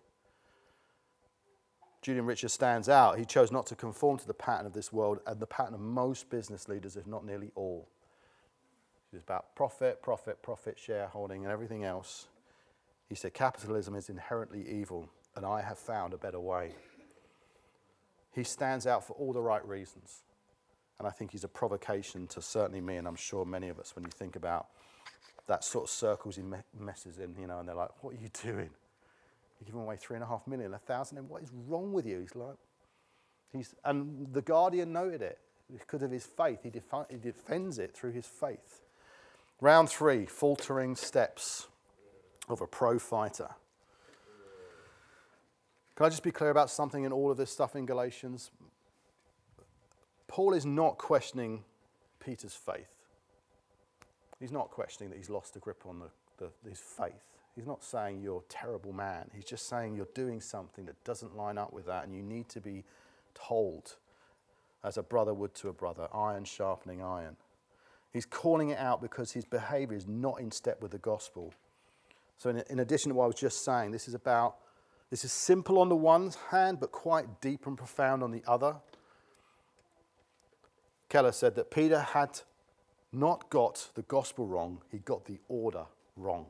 Julian 2.03 2.27
Richer 2.27 2.47
stands 2.47 2.87
out. 2.87 3.17
He 3.17 3.25
chose 3.25 3.51
not 3.51 3.65
to 3.67 3.75
conform 3.75 4.19
to 4.19 4.27
the 4.27 4.35
pattern 4.35 4.67
of 4.67 4.73
this 4.73 4.93
world 4.93 5.19
and 5.25 5.39
the 5.39 5.47
pattern 5.47 5.73
of 5.73 5.79
most 5.79 6.29
business 6.29 6.69
leaders, 6.69 6.95
if 6.95 7.07
not 7.07 7.25
nearly 7.25 7.51
all. 7.55 7.89
It's 9.11 9.23
about 9.23 9.55
profit, 9.55 10.03
profit, 10.03 10.43
profit, 10.43 10.77
shareholding, 10.77 11.43
and 11.43 11.51
everything 11.51 11.83
else. 11.83 12.27
He 13.09 13.15
said, 13.15 13.33
Capitalism 13.33 13.95
is 13.95 14.09
inherently 14.09 14.63
evil, 14.69 15.09
and 15.35 15.43
I 15.43 15.61
have 15.61 15.79
found 15.79 16.13
a 16.13 16.17
better 16.17 16.39
way. 16.39 16.75
He 18.31 18.43
stands 18.43 18.85
out 18.85 19.05
for 19.05 19.13
all 19.13 19.33
the 19.33 19.41
right 19.41 19.67
reasons. 19.67 20.21
And 20.99 21.07
I 21.07 21.11
think 21.11 21.31
he's 21.31 21.43
a 21.43 21.49
provocation 21.49 22.27
to 22.27 22.43
certainly 22.43 22.79
me, 22.79 22.97
and 22.97 23.07
I'm 23.07 23.15
sure 23.15 23.43
many 23.43 23.69
of 23.69 23.79
us, 23.79 23.95
when 23.95 24.05
you 24.05 24.11
think 24.11 24.35
about 24.35 24.67
that 25.51 25.65
sort 25.65 25.83
of 25.83 25.89
circles 25.89 26.37
he 26.37 26.43
messes 26.79 27.19
in, 27.19 27.35
you 27.37 27.45
know, 27.45 27.59
and 27.59 27.67
they're 27.67 27.75
like, 27.75 27.89
What 28.01 28.13
are 28.13 28.17
you 28.17 28.29
doing? 28.41 28.69
You're 29.59 29.65
giving 29.65 29.81
away 29.81 29.97
three 29.97 30.15
and 30.15 30.23
a 30.23 30.27
half 30.27 30.47
million, 30.47 30.73
a 30.73 30.79
thousand, 30.79 31.17
and 31.17 31.29
what 31.29 31.43
is 31.43 31.51
wrong 31.67 31.91
with 31.91 32.05
you? 32.05 32.21
He's 32.21 32.35
like, 32.35 32.55
he's, 33.51 33.75
and 33.83 34.33
the 34.33 34.41
Guardian 34.41 34.93
noted 34.93 35.21
it 35.21 35.39
because 35.71 36.01
of 36.01 36.09
his 36.09 36.25
faith. 36.25 36.59
He, 36.63 36.69
defi- 36.69 37.05
he 37.09 37.17
defends 37.17 37.77
it 37.79 37.93
through 37.93 38.13
his 38.13 38.25
faith. 38.25 38.81
Round 39.59 39.89
three, 39.89 40.25
faltering 40.25 40.95
steps 40.95 41.67
of 42.47 42.61
a 42.61 42.67
pro 42.67 42.97
fighter. 42.97 43.49
Can 45.95 46.05
I 46.05 46.09
just 46.09 46.23
be 46.23 46.31
clear 46.31 46.49
about 46.49 46.69
something 46.69 47.03
in 47.03 47.11
all 47.11 47.29
of 47.29 47.37
this 47.37 47.51
stuff 47.51 47.75
in 47.75 47.85
Galatians? 47.85 48.51
Paul 50.27 50.53
is 50.53 50.65
not 50.65 50.97
questioning 50.97 51.65
Peter's 52.19 52.55
faith. 52.55 53.00
He's 54.41 54.51
not 54.51 54.71
questioning 54.71 55.11
that 55.11 55.17
he's 55.17 55.29
lost 55.29 55.55
a 55.55 55.59
grip 55.59 55.83
on 55.87 55.99
the, 55.99 56.09
the, 56.37 56.69
his 56.69 56.79
faith. 56.79 57.23
He's 57.55 57.67
not 57.67 57.83
saying 57.83 58.21
you're 58.21 58.39
a 58.39 58.53
terrible 58.53 58.91
man. 58.91 59.29
He's 59.35 59.45
just 59.45 59.69
saying 59.69 59.95
you're 59.95 60.07
doing 60.15 60.41
something 60.41 60.85
that 60.85 61.01
doesn't 61.03 61.37
line 61.37 61.59
up 61.59 61.71
with 61.71 61.85
that, 61.85 62.05
and 62.05 62.15
you 62.15 62.23
need 62.23 62.49
to 62.49 62.59
be 62.59 62.83
told, 63.35 63.97
as 64.83 64.97
a 64.97 65.03
brother 65.03 65.33
would 65.33 65.53
to 65.55 65.69
a 65.69 65.73
brother, 65.73 66.07
iron 66.13 66.43
sharpening 66.43 67.03
iron. 67.03 67.37
He's 68.11 68.25
calling 68.25 68.69
it 68.69 68.79
out 68.79 68.99
because 68.99 69.31
his 69.31 69.45
behavior 69.45 69.95
is 69.95 70.07
not 70.07 70.39
in 70.39 70.51
step 70.51 70.81
with 70.81 70.91
the 70.91 70.97
gospel. 70.97 71.53
So, 72.37 72.49
in, 72.49 72.63
in 72.69 72.79
addition 72.79 73.09
to 73.09 73.15
what 73.15 73.25
I 73.25 73.27
was 73.27 73.35
just 73.35 73.63
saying, 73.63 73.91
this 73.91 74.07
is 74.07 74.15
about, 74.15 74.55
this 75.11 75.23
is 75.23 75.31
simple 75.31 75.79
on 75.79 75.87
the 75.87 75.95
one 75.95 76.31
hand, 76.49 76.79
but 76.79 76.91
quite 76.91 77.41
deep 77.41 77.67
and 77.67 77.77
profound 77.77 78.23
on 78.23 78.31
the 78.31 78.43
other. 78.47 78.75
Keller 81.09 81.31
said 81.31 81.55
that 81.55 81.69
Peter 81.69 81.99
had 81.99 82.41
not 83.13 83.49
got 83.49 83.89
the 83.95 84.03
gospel 84.03 84.47
wrong, 84.47 84.81
he 84.91 84.99
got 84.99 85.25
the 85.25 85.39
order 85.47 85.85
wrong. 86.15 86.45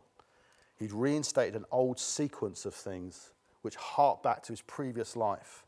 He'd 0.78 0.91
reinstated 0.91 1.56
an 1.56 1.65
old 1.71 2.00
sequence 2.00 2.65
of 2.65 2.74
things 2.74 3.32
which 3.62 3.76
hark 3.76 4.24
back 4.24 4.43
to 4.43 4.54
his 4.54 4.62
previous 4.62 5.15
life. 5.15 5.63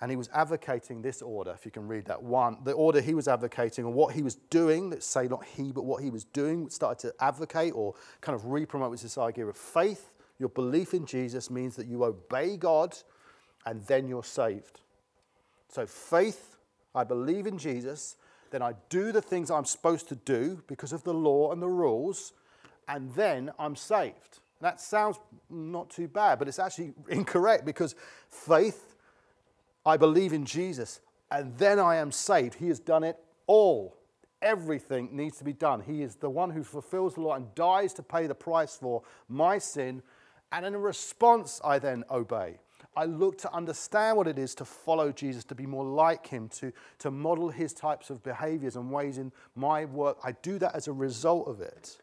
And 0.00 0.10
he 0.10 0.16
was 0.16 0.28
advocating 0.34 1.02
this 1.02 1.22
order, 1.22 1.52
if 1.52 1.64
you 1.64 1.70
can 1.70 1.86
read 1.86 2.06
that 2.06 2.22
one, 2.22 2.58
the 2.64 2.72
order 2.72 3.00
he 3.00 3.14
was 3.14 3.28
advocating 3.28 3.84
and 3.84 3.94
what 3.94 4.14
he 4.14 4.22
was 4.22 4.34
doing, 4.34 4.90
let's 4.90 5.06
say 5.06 5.28
not 5.28 5.44
he, 5.44 5.70
but 5.70 5.84
what 5.84 6.02
he 6.02 6.10
was 6.10 6.24
doing, 6.24 6.68
started 6.70 6.98
to 7.08 7.14
advocate 7.24 7.72
or 7.76 7.94
kind 8.20 8.34
of 8.34 8.46
re 8.46 8.66
promote 8.66 9.00
this 9.00 9.16
idea 9.16 9.46
of 9.46 9.56
faith. 9.56 10.12
Your 10.40 10.48
belief 10.48 10.92
in 10.92 11.06
Jesus 11.06 11.50
means 11.50 11.76
that 11.76 11.86
you 11.86 12.02
obey 12.02 12.56
God 12.56 12.96
and 13.64 13.86
then 13.86 14.08
you're 14.08 14.24
saved. 14.24 14.80
So, 15.68 15.86
faith, 15.86 16.56
I 16.96 17.04
believe 17.04 17.46
in 17.46 17.56
Jesus, 17.56 18.16
then 18.52 18.62
I 18.62 18.74
do 18.88 19.10
the 19.10 19.20
things 19.20 19.50
I'm 19.50 19.64
supposed 19.64 20.08
to 20.10 20.14
do 20.14 20.62
because 20.68 20.92
of 20.92 21.02
the 21.02 21.12
law 21.12 21.50
and 21.50 21.60
the 21.60 21.68
rules, 21.68 22.32
and 22.86 23.12
then 23.14 23.50
I'm 23.58 23.74
saved. 23.74 24.38
That 24.60 24.80
sounds 24.80 25.18
not 25.50 25.90
too 25.90 26.06
bad, 26.06 26.38
but 26.38 26.46
it's 26.46 26.60
actually 26.60 26.92
incorrect 27.08 27.64
because 27.64 27.96
faith 28.28 28.92
I 29.84 29.96
believe 29.96 30.32
in 30.32 30.44
Jesus, 30.44 31.00
and 31.30 31.56
then 31.58 31.78
I 31.78 31.96
am 31.96 32.12
saved. 32.12 32.54
He 32.54 32.68
has 32.68 32.78
done 32.78 33.02
it 33.02 33.18
all. 33.46 33.96
Everything 34.40 35.08
needs 35.12 35.38
to 35.38 35.44
be 35.44 35.52
done. 35.52 35.80
He 35.80 36.02
is 36.02 36.16
the 36.16 36.30
one 36.30 36.50
who 36.50 36.62
fulfills 36.62 37.14
the 37.14 37.20
law 37.20 37.34
and 37.34 37.52
dies 37.54 37.92
to 37.94 38.02
pay 38.02 38.26
the 38.26 38.34
price 38.34 38.76
for 38.76 39.02
my 39.28 39.58
sin. 39.58 40.02
And 40.50 40.66
in 40.66 40.76
response, 40.76 41.60
I 41.64 41.78
then 41.78 42.04
obey. 42.10 42.58
I 42.94 43.06
look 43.06 43.38
to 43.38 43.52
understand 43.54 44.18
what 44.18 44.26
it 44.26 44.38
is 44.38 44.54
to 44.56 44.64
follow 44.64 45.12
Jesus, 45.12 45.44
to 45.44 45.54
be 45.54 45.66
more 45.66 45.84
like 45.84 46.26
him, 46.26 46.48
to, 46.50 46.72
to 46.98 47.10
model 47.10 47.48
his 47.48 47.72
types 47.72 48.10
of 48.10 48.22
behaviors 48.22 48.76
and 48.76 48.90
ways 48.90 49.18
in 49.18 49.32
my 49.56 49.86
work. 49.86 50.18
I 50.22 50.32
do 50.32 50.58
that 50.58 50.74
as 50.74 50.88
a 50.88 50.92
result 50.92 51.48
of 51.48 51.60
it. 51.60 51.98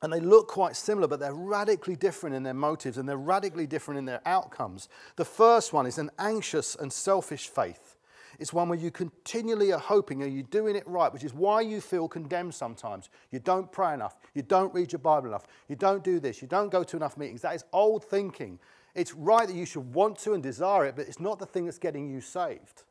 And 0.00 0.12
they 0.12 0.20
look 0.20 0.48
quite 0.48 0.74
similar, 0.74 1.06
but 1.06 1.20
they're 1.20 1.34
radically 1.34 1.96
different 1.96 2.34
in 2.34 2.42
their 2.42 2.54
motives 2.54 2.98
and 2.98 3.08
they're 3.08 3.16
radically 3.16 3.66
different 3.66 3.98
in 3.98 4.04
their 4.04 4.22
outcomes. 4.26 4.88
The 5.16 5.24
first 5.24 5.72
one 5.72 5.86
is 5.86 5.98
an 5.98 6.10
anxious 6.18 6.74
and 6.74 6.92
selfish 6.92 7.48
faith. 7.48 7.96
It's 8.40 8.52
one 8.52 8.68
where 8.68 8.78
you 8.78 8.90
continually 8.90 9.72
are 9.72 9.78
hoping, 9.78 10.22
are 10.22 10.26
you 10.26 10.42
doing 10.42 10.74
it 10.74 10.82
right? 10.88 11.12
Which 11.12 11.22
is 11.22 11.34
why 11.34 11.60
you 11.60 11.80
feel 11.80 12.08
condemned 12.08 12.54
sometimes. 12.54 13.10
You 13.30 13.38
don't 13.38 13.70
pray 13.70 13.94
enough. 13.94 14.16
You 14.34 14.42
don't 14.42 14.74
read 14.74 14.90
your 14.90 14.98
Bible 14.98 15.28
enough. 15.28 15.46
You 15.68 15.76
don't 15.76 16.02
do 16.02 16.18
this. 16.18 16.42
You 16.42 16.48
don't 16.48 16.72
go 16.72 16.82
to 16.82 16.96
enough 16.96 17.16
meetings. 17.16 17.42
That 17.42 17.54
is 17.54 17.64
old 17.72 18.04
thinking. 18.04 18.58
It's 18.94 19.14
right 19.14 19.46
that 19.46 19.56
you 19.56 19.64
should 19.64 19.94
want 19.94 20.18
to 20.20 20.34
and 20.34 20.42
desire 20.42 20.84
it, 20.86 20.96
but 20.96 21.06
it's 21.06 21.20
not 21.20 21.38
the 21.38 21.46
thing 21.46 21.64
that's 21.64 21.78
getting 21.78 22.10
you 22.10 22.20
saved. 22.20 22.82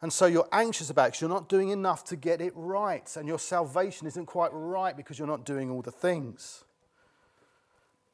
And 0.00 0.12
so 0.12 0.26
you're 0.26 0.48
anxious 0.50 0.90
about 0.90 1.04
it 1.04 1.06
because 1.08 1.20
you're 1.20 1.30
not 1.30 1.48
doing 1.48 1.68
enough 1.68 2.04
to 2.06 2.16
get 2.16 2.40
it 2.40 2.52
right. 2.56 3.08
And 3.16 3.28
your 3.28 3.38
salvation 3.38 4.06
isn't 4.08 4.26
quite 4.26 4.50
right 4.52 4.96
because 4.96 5.18
you're 5.18 5.28
not 5.28 5.44
doing 5.44 5.70
all 5.70 5.82
the 5.82 5.92
things. 5.92 6.64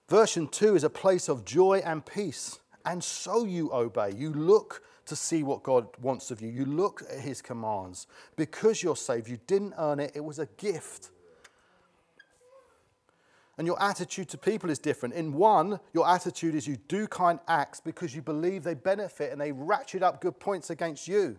Version 0.09 0.49
2 0.49 0.77
is 0.77 0.85
a 0.85 0.91
place 0.91 1.29
of 1.29 1.45
joy 1.45 1.83
and 1.85 2.05
peace. 2.05 2.59
And 2.85 3.03
so 3.03 3.45
you 3.45 3.73
obey. 3.73 4.13
You 4.15 4.33
look 4.33 4.83
to 5.07 5.17
see 5.17 5.43
what 5.43 5.63
God 5.63 5.89
wants 6.01 6.31
of 6.31 6.43
you. 6.43 6.49
You 6.49 6.67
look 6.67 7.03
at 7.11 7.21
his 7.21 7.41
commands. 7.41 8.07
Because 8.37 8.83
you're 8.83 8.97
saved, 8.97 9.29
you 9.29 9.39
didn't 9.47 9.75
earn 9.79 10.01
it, 10.01 10.13
it 10.15 10.25
was 10.25 10.39
a 10.39 10.47
gift. 10.59 11.11
And 13.59 13.67
your 13.67 13.81
attitude 13.83 14.29
to 14.31 14.39
people 14.39 14.71
is 14.71 14.79
different. 14.79 15.17
In 15.17 15.33
one, 15.33 15.81
your 15.93 16.09
attitude 16.09 16.55
is 16.55 16.67
you 16.67 16.77
do 16.87 17.09
kind 17.09 17.41
acts 17.49 17.81
because 17.81 18.15
you 18.15 18.23
believe 18.23 18.63
they 18.63 18.75
benefit 18.75 19.33
and 19.33 19.41
they 19.41 19.51
ratchet 19.51 20.03
up 20.03 20.21
good 20.21 20.39
points 20.39 20.71
against 20.71 21.09
you. 21.09 21.37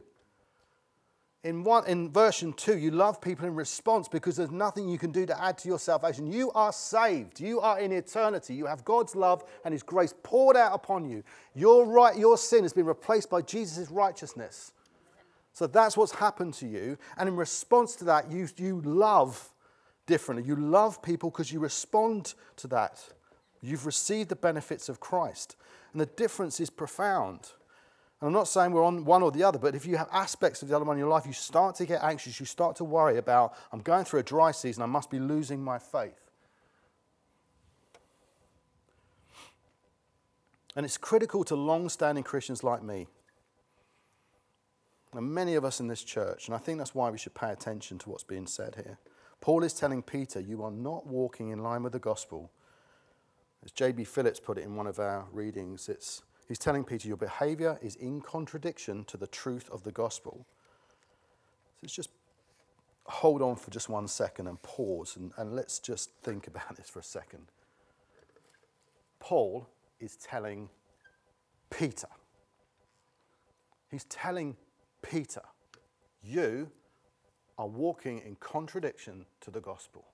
In, 1.45 1.63
one, 1.63 1.87
in 1.87 2.11
version 2.11 2.51
2, 2.51 2.77
you 2.77 2.91
love 2.91 3.21
people 3.21 3.45
in 3.45 3.55
response 3.55 4.09
because 4.09 4.35
there's 4.35 4.51
nothing 4.51 4.89
you 4.89 4.97
can 4.97 5.13
do 5.13 5.25
to 5.25 5.41
add 5.41 5.57
to 5.59 5.69
your 5.69 5.79
salvation. 5.79 6.29
You 6.29 6.51
are 6.51 6.73
saved. 6.73 7.39
You 7.39 7.61
are 7.61 7.79
in 7.79 7.93
eternity. 7.93 8.53
You 8.53 8.65
have 8.65 8.83
God's 8.83 9.15
love 9.15 9.45
and 9.63 9.71
His 9.71 9.81
grace 9.81 10.13
poured 10.21 10.57
out 10.57 10.73
upon 10.73 11.09
you. 11.09 11.23
Your, 11.55 11.85
right, 11.85 12.17
your 12.17 12.37
sin 12.37 12.63
has 12.63 12.73
been 12.73 12.85
replaced 12.85 13.29
by 13.29 13.41
Jesus' 13.41 13.89
righteousness. 13.89 14.73
So 15.53 15.67
that's 15.67 15.95
what's 15.95 16.11
happened 16.11 16.55
to 16.55 16.67
you. 16.67 16.97
And 17.17 17.29
in 17.29 17.37
response 17.37 17.95
to 17.97 18.05
that, 18.05 18.29
you, 18.29 18.49
you 18.57 18.81
love 18.81 19.53
differently. 20.09 20.45
You 20.45 20.55
love 20.55 21.01
people 21.03 21.29
because 21.29 21.53
you 21.53 21.59
respond 21.59 22.33
to 22.57 22.67
that. 22.69 22.99
You've 23.61 23.85
received 23.85 24.29
the 24.29 24.35
benefits 24.35 24.89
of 24.89 24.99
Christ. 24.99 25.55
And 25.93 26.01
the 26.01 26.07
difference 26.07 26.59
is 26.59 26.71
profound. 26.71 27.51
And 28.19 28.27
I'm 28.27 28.33
not 28.33 28.47
saying 28.47 28.71
we're 28.71 28.83
on 28.83 29.05
one 29.05 29.21
or 29.21 29.31
the 29.31 29.43
other, 29.43 29.59
but 29.59 29.75
if 29.75 29.85
you 29.85 29.97
have 29.97 30.09
aspects 30.11 30.63
of 30.63 30.67
the 30.67 30.75
other 30.75 30.83
one 30.83 30.97
in 30.97 30.99
your 30.99 31.09
life, 31.09 31.27
you 31.27 31.31
start 31.31 31.75
to 31.75 31.85
get 31.85 32.03
anxious, 32.03 32.39
you 32.39 32.45
start 32.47 32.75
to 32.77 32.83
worry 32.83 33.17
about, 33.17 33.53
I'm 33.71 33.81
going 33.81 34.03
through 34.03 34.21
a 34.21 34.23
dry 34.23 34.51
season, 34.51 34.81
I 34.81 34.87
must 34.87 35.11
be 35.11 35.19
losing 35.19 35.63
my 35.63 35.77
faith. 35.77 36.31
And 40.75 40.85
it's 40.85 40.97
critical 40.97 41.43
to 41.45 41.55
long 41.55 41.87
standing 41.87 42.23
Christians 42.23 42.63
like 42.63 42.81
me. 42.81 43.07
And 45.13 45.31
many 45.33 45.55
of 45.55 45.63
us 45.63 45.79
in 45.79 45.87
this 45.87 46.03
church, 46.03 46.47
and 46.47 46.55
I 46.55 46.57
think 46.57 46.79
that's 46.79 46.95
why 46.95 47.09
we 47.09 47.17
should 47.17 47.35
pay 47.35 47.51
attention 47.51 47.99
to 47.99 48.09
what's 48.09 48.23
being 48.23 48.47
said 48.47 48.75
here. 48.75 48.97
Paul 49.41 49.63
is 49.63 49.73
telling 49.73 50.03
Peter, 50.03 50.39
You 50.39 50.63
are 50.63 50.71
not 50.71 51.07
walking 51.07 51.49
in 51.49 51.63
line 51.63 51.83
with 51.83 51.93
the 51.93 51.99
gospel. 51.99 52.51
As 53.63 53.71
J.B. 53.71 54.05
Phillips 54.05 54.39
put 54.39 54.57
it 54.57 54.63
in 54.63 54.75
one 54.75 54.87
of 54.87 54.99
our 54.99 55.25
readings, 55.31 55.89
it's 55.89 56.23
He's 56.47 56.59
telling 56.59 56.83
Peter, 56.83 57.07
Your 57.07 57.17
behavior 57.17 57.77
is 57.81 57.95
in 57.95 58.21
contradiction 58.21 59.05
to 59.05 59.17
the 59.17 59.27
truth 59.27 59.69
of 59.71 59.83
the 59.83 59.91
gospel. 59.91 60.47
So 61.75 61.79
let's 61.83 61.95
just 61.95 62.09
hold 63.05 63.41
on 63.41 63.55
for 63.55 63.71
just 63.71 63.89
one 63.89 64.07
second 64.07 64.47
and 64.47 64.61
pause 64.61 65.15
and, 65.15 65.31
and 65.37 65.55
let's 65.55 65.79
just 65.79 66.11
think 66.23 66.47
about 66.47 66.75
this 66.77 66.89
for 66.89 66.99
a 66.99 67.03
second. 67.03 67.51
Paul 69.19 69.67
is 69.99 70.15
telling 70.15 70.69
Peter, 71.69 72.07
he's 73.91 74.05
telling 74.05 74.55
Peter, 75.01 75.41
you 76.23 76.71
are 77.59 77.67
walking 77.67 78.21
in 78.25 78.37
contradiction 78.39 79.25
to 79.41 79.51
the 79.51 79.59
gospel. 79.59 80.05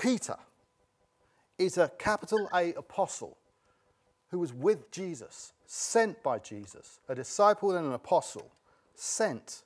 Peter 0.00 0.36
is 1.58 1.76
a 1.76 1.90
capital 1.98 2.48
A 2.54 2.72
apostle 2.72 3.36
who 4.30 4.38
was 4.38 4.54
with 4.54 4.90
Jesus, 4.90 5.52
sent 5.66 6.22
by 6.22 6.38
Jesus, 6.38 7.00
a 7.06 7.14
disciple 7.14 7.76
and 7.76 7.86
an 7.86 7.92
apostle, 7.92 8.50
sent. 8.94 9.62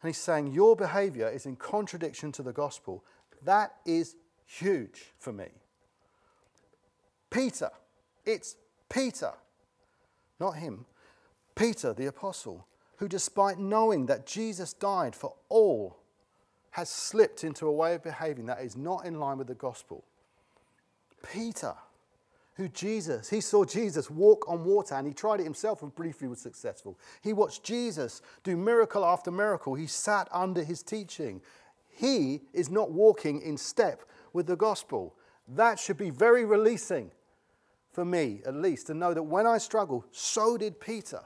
And 0.00 0.08
he's 0.08 0.18
saying, 0.18 0.52
Your 0.52 0.76
behavior 0.76 1.28
is 1.28 1.46
in 1.46 1.56
contradiction 1.56 2.30
to 2.32 2.44
the 2.44 2.52
gospel. 2.52 3.02
That 3.42 3.74
is 3.84 4.14
huge 4.46 5.12
for 5.18 5.32
me. 5.32 5.48
Peter, 7.28 7.70
it's 8.24 8.54
Peter, 8.88 9.32
not 10.38 10.52
him. 10.52 10.86
Peter, 11.56 11.92
the 11.92 12.06
apostle, 12.06 12.68
who, 13.04 13.08
despite 13.08 13.58
knowing 13.58 14.06
that 14.06 14.24
Jesus 14.24 14.72
died 14.72 15.14
for 15.14 15.34
all, 15.50 15.98
has 16.70 16.88
slipped 16.88 17.44
into 17.44 17.66
a 17.66 17.70
way 17.70 17.94
of 17.94 18.02
behaving 18.02 18.46
that 18.46 18.62
is 18.62 18.78
not 18.78 19.04
in 19.04 19.20
line 19.20 19.36
with 19.36 19.46
the 19.46 19.54
gospel. 19.54 20.02
Peter, 21.30 21.74
who 22.54 22.66
Jesus, 22.68 23.28
he 23.28 23.42
saw 23.42 23.62
Jesus 23.66 24.08
walk 24.08 24.46
on 24.48 24.64
water 24.64 24.94
and 24.94 25.06
he 25.06 25.12
tried 25.12 25.40
it 25.40 25.44
himself 25.44 25.82
and 25.82 25.94
briefly 25.94 26.28
was 26.28 26.40
successful. 26.40 26.98
He 27.20 27.34
watched 27.34 27.62
Jesus 27.62 28.22
do 28.42 28.56
miracle 28.56 29.04
after 29.04 29.30
miracle. 29.30 29.74
He 29.74 29.86
sat 29.86 30.26
under 30.32 30.64
his 30.64 30.82
teaching. 30.82 31.42
He 31.90 32.40
is 32.54 32.70
not 32.70 32.90
walking 32.90 33.42
in 33.42 33.58
step 33.58 34.00
with 34.32 34.46
the 34.46 34.56
gospel. 34.56 35.14
That 35.46 35.78
should 35.78 35.98
be 35.98 36.08
very 36.08 36.46
releasing 36.46 37.10
for 37.92 38.06
me, 38.06 38.40
at 38.46 38.54
least, 38.54 38.86
to 38.86 38.94
know 38.94 39.12
that 39.12 39.24
when 39.24 39.46
I 39.46 39.58
struggle, 39.58 40.06
so 40.10 40.56
did 40.56 40.80
Peter. 40.80 41.20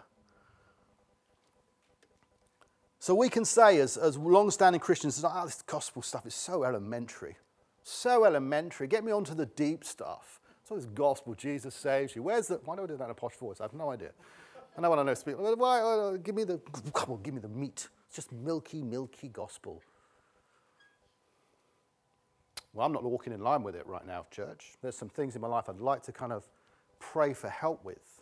So 3.00 3.14
we 3.14 3.28
can 3.28 3.44
say, 3.44 3.78
as, 3.78 3.96
as 3.96 4.16
long 4.16 4.50
standing 4.50 4.80
Christians, 4.80 5.22
oh, 5.24 5.42
this 5.44 5.62
gospel 5.62 6.02
stuff 6.02 6.26
is 6.26 6.34
so 6.34 6.64
elementary. 6.64 7.36
So 7.82 8.24
elementary. 8.24 8.88
Get 8.88 9.04
me 9.04 9.12
onto 9.12 9.34
the 9.34 9.46
deep 9.46 9.84
stuff. 9.84 10.40
So 10.68 10.74
this 10.74 10.84
gospel, 10.84 11.34
Jesus 11.34 11.74
saves 11.74 12.14
you. 12.14 12.22
Where's 12.22 12.48
the, 12.48 12.56
why 12.64 12.76
do 12.76 12.82
I 12.82 12.86
do 12.86 12.96
that 12.96 13.04
in 13.04 13.10
a 13.10 13.14
posh 13.14 13.36
voice? 13.36 13.60
I 13.60 13.64
have 13.64 13.72
no 13.72 13.90
idea. 13.90 14.10
I 14.76 14.80
know 14.80 14.90
what 14.90 14.98
I 14.98 15.02
know 15.02 15.14
speak. 15.14 15.36
Why, 15.38 15.80
uh, 15.80 16.16
give 16.18 16.34
me 16.34 16.44
the, 16.44 16.58
come 16.92 17.14
on, 17.14 17.22
give 17.22 17.34
me 17.34 17.40
the 17.40 17.48
meat. 17.48 17.88
It's 18.06 18.16
just 18.16 18.32
milky, 18.32 18.82
milky 18.82 19.28
gospel. 19.28 19.80
Well, 22.74 22.84
I'm 22.84 22.92
not 22.92 23.02
walking 23.02 23.32
in 23.32 23.40
line 23.40 23.62
with 23.62 23.74
it 23.74 23.86
right 23.86 24.06
now, 24.06 24.26
church. 24.30 24.74
There's 24.82 24.96
some 24.96 25.08
things 25.08 25.34
in 25.34 25.40
my 25.40 25.48
life 25.48 25.68
I'd 25.68 25.80
like 25.80 26.02
to 26.04 26.12
kind 26.12 26.32
of 26.32 26.46
pray 27.00 27.32
for 27.32 27.48
help 27.48 27.84
with. 27.84 28.17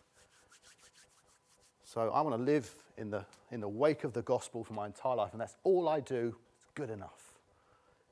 So 1.97 2.11
I 2.11 2.21
want 2.21 2.37
to 2.37 2.43
live 2.43 2.71
in 2.99 3.09
the, 3.09 3.25
in 3.49 3.59
the 3.59 3.67
wake 3.67 4.03
of 4.03 4.13
the 4.13 4.21
gospel 4.21 4.63
for 4.63 4.75
my 4.75 4.85
entire 4.85 5.15
life, 5.15 5.31
and 5.31 5.41
that's 5.41 5.55
all 5.63 5.89
I 5.89 5.99
do. 5.99 6.35
It's 6.59 6.69
good 6.75 6.91
enough. 6.91 7.33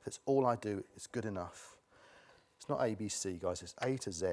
If 0.00 0.08
it's 0.08 0.18
all 0.26 0.44
I 0.44 0.56
do, 0.56 0.82
it's 0.96 1.06
good 1.06 1.24
enough. 1.24 1.76
It's 2.56 2.68
not 2.68 2.80
ABC, 2.80 3.40
guys, 3.40 3.62
it's 3.62 3.76
A 3.82 3.96
to 3.98 4.10
Z. 4.10 4.26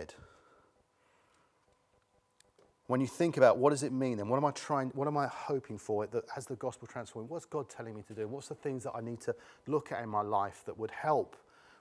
When 2.88 3.00
you 3.00 3.06
think 3.06 3.38
about 3.38 3.60
what 3.60 3.70
does 3.70 3.84
it 3.84 3.94
mean, 3.94 4.18
then 4.18 4.28
what 4.28 4.38
am 4.38 4.46
I 4.46 4.50
trying, 4.50 4.90
what 4.96 5.08
am 5.08 5.18
I 5.18 5.28
hoping 5.28 5.78
for 5.78 6.08
that 6.08 6.24
as 6.36 6.48
the 6.48 6.56
gospel 6.56 6.88
transforms? 6.88 7.30
What's 7.30 7.46
God 7.46 7.70
telling 7.70 7.94
me 7.94 8.02
to 8.08 8.16
do? 8.16 8.28
What's 8.28 8.48
the 8.48 8.56
things 8.56 8.86
that 8.86 8.94
I 8.96 9.02
need 9.02 9.22
to 9.22 9.36
look 9.68 9.92
at 9.92 10.02
in 10.02 10.10
my 10.10 10.24
life 10.24 10.64
that 10.66 10.80
would 10.80 10.90
help 10.90 11.36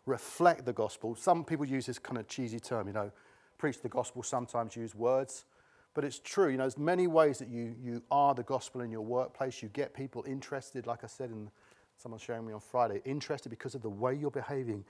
reflect 0.05 0.67
the 0.67 0.75
gospel? 0.75 1.15
Some 1.15 1.43
people 1.43 1.65
use 1.65 1.87
this 1.87 1.99
kind 1.99 2.19
of 2.19 2.29
cheesy 2.29 2.61
term, 2.61 2.87
you 2.87 2.93
know, 2.93 3.11
preach 3.57 3.81
the 3.81 3.89
gospel, 3.89 4.23
sometimes 4.23 4.77
use 4.77 4.95
words. 4.95 5.47
But 5.95 6.05
it's 6.05 6.19
true, 6.19 6.49
you 6.49 6.57
know, 6.57 6.63
there's 6.63 6.79
many 6.79 7.07
ways 7.07 7.39
that 7.39 7.49
you, 7.49 7.75
you 7.83 8.03
are 8.11 8.35
the 8.35 8.43
gospel 8.43 8.81
in 8.81 8.91
your 8.91 9.03
workplace. 9.03 9.63
You 9.63 9.69
get 9.69 9.93
people 9.93 10.25
interested, 10.27 10.87
like 10.87 11.05
I 11.05 11.07
said 11.07 11.31
in 11.31 11.51
someone 11.99 12.19
showing 12.19 12.47
me 12.47 12.53
on 12.53 12.61
Friday, 12.61 13.03
interested 13.05 13.51
because 13.51 13.75
of 13.75 13.83
the 13.83 13.91
way 13.91 14.15
you're 14.15 14.31
behaving 14.31 14.85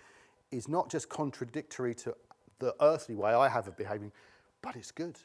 is 0.52 0.68
not 0.68 0.90
just 0.90 1.08
contradictory 1.08 1.94
to 1.94 2.14
the 2.60 2.74
earthly 2.80 3.16
way 3.16 3.32
I 3.32 3.48
have 3.48 3.66
of 3.66 3.76
behaving, 3.76 4.12
but 4.62 4.76
it's 4.76 4.92
good. 4.92 5.18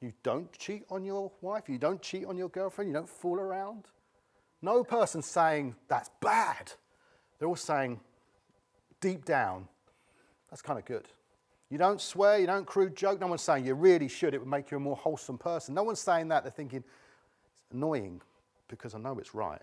You 0.00 0.12
don't 0.22 0.50
cheat 0.52 0.84
on 0.90 1.04
your 1.04 1.30
wife, 1.40 1.68
you 1.68 1.78
don't 1.78 2.02
cheat 2.02 2.24
on 2.24 2.36
your 2.36 2.48
girlfriend, 2.48 2.90
you 2.90 2.94
don't 2.94 3.08
fool 3.08 3.38
around. 3.38 3.84
No 4.60 4.82
person 4.82 5.22
saying 5.22 5.76
that's 5.86 6.10
bad. 6.20 6.72
They're 7.38 7.48
all 7.48 7.56
saying 7.56 8.00
deep 9.00 9.24
down, 9.24 9.68
that's 10.50 10.62
kind 10.62 10.78
of 10.78 10.84
good. 10.84 11.06
You 11.70 11.76
don't 11.76 12.00
swear, 12.00 12.38
you 12.38 12.46
don't 12.46 12.66
crude 12.66 12.96
joke. 12.96 13.20
No 13.20 13.26
one's 13.26 13.42
saying 13.42 13.66
you 13.66 13.74
really 13.74 14.08
should, 14.08 14.34
it 14.34 14.38
would 14.38 14.48
make 14.48 14.70
you 14.70 14.78
a 14.78 14.80
more 14.80 14.96
wholesome 14.96 15.38
person. 15.38 15.74
No 15.74 15.82
one's 15.82 16.00
saying 16.00 16.28
that. 16.28 16.42
They're 16.42 16.50
thinking, 16.50 16.82
it's 17.52 17.62
annoying 17.72 18.20
because 18.68 18.94
I 18.94 18.98
know 18.98 19.18
it's 19.18 19.34
right. 19.34 19.60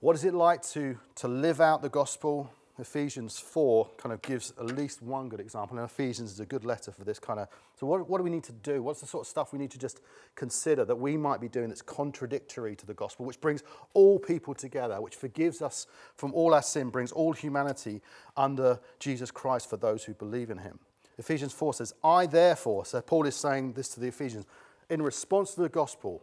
What 0.00 0.14
is 0.14 0.24
it 0.24 0.34
like 0.34 0.62
to, 0.68 0.98
to 1.16 1.28
live 1.28 1.60
out 1.60 1.80
the 1.80 1.88
gospel? 1.88 2.50
Ephesians 2.78 3.38
4 3.38 3.88
kind 3.96 4.12
of 4.12 4.20
gives 4.20 4.52
at 4.58 4.66
least 4.66 5.00
one 5.00 5.30
good 5.30 5.40
example, 5.40 5.78
and 5.78 5.86
Ephesians 5.86 6.30
is 6.30 6.40
a 6.40 6.44
good 6.44 6.64
letter 6.64 6.92
for 6.92 7.04
this 7.04 7.18
kind 7.18 7.40
of. 7.40 7.48
So, 7.74 7.86
what, 7.86 8.08
what 8.08 8.18
do 8.18 8.24
we 8.24 8.30
need 8.30 8.44
to 8.44 8.52
do? 8.52 8.82
What's 8.82 9.00
the 9.00 9.06
sort 9.06 9.26
of 9.26 9.28
stuff 9.28 9.52
we 9.52 9.58
need 9.58 9.70
to 9.70 9.78
just 9.78 10.00
consider 10.34 10.84
that 10.84 10.96
we 10.96 11.16
might 11.16 11.40
be 11.40 11.48
doing 11.48 11.68
that's 11.68 11.80
contradictory 11.80 12.76
to 12.76 12.86
the 12.86 12.92
gospel, 12.92 13.24
which 13.24 13.40
brings 13.40 13.62
all 13.94 14.18
people 14.18 14.54
together, 14.54 15.00
which 15.00 15.14
forgives 15.14 15.62
us 15.62 15.86
from 16.16 16.34
all 16.34 16.52
our 16.52 16.62
sin, 16.62 16.90
brings 16.90 17.12
all 17.12 17.32
humanity 17.32 18.02
under 18.36 18.78
Jesus 18.98 19.30
Christ 19.30 19.70
for 19.70 19.78
those 19.78 20.04
who 20.04 20.12
believe 20.12 20.50
in 20.50 20.58
him? 20.58 20.78
Ephesians 21.18 21.54
4 21.54 21.74
says, 21.74 21.94
I 22.04 22.26
therefore, 22.26 22.84
so 22.84 23.00
Paul 23.00 23.26
is 23.26 23.36
saying 23.36 23.72
this 23.72 23.88
to 23.90 24.00
the 24.00 24.08
Ephesians, 24.08 24.44
in 24.90 25.00
response 25.00 25.54
to 25.54 25.62
the 25.62 25.68
gospel, 25.70 26.22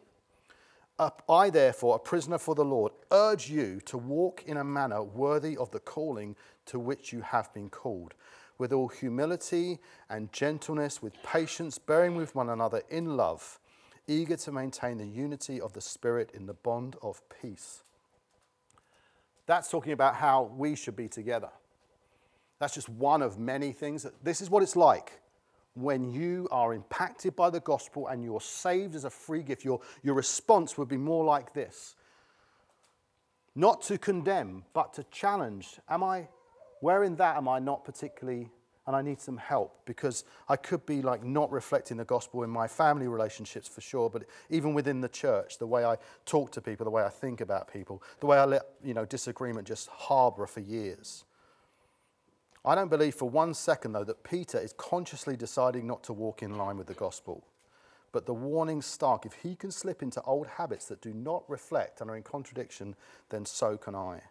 I, 1.00 1.50
therefore, 1.50 1.96
a 1.96 2.00
prisoner 2.00 2.38
for 2.38 2.56
the 2.56 2.64
Lord, 2.64 2.92
urge 3.12 3.50
you 3.50 3.82
to 3.86 3.98
walk 3.98 4.44
in 4.46 4.58
a 4.58 4.64
manner 4.64 5.04
worthy 5.04 5.58
of 5.58 5.72
the 5.72 5.80
calling 5.80 6.36
to 6.68 6.80
which 6.80 7.12
you 7.12 7.22
have 7.22 7.54
been 7.54 7.70
called, 7.70 8.14
with 8.58 8.72
all 8.72 8.88
humility 8.88 9.80
and 10.10 10.32
gentleness, 10.32 11.02
with 11.02 11.14
patience, 11.24 11.80
bearing 11.80 12.16
with 12.16 12.36
one 12.36 12.50
another 12.50 12.84
in 12.90 13.18
love, 13.18 13.60
eager 14.08 14.38
to 14.38 14.52
maintain 14.52 15.00
the 15.00 15.08
unity 15.08 15.60
of 15.60 15.74
the 15.74 15.82
Spirit 15.82 16.30
in 16.34 16.46
the 16.46 16.54
bond 16.54 16.96
of 17.02 17.22
peace. 17.42 17.84
That's 19.46 19.70
talking 19.70 19.94
about 19.94 20.16
how 20.16 20.44
we 20.56 20.76
should 20.76 20.96
be 20.96 21.08
together. 21.08 21.50
That's 22.60 22.76
just 22.76 22.88
one 22.88 23.22
of 23.22 23.40
many 23.40 23.72
things. 23.72 24.06
This 24.22 24.42
is 24.42 24.50
what 24.50 24.64
it's 24.64 24.76
like 24.76 25.23
when 25.76 26.12
you 26.12 26.48
are 26.52 26.74
impacted 26.74 27.36
by 27.36 27.50
the 27.50 27.60
gospel 27.60 28.08
and 28.08 28.24
you're 28.24 28.42
saved 28.42 28.96
as 28.96 29.06
a 29.06 29.10
free 29.10 29.42
gift, 29.42 29.66
your, 29.66 29.82
your 30.04 30.14
response 30.14 30.78
would 30.78 30.88
be 30.88 30.98
more 30.98 31.26
like 31.26 31.54
this 31.54 31.96
not 33.56 33.82
to 33.84 33.98
condemn, 33.98 34.64
but 34.74 34.94
to 34.96 35.04
challenge. 35.06 35.80
Am 35.88 36.04
I, 36.04 36.28
where 36.82 37.04
in 37.04 37.16
that 37.18 37.38
am 37.38 37.48
I 37.48 37.60
not 37.60 37.86
particularly, 37.86 38.50
and 38.88 38.96
I 38.96 39.02
need 39.02 39.22
some 39.22 39.38
help 39.38 39.86
because 39.86 40.26
I 40.50 40.56
could 40.56 40.86
be 40.86 41.02
like 41.02 41.24
not 41.24 41.52
reflecting 41.52 41.98
the 41.98 42.06
gospel 42.06 42.44
in 42.44 42.50
my 42.50 42.68
family 42.68 43.08
relationships 43.08 43.68
for 43.68 43.82
sure, 43.82 44.10
but 44.10 44.24
even 44.50 44.74
within 44.74 45.02
the 45.02 45.10
church, 45.10 45.60
the 45.60 45.68
way 45.68 45.86
I 45.86 45.98
talk 46.26 46.52
to 46.54 46.62
people, 46.62 46.84
the 46.84 46.90
way 46.90 47.04
I 47.04 47.10
think 47.10 47.42
about 47.42 47.72
people, 47.72 48.02
the 48.20 48.26
way 48.26 48.38
I 48.38 48.46
let, 48.46 48.64
you 48.84 48.94
know, 48.94 49.06
disagreement 49.06 49.68
just 49.68 49.88
harbor 49.88 50.48
for 50.48 50.60
years. 50.60 51.24
I 52.66 52.76
don't 52.76 52.90
believe 52.90 53.16
for 53.16 53.30
one 53.30 53.54
second, 53.54 53.92
though, 53.92 54.06
that 54.06 54.24
Peter 54.24 54.58
is 54.58 54.74
consciously 54.74 55.36
deciding 55.36 55.86
not 55.86 56.04
to 56.04 56.14
walk 56.14 56.42
in 56.42 56.58
line 56.58 56.78
with 56.78 56.88
the 56.88 56.94
gospel. 56.94 57.44
But 58.14 58.26
the 58.26 58.34
warning's 58.34 58.86
stark. 58.86 59.26
If 59.26 59.34
he 59.34 59.56
can 59.56 59.72
slip 59.72 60.02
into 60.02 60.22
old 60.22 60.48
habits 60.48 60.86
that 60.86 61.02
do 61.02 61.14
not 61.14 61.44
reflect 61.50 62.00
and 62.00 62.10
are 62.10 62.16
in 62.16 62.24
contradiction, 62.24 62.96
then 63.30 63.46
so 63.46 63.76
can 63.76 63.96
I. 63.96 64.22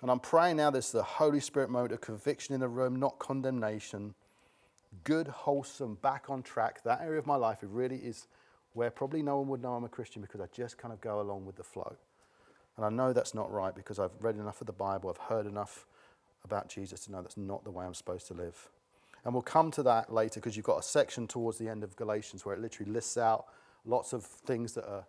And 0.00 0.10
I'm 0.10 0.20
praying 0.20 0.58
now 0.58 0.70
there's 0.70 0.92
the 0.92 1.02
Holy 1.02 1.40
Spirit 1.40 1.70
moment 1.70 1.92
of 1.92 2.00
conviction 2.02 2.54
in 2.54 2.60
the 2.60 2.68
room, 2.68 2.96
not 2.96 3.18
condemnation. 3.18 4.14
Good, 5.02 5.26
wholesome, 5.26 5.96
back 6.02 6.26
on 6.28 6.42
track. 6.42 6.84
That 6.84 7.00
area 7.00 7.18
of 7.18 7.26
my 7.26 7.36
life, 7.36 7.62
it 7.62 7.70
really 7.70 7.96
is 7.96 8.28
where 8.74 8.90
probably 8.90 9.22
no 9.22 9.38
one 9.38 9.48
would 9.48 9.62
know 9.62 9.72
I'm 9.72 9.84
a 9.84 9.88
Christian 9.88 10.20
because 10.20 10.40
I 10.40 10.46
just 10.52 10.76
kind 10.76 10.92
of 10.92 11.00
go 11.00 11.20
along 11.20 11.46
with 11.46 11.56
the 11.56 11.64
flow. 11.64 11.96
And 12.76 12.84
I 12.84 12.90
know 12.90 13.12
that's 13.12 13.34
not 13.34 13.50
right 13.50 13.74
because 13.74 13.98
I've 13.98 14.12
read 14.20 14.36
enough 14.36 14.60
of 14.60 14.66
the 14.66 14.72
Bible, 14.72 15.08
I've 15.08 15.28
heard 15.28 15.46
enough 15.46 15.86
about 16.44 16.68
Jesus 16.68 17.00
to 17.04 17.12
know 17.12 17.22
that's 17.22 17.36
not 17.36 17.64
the 17.64 17.70
way 17.70 17.84
I'm 17.84 17.94
supposed 17.94 18.26
to 18.28 18.34
live. 18.34 18.70
And 19.24 19.32
we'll 19.32 19.42
come 19.42 19.70
to 19.72 19.82
that 19.84 20.12
later 20.12 20.40
because 20.40 20.56
you've 20.56 20.66
got 20.66 20.78
a 20.78 20.82
section 20.82 21.26
towards 21.26 21.58
the 21.58 21.68
end 21.68 21.82
of 21.82 21.96
Galatians 21.96 22.44
where 22.44 22.54
it 22.54 22.60
literally 22.60 22.92
lists 22.92 23.16
out 23.16 23.46
lots 23.86 24.12
of 24.12 24.24
things 24.24 24.74
that 24.74 24.86
are 24.86 25.06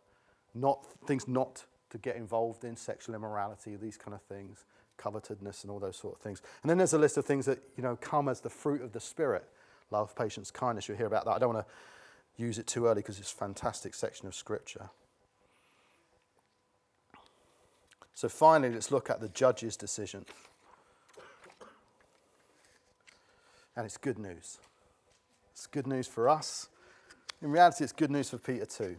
not 0.54 0.86
things 1.06 1.28
not 1.28 1.66
to 1.90 1.98
get 1.98 2.16
involved 2.16 2.64
in, 2.64 2.76
sexual 2.76 3.16
immorality, 3.16 3.76
these 3.76 3.98
kind 3.98 4.14
of 4.14 4.22
things. 4.22 4.66
covetousness 4.98 5.64
and 5.64 5.72
all 5.72 5.80
those 5.80 5.98
sort 5.98 6.16
of 6.16 6.22
things. 6.22 6.42
And 6.64 6.70
then 6.70 6.78
there's 6.78 6.94
a 6.94 6.98
list 6.98 7.18
of 7.18 7.26
things 7.26 7.46
that, 7.46 7.60
you 7.76 7.84
know, 7.84 7.96
come 7.96 8.30
as 8.30 8.42
the 8.42 8.50
fruit 8.50 8.82
of 8.82 8.92
the 8.94 9.00
Spirit. 9.00 9.46
Love, 9.92 10.16
patience, 10.16 10.52
kindness. 10.52 10.88
You'll 10.88 10.98
hear 10.98 11.08
about 11.08 11.26
that. 11.26 11.32
I 11.32 11.40
don't 11.40 11.54
want 11.54 11.66
to 11.68 12.42
use 12.42 12.58
it 12.58 12.68
too 12.68 12.88
early 12.88 13.02
because 13.02 13.20
it's 13.20 13.32
a 13.32 13.36
fantastic 13.36 13.94
section 13.94 14.28
of 14.28 14.36
Scripture. 14.36 14.90
So 18.14 18.30
finally, 18.30 18.74
let's 18.74 18.92
look 18.92 19.10
at 19.10 19.20
the 19.20 19.30
judge's 19.30 19.76
decision. 19.76 20.26
And 23.76 23.86
it's 23.86 23.98
good 23.98 24.18
news. 24.18 24.60
It's 25.52 25.68
good 25.68 25.88
news 25.88 26.08
for 26.08 26.30
us. 26.30 26.70
In 27.42 27.52
reality, 27.52 27.84
it's 27.84 27.94
good 27.94 28.12
news 28.12 28.30
for 28.30 28.38
Peter 28.38 28.66
too. 28.66 28.98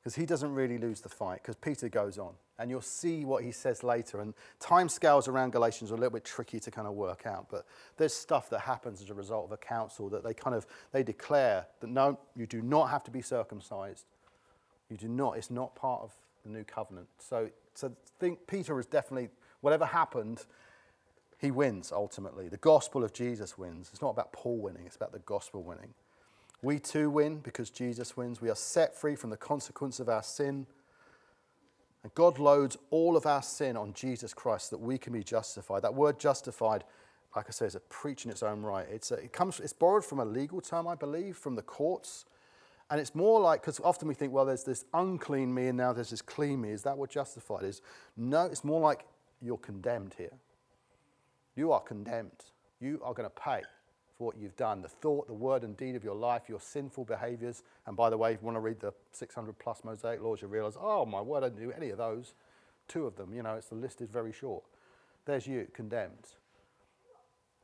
Because 0.00 0.14
he 0.14 0.26
doesn't 0.26 0.54
really 0.54 0.78
lose 0.78 1.00
the 1.00 1.08
fight, 1.08 1.40
because 1.42 1.56
Peter 1.56 1.88
goes 1.88 2.18
on. 2.18 2.34
And 2.60 2.70
you'll 2.70 2.80
see 2.80 3.24
what 3.24 3.44
he 3.44 3.52
says 3.52 3.84
later. 3.84 4.20
And 4.20 4.34
time 4.58 4.88
scales 4.88 5.28
around 5.28 5.52
Galatians 5.52 5.92
are 5.92 5.94
a 5.94 5.98
little 5.98 6.12
bit 6.12 6.24
tricky 6.24 6.58
to 6.60 6.70
kind 6.70 6.88
of 6.88 6.94
work 6.94 7.24
out. 7.24 7.46
But 7.50 7.66
there's 7.96 8.14
stuff 8.14 8.50
that 8.50 8.60
happens 8.60 9.00
as 9.00 9.10
a 9.10 9.14
result 9.14 9.46
of 9.46 9.52
a 9.52 9.56
council 9.56 10.08
that 10.08 10.24
they 10.24 10.34
kind 10.34 10.56
of 10.56 10.66
they 10.90 11.04
declare 11.04 11.66
that 11.80 11.88
no, 11.88 12.18
you 12.34 12.46
do 12.46 12.60
not 12.62 12.90
have 12.90 13.04
to 13.04 13.12
be 13.12 13.22
circumcised. 13.22 14.06
You 14.90 14.96
do 14.96 15.08
not. 15.08 15.36
It's 15.36 15.50
not 15.50 15.76
part 15.76 16.02
of 16.02 16.12
the 16.44 16.50
new 16.50 16.64
covenant. 16.64 17.06
So, 17.18 17.50
so 17.74 17.92
think 18.18 18.46
Peter 18.46 18.78
is 18.80 18.86
definitely 18.86 19.28
whatever 19.60 19.84
happened, 19.84 20.46
he 21.38 21.50
wins 21.50 21.92
ultimately. 21.92 22.48
The 22.48 22.56
gospel 22.56 23.04
of 23.04 23.12
Jesus 23.12 23.56
wins. 23.56 23.88
It's 23.92 24.02
not 24.02 24.10
about 24.10 24.32
Paul 24.32 24.58
winning, 24.58 24.84
it's 24.86 24.96
about 24.96 25.12
the 25.12 25.20
gospel 25.20 25.62
winning. 25.62 25.94
We 26.60 26.80
too 26.80 27.08
win 27.08 27.38
because 27.38 27.70
Jesus 27.70 28.16
wins. 28.16 28.40
We 28.40 28.50
are 28.50 28.56
set 28.56 28.96
free 28.96 29.14
from 29.14 29.30
the 29.30 29.36
consequence 29.36 30.00
of 30.00 30.08
our 30.08 30.24
sin. 30.24 30.66
And 32.02 32.12
God 32.14 32.38
loads 32.38 32.76
all 32.90 33.16
of 33.16 33.26
our 33.26 33.42
sin 33.42 33.76
on 33.76 33.92
Jesus 33.92 34.34
Christ 34.34 34.70
so 34.70 34.76
that 34.76 34.82
we 34.82 34.98
can 34.98 35.12
be 35.12 35.22
justified. 35.22 35.82
That 35.82 35.94
word 35.94 36.18
justified, 36.18 36.82
like 37.36 37.46
I 37.48 37.52
say, 37.52 37.66
is 37.66 37.76
a 37.76 37.80
preach 37.80 38.24
in 38.24 38.30
its 38.32 38.42
own 38.42 38.62
right. 38.62 38.86
It's, 38.90 39.12
a, 39.12 39.14
it 39.14 39.32
comes, 39.32 39.60
it's 39.60 39.72
borrowed 39.72 40.04
from 40.04 40.18
a 40.18 40.24
legal 40.24 40.60
term, 40.60 40.88
I 40.88 40.96
believe, 40.96 41.36
from 41.36 41.54
the 41.54 41.62
courts. 41.62 42.24
And 42.90 43.00
it's 43.00 43.14
more 43.14 43.40
like, 43.40 43.60
because 43.60 43.80
often 43.80 44.08
we 44.08 44.14
think, 44.14 44.32
well, 44.32 44.44
there's 44.44 44.64
this 44.64 44.84
unclean 44.94 45.54
me 45.54 45.68
and 45.68 45.76
now 45.76 45.92
there's 45.92 46.10
this 46.10 46.22
clean 46.22 46.60
me. 46.60 46.70
Is 46.70 46.82
that 46.82 46.98
what 46.98 47.10
justified 47.10 47.62
is? 47.62 47.82
No, 48.16 48.46
it's 48.46 48.64
more 48.64 48.80
like 48.80 49.04
you're 49.40 49.58
condemned 49.58 50.14
here. 50.18 50.32
You 51.58 51.72
are 51.72 51.80
condemned. 51.80 52.44
You 52.80 53.00
are 53.02 53.12
going 53.12 53.28
to 53.28 53.34
pay 53.34 53.62
for 54.16 54.28
what 54.28 54.36
you've 54.38 54.54
done 54.54 54.80
the 54.80 54.88
thought, 54.88 55.26
the 55.26 55.34
word, 55.34 55.64
and 55.64 55.76
deed 55.76 55.96
of 55.96 56.04
your 56.04 56.14
life, 56.14 56.42
your 56.48 56.60
sinful 56.60 57.04
behaviors. 57.04 57.64
And 57.88 57.96
by 57.96 58.10
the 58.10 58.16
way, 58.16 58.32
if 58.32 58.40
you 58.40 58.46
want 58.46 58.54
to 58.54 58.60
read 58.60 58.78
the 58.78 58.92
600 59.10 59.58
plus 59.58 59.82
Mosaic 59.82 60.22
laws, 60.22 60.40
you 60.40 60.46
realize, 60.46 60.76
oh 60.80 61.04
my 61.04 61.20
word, 61.20 61.42
I 61.42 61.48
didn't 61.48 61.64
do 61.64 61.72
any 61.72 61.90
of 61.90 61.98
those. 61.98 62.34
Two 62.86 63.08
of 63.08 63.16
them, 63.16 63.34
you 63.34 63.42
know, 63.42 63.56
it's 63.56 63.70
the 63.70 63.74
list 63.74 64.00
is 64.00 64.08
very 64.08 64.32
short. 64.32 64.62
There's 65.24 65.48
you, 65.48 65.66
condemned. 65.74 66.28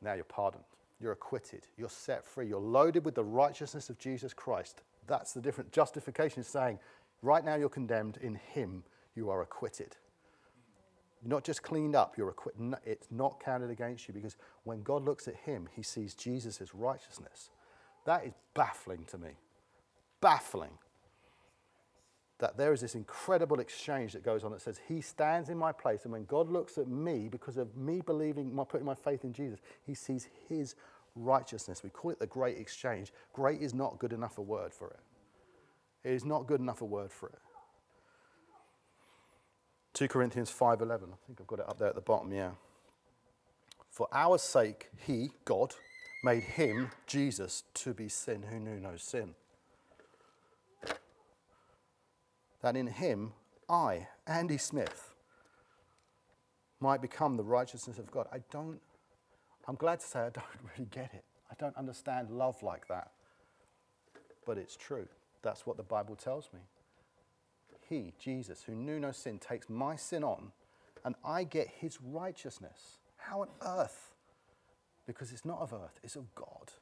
Now 0.02 0.14
you're 0.14 0.24
pardoned. 0.24 0.64
You're 1.00 1.12
acquitted. 1.12 1.68
You're 1.78 1.88
set 1.88 2.24
free. 2.24 2.48
You're 2.48 2.58
loaded 2.58 3.04
with 3.04 3.14
the 3.14 3.22
righteousness 3.22 3.90
of 3.90 3.98
Jesus 4.00 4.34
Christ. 4.34 4.82
That's 5.06 5.32
the 5.32 5.40
different 5.40 5.70
justification 5.70 6.40
is 6.40 6.48
saying, 6.48 6.80
right 7.22 7.44
now 7.44 7.54
you're 7.54 7.68
condemned. 7.68 8.18
In 8.20 8.34
Him 8.34 8.82
you 9.14 9.30
are 9.30 9.40
acquitted. 9.40 9.96
You're 11.24 11.30
not 11.30 11.44
just 11.44 11.62
cleaned 11.62 11.96
up, 11.96 12.18
you're 12.18 12.28
acquitted. 12.28 12.74
It's 12.84 13.08
not 13.10 13.42
counted 13.42 13.70
against 13.70 14.06
you 14.06 14.12
because 14.14 14.36
when 14.64 14.82
God 14.82 15.04
looks 15.04 15.26
at 15.26 15.34
him, 15.34 15.68
he 15.74 15.82
sees 15.82 16.14
Jesus' 16.14 16.74
righteousness. 16.74 17.48
That 18.04 18.26
is 18.26 18.34
baffling 18.52 19.04
to 19.06 19.16
me. 19.16 19.30
Baffling. 20.20 20.78
That 22.38 22.58
there 22.58 22.74
is 22.74 22.82
this 22.82 22.94
incredible 22.94 23.60
exchange 23.60 24.12
that 24.12 24.22
goes 24.22 24.44
on 24.44 24.50
that 24.50 24.60
says, 24.60 24.78
He 24.86 25.00
stands 25.00 25.48
in 25.48 25.56
my 25.56 25.72
place. 25.72 26.04
And 26.04 26.12
when 26.12 26.26
God 26.26 26.50
looks 26.50 26.76
at 26.76 26.88
me, 26.88 27.28
because 27.30 27.56
of 27.56 27.74
me 27.76 28.02
believing, 28.02 28.54
my, 28.54 28.64
putting 28.64 28.84
my 28.84 28.94
faith 28.94 29.24
in 29.24 29.32
Jesus, 29.32 29.60
He 29.86 29.94
sees 29.94 30.28
His 30.48 30.74
righteousness. 31.14 31.82
We 31.82 31.90
call 31.90 32.10
it 32.10 32.18
the 32.18 32.26
great 32.26 32.58
exchange. 32.58 33.12
Great 33.32 33.62
is 33.62 33.72
not 33.72 33.98
good 33.98 34.12
enough 34.12 34.36
a 34.36 34.42
word 34.42 34.74
for 34.74 34.90
it. 34.90 36.08
It 36.08 36.12
is 36.12 36.24
not 36.24 36.46
good 36.46 36.60
enough 36.60 36.82
a 36.82 36.84
word 36.84 37.12
for 37.12 37.28
it. 37.28 37.38
2 39.94 40.08
Corinthians 40.08 40.50
5:11. 40.50 41.12
I 41.12 41.16
think 41.26 41.40
I've 41.40 41.46
got 41.46 41.60
it 41.60 41.68
up 41.68 41.78
there 41.78 41.88
at 41.88 41.94
the 41.94 42.00
bottom, 42.00 42.32
yeah. 42.32 42.52
For 43.90 44.08
our 44.12 44.38
sake 44.38 44.90
he, 44.96 45.30
God, 45.44 45.74
made 46.24 46.42
him, 46.42 46.90
Jesus, 47.06 47.62
to 47.74 47.94
be 47.94 48.08
sin 48.08 48.42
who 48.42 48.58
knew 48.58 48.80
no 48.80 48.96
sin. 48.96 49.34
That 52.60 52.76
in 52.76 52.88
him 52.88 53.34
I, 53.68 54.08
Andy 54.26 54.58
Smith, 54.58 55.14
might 56.80 57.00
become 57.00 57.36
the 57.36 57.44
righteousness 57.44 57.98
of 57.98 58.10
God. 58.10 58.26
I 58.32 58.38
don't 58.50 58.80
I'm 59.66 59.76
glad 59.76 60.00
to 60.00 60.06
say 60.06 60.20
I 60.20 60.30
don't 60.30 60.44
really 60.76 60.88
get 60.90 61.14
it. 61.14 61.24
I 61.50 61.54
don't 61.58 61.76
understand 61.76 62.30
love 62.30 62.62
like 62.62 62.88
that. 62.88 63.12
But 64.44 64.58
it's 64.58 64.76
true. 64.76 65.06
That's 65.42 65.66
what 65.66 65.76
the 65.76 65.82
Bible 65.82 66.16
tells 66.16 66.50
me 66.52 66.60
he, 67.88 68.12
Jesus, 68.18 68.62
who 68.62 68.74
knew 68.74 68.98
no 68.98 69.12
sin, 69.12 69.38
takes 69.38 69.68
my 69.68 69.96
sin 69.96 70.24
on 70.24 70.52
and 71.04 71.14
I 71.24 71.44
get 71.44 71.68
his 71.68 71.98
righteousness. 72.02 72.98
How 73.16 73.42
on 73.42 73.48
earth? 73.62 74.14
Because 75.06 75.32
it's 75.32 75.44
not 75.44 75.60
of 75.60 75.72
earth, 75.72 76.00
it's 76.02 76.16
of 76.16 76.34
God. 76.34 76.72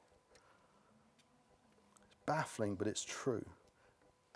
It's 2.06 2.16
baffling, 2.24 2.76
but 2.76 2.86
it's 2.86 3.04
true. 3.04 3.44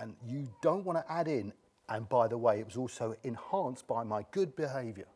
And 0.01 0.14
you 0.27 0.49
don't 0.61 0.85
want 0.85 0.99
to 0.99 1.12
add 1.12 1.29
in, 1.29 1.53
and 1.89 2.09
by 2.09 2.27
the 2.27 2.37
way, 2.37 2.59
it 2.59 2.67
was 2.67 2.77
also 2.77 3.14
enhanced 3.23 3.87
by 3.87 4.03
my 4.03 4.25
good 4.33 4.57
behavior. 4.57 5.07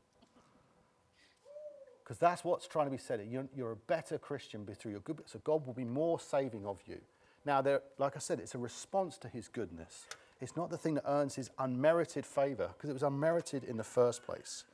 Because 2.03 2.19
that's 2.19 2.45
what's 2.45 2.67
trying 2.67 2.87
to 2.87 2.91
be 2.91 2.99
said. 2.99 3.25
You're, 3.29 3.47
you're, 3.55 3.73
a 3.73 3.77
better 3.77 4.19
Christian 4.19 4.67
through 4.67 4.93
your 4.93 5.01
good, 5.01 5.21
so 5.27 5.41
God 5.45 5.67
will 5.67 5.75
be 5.75 5.85
more 5.85 6.19
saving 6.19 6.65
of 6.65 6.79
you. 6.87 7.01
Now, 7.45 7.61
there, 7.63 7.83
like 7.99 8.17
I 8.17 8.19
said, 8.19 8.41
it's 8.41 8.55
a 8.55 8.59
response 8.59 9.17
to 9.19 9.29
his 9.29 9.49
goodness. 9.49 10.07
It's 10.41 10.57
not 10.57 10.71
the 10.71 10.79
thing 10.79 10.95
that 10.95 11.05
earns 11.07 11.35
his 11.35 11.51
unmerited 11.59 12.25
favor, 12.25 12.71
because 12.75 12.91
it 12.91 12.95
was 12.95 13.03
unmerited 13.03 13.65
in 13.65 13.77
the 13.77 13.85
first 13.85 14.23
place. 14.23 14.65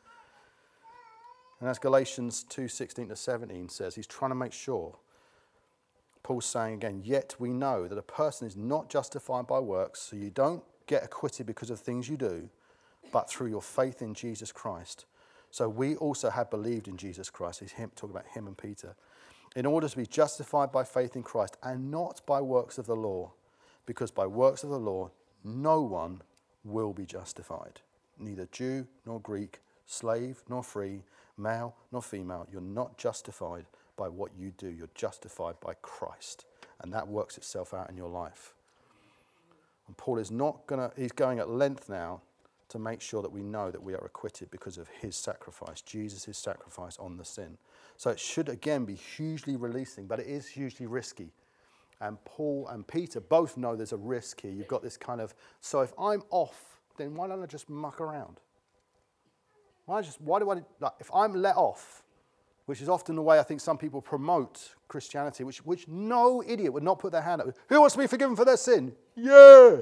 And 1.61 1.69
as 1.69 1.79
Galatians 1.79 2.45
2 2.45 2.69
16 2.69 3.09
to 3.09 3.17
17 3.17 3.69
says, 3.69 3.95
he's 3.95 4.07
trying 4.07 4.31
to 4.31 4.37
make 4.37 4.53
sure. 4.53 4.97
Paul's 6.23 6.45
saying 6.45 6.75
again, 6.75 7.03
yet 7.05 7.37
we 7.39 7.53
know 7.53 7.87
that 7.87 7.97
a 7.97 8.03
person 8.03 8.47
is 8.47 8.57
not 8.57 8.91
justified 8.91 9.47
by 9.47 9.61
works, 9.61 10.01
so 10.01 10.17
you 10.17 10.31
don't 10.31 10.63
get 10.87 11.05
acquitted 11.05 11.47
because 11.47 11.71
of 11.71 11.81
things 11.81 12.09
you 12.09 12.17
do, 12.17 12.49
but 13.13 13.31
through 13.31 13.49
your 13.49 13.63
faith 13.63 14.03
in 14.03 14.15
Jesus 14.15 14.53
Christ. 14.53 15.07
So 15.51 15.69
we 15.69 15.97
also 15.97 16.31
have 16.31 16.51
believed 16.51 16.89
in 16.89 16.97
Jesus 16.97 17.31
Christ. 17.31 17.61
He's 17.61 17.73
him, 17.73 17.91
talking 17.95 18.15
about 18.15 18.27
him 18.27 18.47
and 18.47 18.59
Peter. 18.59 18.95
In 19.55 19.67
order 19.67 19.89
to 19.89 19.97
be 19.97 20.07
justified 20.07 20.71
by 20.71 20.85
faith 20.85 21.17
in 21.17 21.23
Christ 21.23 21.57
and 21.63 21.91
not 21.91 22.21
by 22.27 22.41
works 22.41 22.77
of 22.77 22.87
the 22.87 22.97
law, 22.97 23.33
because 23.87 24.11
by 24.11 24.27
works 24.27 24.65
of 24.65 24.71
the 24.71 24.79
law 24.79 25.11
no 25.47 25.81
one 25.81 26.21
will 26.65 26.93
be 26.93 27.07
justified. 27.07 27.81
Neither 28.19 28.49
Jew 28.51 28.87
nor 29.07 29.21
Greek, 29.21 29.61
slave 29.87 30.43
nor 30.49 30.63
free, 30.63 31.03
male 31.39 31.75
nor 31.93 32.03
female. 32.03 32.47
You're 32.51 32.61
not 32.61 32.99
justified 32.99 33.67
by 33.97 34.09
what 34.09 34.33
you 34.37 34.53
do. 34.59 34.69
You're 34.69 34.89
justified 34.95 35.55
by 35.61 35.75
Christ. 35.83 36.45
And 36.81 36.93
that 36.93 37.09
works 37.09 37.39
itself 37.39 37.73
out 37.73 37.89
in 37.89 37.97
your 37.97 38.09
life. 38.09 38.55
And 39.87 39.97
Paul 39.97 40.19
is 40.19 40.31
not 40.31 40.67
going 40.67 40.91
to, 40.91 41.01
he's 41.01 41.13
going 41.13 41.39
at 41.39 41.49
length 41.49 41.89
now 41.89 42.21
to 42.69 42.79
make 42.79 43.01
sure 43.01 43.23
that 43.23 43.31
we 43.31 43.43
know 43.43 43.71
that 43.71 43.83
we 43.83 43.95
are 43.95 44.05
acquitted 44.05 44.51
because 44.51 44.77
of 44.77 44.89
his 44.89 45.15
sacrifice, 45.15 45.81
Jesus' 45.81 46.37
sacrifice 46.37 46.99
on 46.99 47.17
the 47.17 47.25
sin. 47.25 47.57
So 47.97 48.11
it 48.11 48.19
should 48.19 48.49
again 48.49 48.85
be 48.85 48.95
hugely 48.95 49.55
releasing, 49.55 50.07
but 50.07 50.19
it 50.19 50.27
is 50.27 50.49
hugely 50.49 50.87
risky 50.87 51.31
and 52.01 52.23
Paul 52.25 52.69
and 52.69 52.87
Peter 52.87 53.21
both 53.21 53.57
know 53.57 53.75
there's 53.75 53.93
a 53.93 53.97
risk 53.97 54.41
here. 54.41 54.53
You've 54.53 54.69
got 54.69 54.83
this 54.83 54.97
kind 54.97 55.21
of, 55.21 55.35
so 55.61 55.81
if 55.81 55.93
I'm 55.99 56.23
off, 56.31 56.81
then 56.97 57.15
why 57.15 57.29
don't 57.29 57.43
I 57.43 57.47
just 57.47 57.71
muck 57.71 58.01
around? 58.01 58.41
Why 59.87 60.03
just, 60.03 60.21
why 60.21 60.41
do 60.41 60.51
I, 60.51 60.63
like, 60.81 60.93
if 61.01 61.11
I'm 61.15 61.35
let 61.35 61.57
off, 61.57 62.03
which 62.67 62.83
is 62.83 62.89
often 62.89 63.15
the 63.15 63.23
way 63.23 63.39
I 63.39 63.43
think 63.43 63.61
some 63.61 63.79
people 63.79 64.03
promote 64.03 64.75
Christianity, 64.89 65.45
which, 65.45 65.65
which 65.65 65.87
no 65.89 66.43
idiot 66.47 66.73
would 66.73 66.83
not 66.83 66.99
put 66.99 67.13
their 67.13 67.23
hand 67.23 67.41
up. 67.41 67.49
Who 67.69 67.81
wants 67.81 67.95
to 67.95 68.01
be 68.01 68.09
forgiven 68.09 68.35
for 68.35 68.45
their 68.45 68.57
sin? 68.57 68.93
Yeah. 69.15 69.77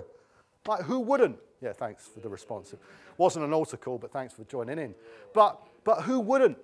Like, 0.66 0.82
who 0.82 1.00
wouldn't? 1.00 1.38
Yeah, 1.62 1.72
thanks 1.72 2.06
for 2.06 2.20
the 2.20 2.28
response. 2.28 2.74
It 2.74 2.80
wasn't 3.16 3.46
an 3.46 3.54
altar 3.54 3.78
call, 3.78 3.96
but 3.98 4.12
thanks 4.12 4.34
for 4.34 4.44
joining 4.44 4.78
in. 4.78 4.94
But, 5.32 5.58
but 5.82 6.02
who 6.02 6.20
wouldn't? 6.20 6.58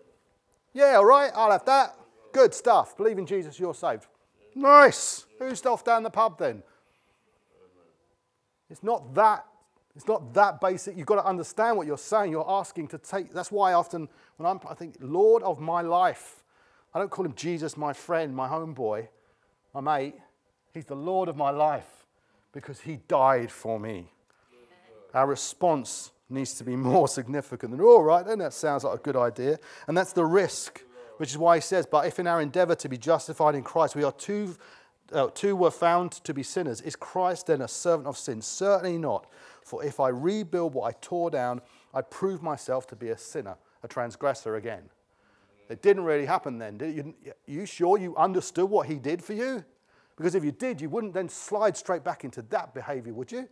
Yeah, 0.74 0.96
all 0.96 1.06
right, 1.06 1.30
I'll 1.34 1.50
have 1.50 1.64
that. 1.64 1.96
Good 2.32 2.52
stuff. 2.52 2.96
Believe 2.96 3.18
in 3.18 3.26
Jesus, 3.26 3.58
you're 3.58 3.74
saved. 3.74 4.06
Nice. 4.54 5.26
Who's 5.38 5.64
off 5.66 5.84
down 5.84 6.02
the 6.02 6.10
pub 6.10 6.38
then? 6.38 6.62
It's 8.68 8.82
not 8.82 9.14
that. 9.14 9.46
It's 9.96 10.06
not 10.06 10.32
that 10.34 10.60
basic. 10.60 10.96
You've 10.96 11.06
got 11.06 11.16
to 11.16 11.26
understand 11.26 11.76
what 11.76 11.86
you're 11.86 11.98
saying. 11.98 12.30
You're 12.30 12.48
asking 12.48 12.88
to 12.88 12.98
take. 12.98 13.32
That's 13.32 13.50
why 13.50 13.72
often 13.72 14.08
when 14.36 14.46
I'm, 14.46 14.60
I 14.68 14.74
think, 14.74 14.96
Lord 15.00 15.42
of 15.42 15.58
my 15.58 15.80
life, 15.80 16.44
I 16.94 16.98
don't 16.98 17.10
call 17.10 17.24
him 17.24 17.34
Jesus, 17.34 17.76
my 17.76 17.92
friend, 17.92 18.34
my 18.34 18.48
homeboy, 18.48 19.08
my 19.74 19.80
mate. 19.80 20.14
He's 20.72 20.84
the 20.84 20.96
Lord 20.96 21.28
of 21.28 21.36
my 21.36 21.50
life 21.50 22.06
because 22.52 22.80
he 22.80 23.00
died 23.08 23.50
for 23.50 23.80
me. 23.80 24.12
Our 25.12 25.26
response 25.26 26.12
needs 26.28 26.54
to 26.54 26.64
be 26.64 26.76
more 26.76 27.08
significant 27.08 27.72
than, 27.72 27.80
all 27.80 28.02
right, 28.02 28.24
then 28.24 28.38
that 28.38 28.52
sounds 28.52 28.84
like 28.84 28.94
a 28.98 29.02
good 29.02 29.16
idea. 29.16 29.58
And 29.88 29.96
that's 29.96 30.12
the 30.12 30.24
risk, 30.24 30.82
which 31.20 31.32
is 31.32 31.36
why 31.36 31.54
he 31.54 31.60
says, 31.60 31.84
But 31.84 32.06
if 32.06 32.18
in 32.18 32.26
our 32.26 32.40
endeavor 32.40 32.74
to 32.76 32.88
be 32.88 32.96
justified 32.96 33.54
in 33.54 33.62
Christ, 33.62 33.94
we 33.94 34.04
are 34.04 34.12
two, 34.12 34.56
uh, 35.12 35.28
two 35.34 35.54
were 35.54 35.70
found 35.70 36.12
to 36.12 36.32
be 36.32 36.42
sinners, 36.42 36.80
is 36.80 36.96
Christ 36.96 37.48
then 37.48 37.60
a 37.60 37.68
servant 37.68 38.08
of 38.08 38.16
sin? 38.16 38.40
Certainly 38.40 38.96
not. 38.96 39.26
For 39.62 39.84
if 39.84 40.00
I 40.00 40.08
rebuild 40.08 40.72
what 40.72 40.84
I 40.88 40.96
tore 41.02 41.28
down, 41.28 41.60
I 41.92 42.00
prove 42.00 42.42
myself 42.42 42.86
to 42.86 42.96
be 42.96 43.10
a 43.10 43.18
sinner, 43.18 43.56
a 43.82 43.88
transgressor 43.88 44.56
again. 44.56 44.84
It 45.68 45.82
didn't 45.82 46.04
really 46.04 46.24
happen 46.24 46.56
then. 46.56 46.78
Did 46.78 46.96
you, 46.96 47.14
you 47.46 47.66
sure 47.66 47.98
you 47.98 48.16
understood 48.16 48.70
what 48.70 48.86
he 48.86 48.94
did 48.94 49.22
for 49.22 49.34
you? 49.34 49.62
Because 50.16 50.34
if 50.34 50.42
you 50.42 50.52
did, 50.52 50.80
you 50.80 50.88
wouldn't 50.88 51.12
then 51.12 51.28
slide 51.28 51.76
straight 51.76 52.02
back 52.02 52.24
into 52.24 52.40
that 52.48 52.72
behavior, 52.72 53.12
would 53.12 53.30
you? 53.30 53.46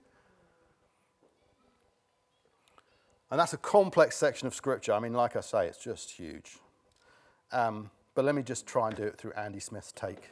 And 3.31 3.39
that's 3.39 3.53
a 3.53 3.59
complex 3.59 4.17
section 4.17 4.47
of 4.47 4.55
scripture. 4.55 4.95
I 4.95 5.01
mean, 5.01 5.13
like 5.13 5.37
I 5.37 5.41
say, 5.41 5.67
it's 5.67 5.85
just 5.85 6.13
huge. 6.13 6.57
Um, 7.53 7.91
but 8.15 8.25
let 8.25 8.35
me 8.35 8.43
just 8.43 8.67
try 8.67 8.89
and 8.89 8.97
do 8.97 9.05
it 9.05 9.17
through 9.17 9.33
Andy 9.33 9.61
Smith's 9.61 9.93
take. 9.93 10.31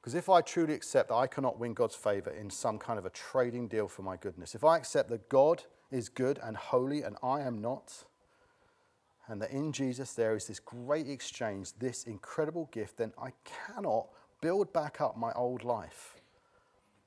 Because 0.00 0.14
if 0.14 0.28
I 0.28 0.40
truly 0.40 0.74
accept 0.74 1.08
that 1.08 1.16
I 1.16 1.26
cannot 1.26 1.58
win 1.58 1.74
God's 1.74 1.94
favor 1.94 2.30
in 2.30 2.50
some 2.50 2.78
kind 2.78 2.98
of 2.98 3.04
a 3.04 3.10
trading 3.10 3.68
deal 3.68 3.88
for 3.88 4.02
my 4.02 4.16
goodness, 4.16 4.54
if 4.54 4.64
I 4.64 4.76
accept 4.76 5.10
that 5.10 5.28
God 5.28 5.64
is 5.90 6.08
good 6.08 6.38
and 6.42 6.56
holy 6.56 7.02
and 7.02 7.16
I 7.22 7.40
am 7.40 7.60
not, 7.60 8.04
and 9.26 9.42
that 9.42 9.50
in 9.50 9.72
Jesus 9.72 10.14
there 10.14 10.34
is 10.34 10.46
this 10.46 10.60
great 10.60 11.08
exchange, 11.08 11.72
this 11.78 12.04
incredible 12.04 12.70
gift, 12.72 12.96
then 12.96 13.12
I 13.22 13.32
cannot 13.44 14.06
build 14.40 14.72
back 14.72 15.00
up 15.00 15.18
my 15.18 15.32
old 15.32 15.64
life, 15.64 16.14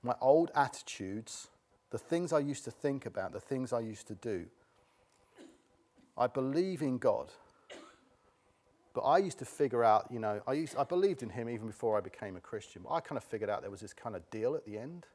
my 0.04 0.16
old 0.22 0.52
attitudes, 0.54 1.48
the 1.90 1.98
things 1.98 2.32
I 2.32 2.40
used 2.40 2.64
to 2.66 2.72
think 2.72 3.06
about, 3.06 3.32
the 3.32 3.40
things 3.40 3.74
I 3.74 3.80
used 3.80 4.08
to 4.08 4.16
do. 4.16 4.46
I 6.22 6.28
believe 6.28 6.84
in 6.84 7.00
God. 7.00 7.32
But 8.94 9.02
I 9.02 9.18
used 9.18 9.40
to 9.40 9.46
figure 9.46 9.84
out, 9.84 10.06
you 10.12 10.20
know, 10.20 10.40
I, 10.46 10.54
used, 10.54 10.76
I 10.76 10.84
believed 10.84 11.24
in 11.24 11.30
him 11.30 11.50
even 11.50 11.66
before 11.66 11.98
I 11.98 12.02
became 12.02 12.36
a 12.36 12.40
Christian. 12.40 12.84
But 12.84 12.92
I 12.92 13.00
kind 13.00 13.18
of 13.18 13.24
figured 13.24 13.50
out 13.50 13.62
there 13.62 13.72
was 13.72 13.82
this 13.82 13.94
kind 13.94 14.16
of 14.16 14.30
deal 14.30 14.54
at 14.54 14.64
the 14.64 14.78
end 14.78 15.08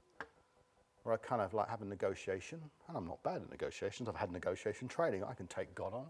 where 1.04 1.14
I 1.14 1.18
kind 1.18 1.40
of 1.40 1.54
like 1.54 1.68
have 1.68 1.80
a 1.80 1.84
negotiation. 1.84 2.60
And 2.88 2.96
I'm 2.96 3.06
not 3.06 3.22
bad 3.22 3.36
at 3.36 3.48
negotiations. 3.48 4.08
I've 4.08 4.16
had 4.16 4.32
negotiation 4.32 4.88
training. 4.88 5.22
I 5.22 5.34
can 5.34 5.46
take 5.46 5.72
God 5.76 5.94
on. 5.94 6.06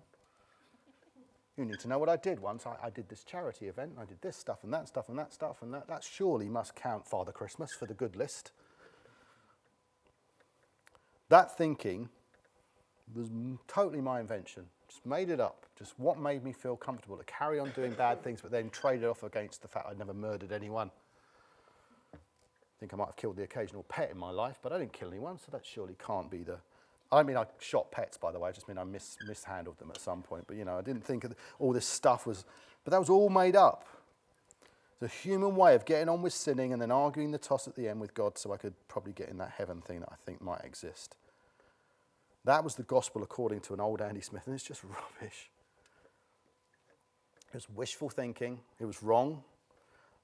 You 1.59 1.67
need 1.67 1.81
to 1.81 1.89
know 1.89 1.99
what 1.99 2.09
I 2.09 2.17
did 2.17 2.41
once. 2.41 2.65
I, 2.65 2.77
I, 2.87 2.89
did 2.89 3.11
this 3.11 3.23
charity 3.23 3.67
event. 3.67 3.93
I 4.01 4.07
did 4.07 4.23
this 4.23 4.37
stuff 4.39 4.65
and 4.65 4.73
that 4.73 4.89
stuff 4.89 5.11
and 5.11 5.19
that 5.19 5.35
stuff 5.35 5.61
and 5.61 5.75
that. 5.75 5.89
That 5.89 6.05
surely 6.05 6.49
must 6.49 6.75
count 6.75 7.07
Father 7.07 7.33
Christmas 7.33 7.71
for 7.73 7.85
the 7.85 7.93
good 7.93 8.17
list. 8.17 8.51
That 11.29 11.55
thinking 11.55 12.09
was 13.15 13.31
totally 13.69 14.01
my 14.01 14.21
invention. 14.21 14.65
Just 14.89 15.05
made 15.05 15.31
it 15.31 15.41
up. 15.41 15.67
Just 15.79 15.99
what 15.99 16.19
made 16.19 16.45
me 16.45 16.53
feel 16.53 16.77
comfortable 16.77 17.17
to 17.17 17.25
carry 17.25 17.59
on 17.59 17.71
doing 17.71 17.93
bad 17.93 18.23
things, 18.23 18.41
but 18.41 18.51
then 18.51 18.71
trade 18.71 19.03
it 19.03 19.07
off 19.07 19.23
against 19.23 19.63
the 19.63 19.69
fact 19.69 19.87
I'd 19.89 19.99
never 19.99 20.15
murdered 20.15 20.53
anyone. 20.53 20.91
I 22.15 22.79
think 22.81 22.93
I 22.93 22.97
might 22.97 23.07
have 23.07 23.17
killed 23.17 23.37
the 23.37 23.43
occasional 23.43 23.85
pet 23.85 24.11
in 24.11 24.19
my 24.19 24.31
life, 24.31 24.59
but 24.63 24.73
I 24.73 24.79
didn't 24.79 24.93
kill 24.93 25.09
anyone, 25.09 25.39
so 25.39 25.47
that 25.53 25.65
surely 25.65 25.97
can't 26.05 26.31
be 26.31 26.43
the. 26.43 26.59
I 27.11 27.23
mean, 27.23 27.37
I 27.37 27.47
shot 27.59 27.91
pets, 27.91 28.19
by 28.19 28.33
the 28.33 28.39
way. 28.39 28.49
I 28.49 28.53
just 28.53 28.69
mean 28.69 28.79
I 28.79 28.85
mis- 28.85 29.17
mishandled 29.27 29.79
them 29.79 29.91
at 29.91 30.01
some 30.01 30.23
point. 30.23 30.45
But, 30.47 30.57
you 30.57 30.65
know, 30.65 30.77
I 30.77 30.83
didn't 30.83 31.05
think 31.05 31.25
all 31.61 31.73
this 31.73 31.87
stuff 31.87 32.27
was. 32.27 32.45
But 32.85 32.91
that 32.91 32.99
was 32.99 33.09
all 33.09 33.31
made 33.31 33.55
up. 33.55 33.87
It's 35.01 35.15
a 35.15 35.17
human 35.17 35.55
way 35.57 35.75
of 35.75 35.85
getting 35.85 36.09
on 36.09 36.23
with 36.23 36.33
sinning 36.33 36.73
and 36.73 36.83
then 36.83 36.91
arguing 36.91 37.31
the 37.31 37.39
toss 37.39 37.69
at 37.69 37.77
the 37.77 37.89
end 37.89 38.01
with 38.01 38.15
God 38.15 38.39
so 38.39 38.53
I 38.53 38.57
could 38.57 38.75
probably 38.89 39.13
get 39.13 39.29
in 39.29 39.39
that 39.39 39.53
heaven 39.57 39.83
thing 39.83 40.01
that 40.01 40.09
I 40.11 40.17
think 40.25 40.41
might 40.41 40.65
exist. 40.65 41.17
That 42.47 42.63
was 42.63 42.77
the 42.77 42.85
gospel 42.85 43.25
according 43.25 43.61
to 43.63 43.75
an 43.75 43.81
old 43.81 44.01
Andy 44.01 44.21
Smith, 44.21 44.47
and 44.47 44.55
it's 44.55 44.63
just 44.65 44.83
rubbish. 44.85 45.51
It 47.49 47.55
was 47.55 47.69
wishful 47.69 48.09
thinking, 48.09 48.61
it 48.79 48.85
was 48.85 49.03
wrong, 49.03 49.43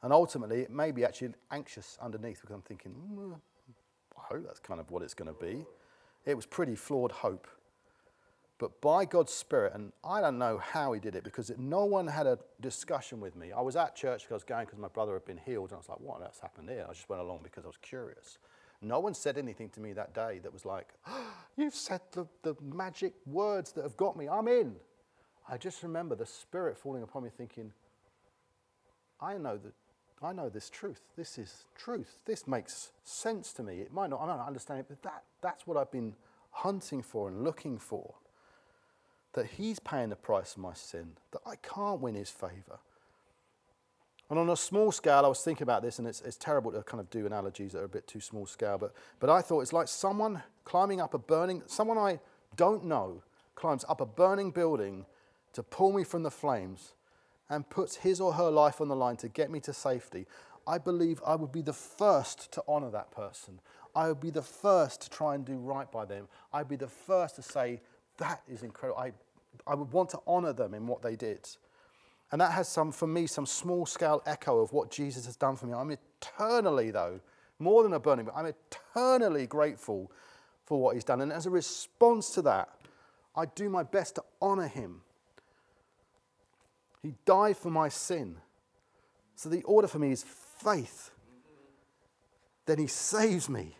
and 0.03 0.13
ultimately 0.13 0.61
it 0.61 0.71
may 0.71 0.93
be 0.93 1.05
actually 1.05 1.35
anxious 1.51 1.99
underneath 2.01 2.41
because 2.41 2.55
I'm 2.55 2.63
thinking, 2.63 2.95
mm, 2.95 3.35
I 4.17 4.35
hope 4.35 4.45
that's 4.47 4.61
kind 4.61 4.79
of 4.79 4.91
what 4.93 5.03
it's 5.03 5.15
going 5.15 5.35
to 5.35 5.41
be. 5.41 5.67
It 6.25 6.37
was 6.37 6.47
pretty 6.47 6.77
flawed 6.77 7.11
hope. 7.11 7.49
But 8.59 8.81
by 8.81 9.05
God's 9.05 9.33
Spirit, 9.33 9.73
and 9.75 9.91
I 10.05 10.21
don't 10.21 10.39
know 10.39 10.59
how 10.59 10.93
he 10.93 11.01
did 11.01 11.17
it 11.17 11.25
because 11.25 11.51
it, 11.51 11.59
no 11.59 11.85
one 11.85 12.07
had 12.07 12.29
a 12.29 12.39
discussion 12.61 13.19
with 13.19 13.35
me. 13.35 13.51
I 13.51 13.61
was 13.61 13.75
at 13.75 13.97
church 13.97 14.21
because 14.21 14.31
I 14.31 14.35
was 14.35 14.45
going 14.45 14.67
because 14.67 14.79
my 14.79 14.87
brother 14.87 15.15
had 15.15 15.25
been 15.25 15.41
healed, 15.45 15.71
and 15.71 15.75
I 15.75 15.79
was 15.79 15.89
like, 15.89 15.99
what 15.99 16.21
earth's 16.23 16.39
happened 16.39 16.71
here? 16.71 16.87
I 16.89 16.93
just 16.93 17.09
went 17.09 17.21
along 17.21 17.41
because 17.43 17.65
I 17.65 17.67
was 17.67 17.79
curious. 17.83 18.39
No 18.83 18.99
one 18.99 19.15
said 19.15 19.39
anything 19.39 19.69
to 19.71 19.81
me 19.81 19.93
that 19.93 20.13
day 20.13 20.41
that 20.43 20.53
was 20.53 20.65
like, 20.65 20.89
oh, 21.07 21.33
You've 21.57 21.75
said 21.75 22.01
the, 22.13 22.27
the 22.43 22.57
magic 22.63 23.13
words 23.27 23.73
that 23.73 23.83
have 23.83 23.97
got 23.97 24.17
me. 24.17 24.29
I'm 24.29 24.49
in. 24.49 24.75
I 25.49 25.59
just 25.59 25.83
remember 25.83 26.15
the 26.15 26.27
Spirit 26.27 26.79
falling 26.79 27.03
upon 27.03 27.25
me 27.25 27.31
thinking, 27.37 27.73
I 29.21 29.37
know 29.37 29.59
that. 29.59 29.73
I 30.25 30.33
know 30.33 30.49
this 30.49 30.71
truth. 30.71 31.01
This 31.17 31.37
is 31.37 31.65
truth. 31.75 32.21
This 32.27 32.47
makes 32.47 32.93
sense 33.03 33.53
to 33.55 33.63
me. 33.65 33.81
It 33.81 33.93
might 33.93 34.09
not, 34.09 34.21
I 34.21 34.27
don't 34.27 34.47
understand 34.47 34.79
it, 34.79 34.87
but 34.89 35.03
that, 35.03 35.25
that's 35.41 35.67
what 35.67 35.77
I've 35.77 35.91
been 35.91 36.15
hunting 36.53 37.03
for 37.03 37.29
and 37.29 37.43
looking 37.43 37.77
for 37.77 38.15
that 39.33 39.47
He's 39.47 39.81
paying 39.81 40.11
the 40.11 40.17
price 40.17 40.53
of 40.53 40.59
my 40.59 40.75
sin, 40.75 41.13
that 41.33 41.41
I 41.45 41.57
can't 41.57 42.01
win 42.01 42.15
His 42.15 42.31
favor. 42.31 42.79
And 44.33 44.39
on 44.39 44.49
a 44.49 44.57
small 44.57 44.91
scale, 44.93 45.27
I 45.27 45.29
was 45.29 45.43
thinking 45.43 45.65
about 45.65 45.83
this, 45.83 45.99
and 45.99 46.09
it's, 46.09 46.23
it's 46.23 46.39
terrible 46.39 46.73
to 46.73 46.83
kind 46.85 47.03
of 47.03 47.11
do 47.11 47.27
analogies 47.27 47.73
that 47.73 47.81
are 47.81 47.85
a 47.85 47.89
bit 47.89 48.07
too 48.07 48.19
small 48.19 48.47
scale, 48.47 48.79
but, 48.79 48.95
but 49.21 49.29
I 49.29 49.43
thought 49.43 49.61
it's 49.61 49.75
like 49.75 49.89
someone 49.89 50.43
climbing 50.65 51.03
up 51.03 51.13
a 51.13 51.19
burning, 51.19 51.63
someone 51.67 51.99
I 51.99 52.19
don't 52.57 52.87
know 52.87 53.23
climbs 53.57 53.85
up 53.91 54.01
a 54.01 54.07
burning 54.07 54.51
building 54.51 55.05
to 55.53 55.63
pull 55.63 55.93
me 55.93 56.03
from 56.03 56.23
the 56.23 56.31
flames 56.31 56.95
and 57.51 57.69
puts 57.69 57.97
his 57.97 58.23
or 58.23 58.33
her 58.33 58.49
life 58.49 58.81
on 58.81 58.89
the 58.89 58.97
line 58.97 59.17
to 59.17 59.29
get 59.29 59.51
me 59.51 59.61
to 59.61 59.75
safety. 59.75 60.27
I 60.67 60.79
believe 60.79 61.21
I 61.27 61.35
would 61.35 61.53
be 61.53 61.61
the 61.61 61.75
first 61.75 62.51
to 62.53 62.65
honor 62.67 62.89
that 62.89 63.11
person. 63.11 63.61
I 63.95 64.09
would 64.09 64.21
be 64.21 64.31
the 64.31 64.41
first 64.41 65.03
to 65.03 65.11
try 65.11 65.35
and 65.35 65.45
do 65.45 65.59
right 65.59 65.93
by 65.93 66.07
them. 66.07 66.27
I'd 66.55 66.69
be 66.69 66.77
the 66.77 66.89
first 66.89 67.37
to 67.37 67.43
say, 67.43 67.83
that 68.17 68.41
is 68.51 68.63
incredible. 68.63 68.99
I, 68.99 69.13
I 69.67 69.75
would 69.75 69.93
want 69.93 70.09
to 70.09 70.21
honor 70.27 70.55
them 70.55 70.73
in 70.73 70.87
what 70.87 71.03
they 71.03 71.17
did. 71.17 71.47
And 72.33 72.41
that 72.41 72.53
has 72.53 72.67
some, 72.67 72.91
for 72.93 73.07
me, 73.07 73.27
some 73.27 73.45
small 73.45 73.85
scale 73.85 74.23
echo 74.25 74.61
of 74.61 74.73
what 74.73 74.91
Jesus 74.91 75.27
has 75.27 75.37
done 75.37 75.55
for 75.55 75.67
me. 75.67 75.75
I'm 75.75 75.91
eternally, 75.91 76.91
though, 76.91 77.21
more 77.59 77.83
than 77.83 77.93
a 77.93 78.01
burning, 78.01 78.25
but 78.25 78.35
I'm 78.35 78.47
eternally 78.47 79.47
grateful 79.47 80.11
for 80.65 80.81
what 80.81 80.95
he's 80.95 81.05
done. 81.05 81.21
And 81.21 81.31
as 81.31 81.45
a 81.45 81.51
response 81.51 82.31
to 82.31 82.43
that, 82.43 82.71
I 83.37 83.45
do 83.45 83.69
my 83.69 83.83
best 83.83 84.15
to 84.15 84.25
honor 84.41 84.67
him. 84.67 85.03
He 87.03 87.15
died 87.27 87.59
for 87.59 87.71
my 87.71 87.91
sin. 87.91 88.37
So 89.37 89.51
the 89.51 89.63
order 89.65 89.89
for 89.89 89.99
me 89.99 90.13
is 90.13 90.23
faith. 90.23 91.11
Then 92.65 92.79
he 92.79 92.87
saves 92.87 93.49
me. 93.49 93.77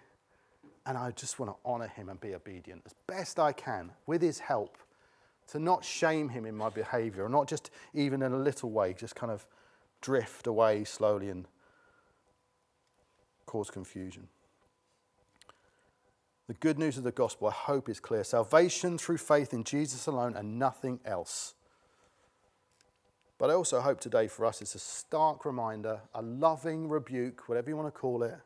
And 0.85 0.99
I 0.99 1.13
just 1.13 1.39
want 1.39 1.53
to 1.53 1.57
honor 1.65 1.87
him 1.87 2.09
and 2.09 2.21
be 2.21 2.35
obedient 2.35 2.83
as 2.85 2.93
best 3.07 3.39
I 3.39 3.53
can 3.53 3.93
with 4.07 4.21
his 4.21 4.41
help 4.41 4.77
to 5.49 5.59
not 5.59 5.85
shame 5.85 6.29
him 6.29 6.47
in 6.47 6.57
my 6.57 6.69
behavior, 6.69 7.25
or 7.25 7.29
not 7.29 7.49
just 7.49 7.71
even 7.95 8.23
in 8.23 8.33
a 8.33 8.39
little 8.39 8.71
way, 8.71 8.95
just 8.95 9.15
kind 9.15 9.33
of 9.33 9.47
drift 10.01 10.47
away 10.47 10.85
slowly 10.85 11.29
and 11.29 11.47
cause 13.47 13.71
confusion. 13.71 14.29
The 16.49 16.55
good 16.55 16.79
news 16.79 16.99
of 16.99 17.05
the 17.05 17.13
gospel, 17.13 17.49
I 17.49 17.53
hope, 17.53 17.89
is 17.89 18.01
clear. 18.01 18.25
Salvation 18.25 18.99
through 18.99 19.19
faith 19.19 19.55
in 19.55 19.65
Jesus 19.65 20.07
alone 20.07 20.35
and 20.37 20.59
nothing 20.59 21.01
else. 21.05 21.55
But 23.39 23.51
I 23.51 23.55
also 23.55 23.81
hope 23.81 24.01
today 24.01 24.29
for 24.29 24.47
us 24.47 24.61
it's 24.61 24.75
a 24.75 24.79
stark 24.79 25.45
reminder, 25.45 26.01
a 26.15 26.23
loving 26.23 26.89
rebuke, 26.89 27.49
whatever 27.49 27.71
you 27.71 27.77
want 27.77 27.93
to 27.93 27.99
call 27.99 28.23
it, 28.23 28.37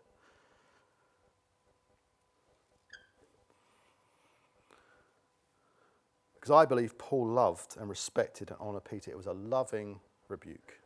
Because 6.47 6.63
I 6.63 6.65
believe 6.65 6.97
Paul 6.97 7.27
loved 7.27 7.77
and 7.77 7.89
respected 7.89 8.53
and 8.53 8.61
honoured 8.61 8.85
Peter. 8.85 9.11
It 9.11 9.17
was 9.17 9.27
a 9.27 9.33
loving 9.33 9.99
rebuke. 10.29 10.79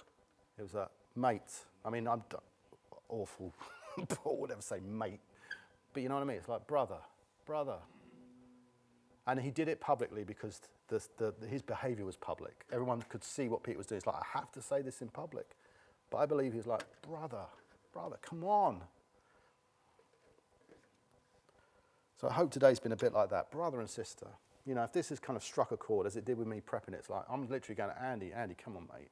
It 0.58 0.62
was 0.62 0.72
a 0.72 0.88
mate. 1.14 1.52
I 1.84 1.90
mean, 1.90 2.08
I'm 2.08 2.22
awful. 3.10 3.52
Paul 4.08 4.38
would 4.38 4.50
ever 4.50 4.62
say 4.62 4.80
mate. 4.80 5.20
But 5.92 6.02
you 6.02 6.08
know 6.08 6.14
what 6.14 6.22
I 6.22 6.24
mean? 6.24 6.38
It's 6.38 6.48
like 6.48 6.66
brother, 6.66 6.96
brother. 7.44 7.76
And 9.26 9.38
he 9.38 9.50
did 9.50 9.68
it 9.68 9.82
publicly 9.82 10.24
because 10.24 10.62
the, 10.88 11.02
the, 11.18 11.34
his 11.46 11.60
behavior 11.60 12.06
was 12.06 12.16
public. 12.16 12.64
Everyone 12.72 13.02
could 13.10 13.22
see 13.22 13.50
what 13.50 13.62
Peter 13.62 13.76
was 13.76 13.86
doing. 13.86 13.98
It's 13.98 14.06
like, 14.06 14.16
I 14.16 14.38
have 14.38 14.50
to 14.52 14.62
say 14.62 14.80
this 14.80 15.02
in 15.02 15.08
public. 15.08 15.50
But 16.08 16.18
I 16.18 16.26
believe 16.26 16.54
he's 16.54 16.66
like, 16.66 16.84
brother, 17.02 17.44
brother, 17.92 18.16
come 18.22 18.44
on. 18.44 18.80
So 22.18 22.28
I 22.28 22.32
hope 22.32 22.50
today's 22.50 22.80
been 22.80 22.92
a 22.92 22.96
bit 22.96 23.12
like 23.12 23.28
that, 23.28 23.50
brother 23.50 23.78
and 23.78 23.90
sister 23.90 24.28
you 24.70 24.76
know, 24.76 24.84
if 24.84 24.92
this 24.92 25.08
has 25.08 25.18
kind 25.18 25.36
of 25.36 25.42
struck 25.42 25.72
a 25.72 25.76
chord 25.76 26.06
as 26.06 26.14
it 26.14 26.24
did 26.24 26.38
with 26.38 26.46
me 26.46 26.60
prepping, 26.64 26.94
it's 26.94 27.10
like 27.10 27.24
I'm 27.28 27.48
literally 27.48 27.74
going, 27.74 27.90
Andy, 28.00 28.32
Andy, 28.32 28.54
come 28.54 28.76
on, 28.76 28.86
mate. 28.96 29.08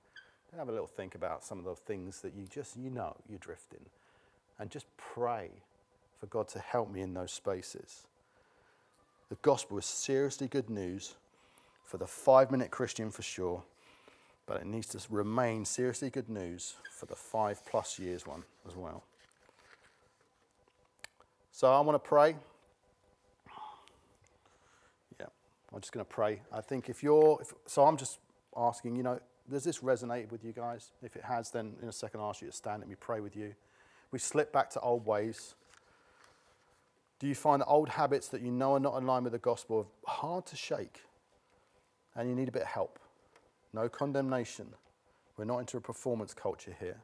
Have 0.56 0.68
a 0.68 0.70
little 0.70 0.86
think 0.86 1.16
about 1.16 1.42
some 1.42 1.58
of 1.58 1.64
the 1.64 1.74
things 1.74 2.20
that 2.20 2.32
you 2.32 2.46
just, 2.46 2.76
you 2.76 2.90
know, 2.90 3.16
you're 3.28 3.40
drifting. 3.40 3.84
And 4.60 4.70
just 4.70 4.86
pray 4.96 5.50
for 6.20 6.26
God 6.26 6.46
to 6.50 6.60
help 6.60 6.92
me 6.92 7.00
in 7.00 7.12
those 7.12 7.32
spaces. 7.32 8.06
The 9.30 9.34
gospel 9.42 9.78
is 9.78 9.84
seriously 9.84 10.46
good 10.46 10.70
news 10.70 11.16
for 11.84 11.96
the 11.96 12.06
five 12.06 12.52
minute 12.52 12.70
Christian 12.70 13.10
for 13.10 13.22
sure, 13.22 13.64
but 14.46 14.58
it 14.58 14.66
needs 14.66 14.86
to 14.88 15.00
remain 15.10 15.64
seriously 15.64 16.08
good 16.08 16.28
news 16.28 16.76
for 16.88 17.06
the 17.06 17.16
five 17.16 17.66
plus 17.66 17.98
years 17.98 18.24
one 18.24 18.44
as 18.68 18.76
well. 18.76 19.02
So 21.50 21.72
I 21.72 21.80
want 21.80 21.96
to 21.96 22.08
pray. 22.08 22.36
Yeah, 25.18 25.26
I'm 25.72 25.80
just 25.80 25.92
going 25.92 26.04
to 26.04 26.10
pray. 26.10 26.42
I 26.52 26.60
think 26.60 26.88
if 26.88 27.02
you're, 27.02 27.38
if, 27.40 27.52
so 27.66 27.84
I'm 27.84 27.96
just 27.96 28.18
asking, 28.56 28.96
you 28.96 29.02
know, 29.02 29.20
does 29.50 29.64
this 29.64 29.78
resonate 29.78 30.30
with 30.30 30.44
you 30.44 30.52
guys? 30.52 30.92
If 31.02 31.16
it 31.16 31.24
has, 31.24 31.50
then 31.50 31.74
in 31.82 31.88
a 31.88 31.92
second 31.92 32.20
I'll 32.20 32.30
ask 32.30 32.40
you 32.40 32.48
to 32.48 32.56
stand 32.56 32.82
and 32.82 32.88
we 32.88 32.96
pray 32.96 33.20
with 33.20 33.36
you. 33.36 33.54
We 34.10 34.18
slip 34.18 34.52
back 34.52 34.70
to 34.70 34.80
old 34.80 35.04
ways. 35.04 35.54
Do 37.18 37.26
you 37.26 37.34
find 37.34 37.60
that 37.60 37.66
old 37.66 37.88
habits 37.88 38.28
that 38.28 38.40
you 38.40 38.50
know 38.50 38.74
are 38.74 38.80
not 38.80 38.96
in 38.96 39.06
line 39.06 39.24
with 39.24 39.32
the 39.32 39.38
gospel 39.38 39.90
are 40.06 40.10
hard 40.10 40.46
to 40.46 40.56
shake 40.56 41.00
and 42.14 42.28
you 42.28 42.34
need 42.34 42.48
a 42.48 42.52
bit 42.52 42.62
of 42.62 42.68
help? 42.68 42.98
No 43.72 43.88
condemnation. 43.88 44.68
We're 45.36 45.44
not 45.44 45.58
into 45.58 45.76
a 45.76 45.80
performance 45.80 46.32
culture 46.32 46.74
here. 46.78 46.98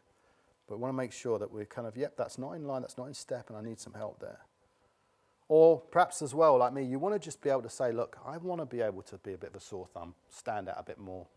But 0.67 0.77
we 0.77 0.83
want 0.83 0.93
to 0.93 0.97
make 0.97 1.12
sure 1.12 1.39
that 1.39 1.53
we're 1.53 1.67
kind 1.67 1.87
of, 1.87 1.97
yep, 1.97 2.17
that's 2.17 2.39
not 2.39 2.53
in 2.53 2.67
line, 2.67 2.81
that's 2.81 2.97
not 2.97 3.07
in 3.07 3.15
step, 3.15 3.49
and 3.49 3.59
I 3.59 3.61
need 3.61 3.79
some 3.79 3.93
help 3.93 4.21
there. 4.21 4.39
Or 5.57 5.79
perhaps 5.79 6.21
as 6.21 6.35
well, 6.35 6.59
like 6.59 6.73
me, 6.73 6.83
you 6.83 6.99
want 6.99 7.15
to 7.15 7.19
just 7.21 7.41
be 7.41 7.49
able 7.49 7.63
to 7.63 7.71
say, 7.71 7.93
look, 7.93 8.19
I 8.27 8.39
want 8.39 8.61
to 8.61 8.67
be 8.67 8.81
able 8.81 9.03
to 9.03 9.19
be 9.19 9.35
a 9.35 9.39
bit 9.39 9.51
of 9.51 9.55
a 9.55 9.61
sore 9.61 9.87
thumb, 9.87 10.17
stand 10.29 10.69
out 10.69 10.75
a 10.79 10.83
bit 10.83 10.99
more. 10.99 11.29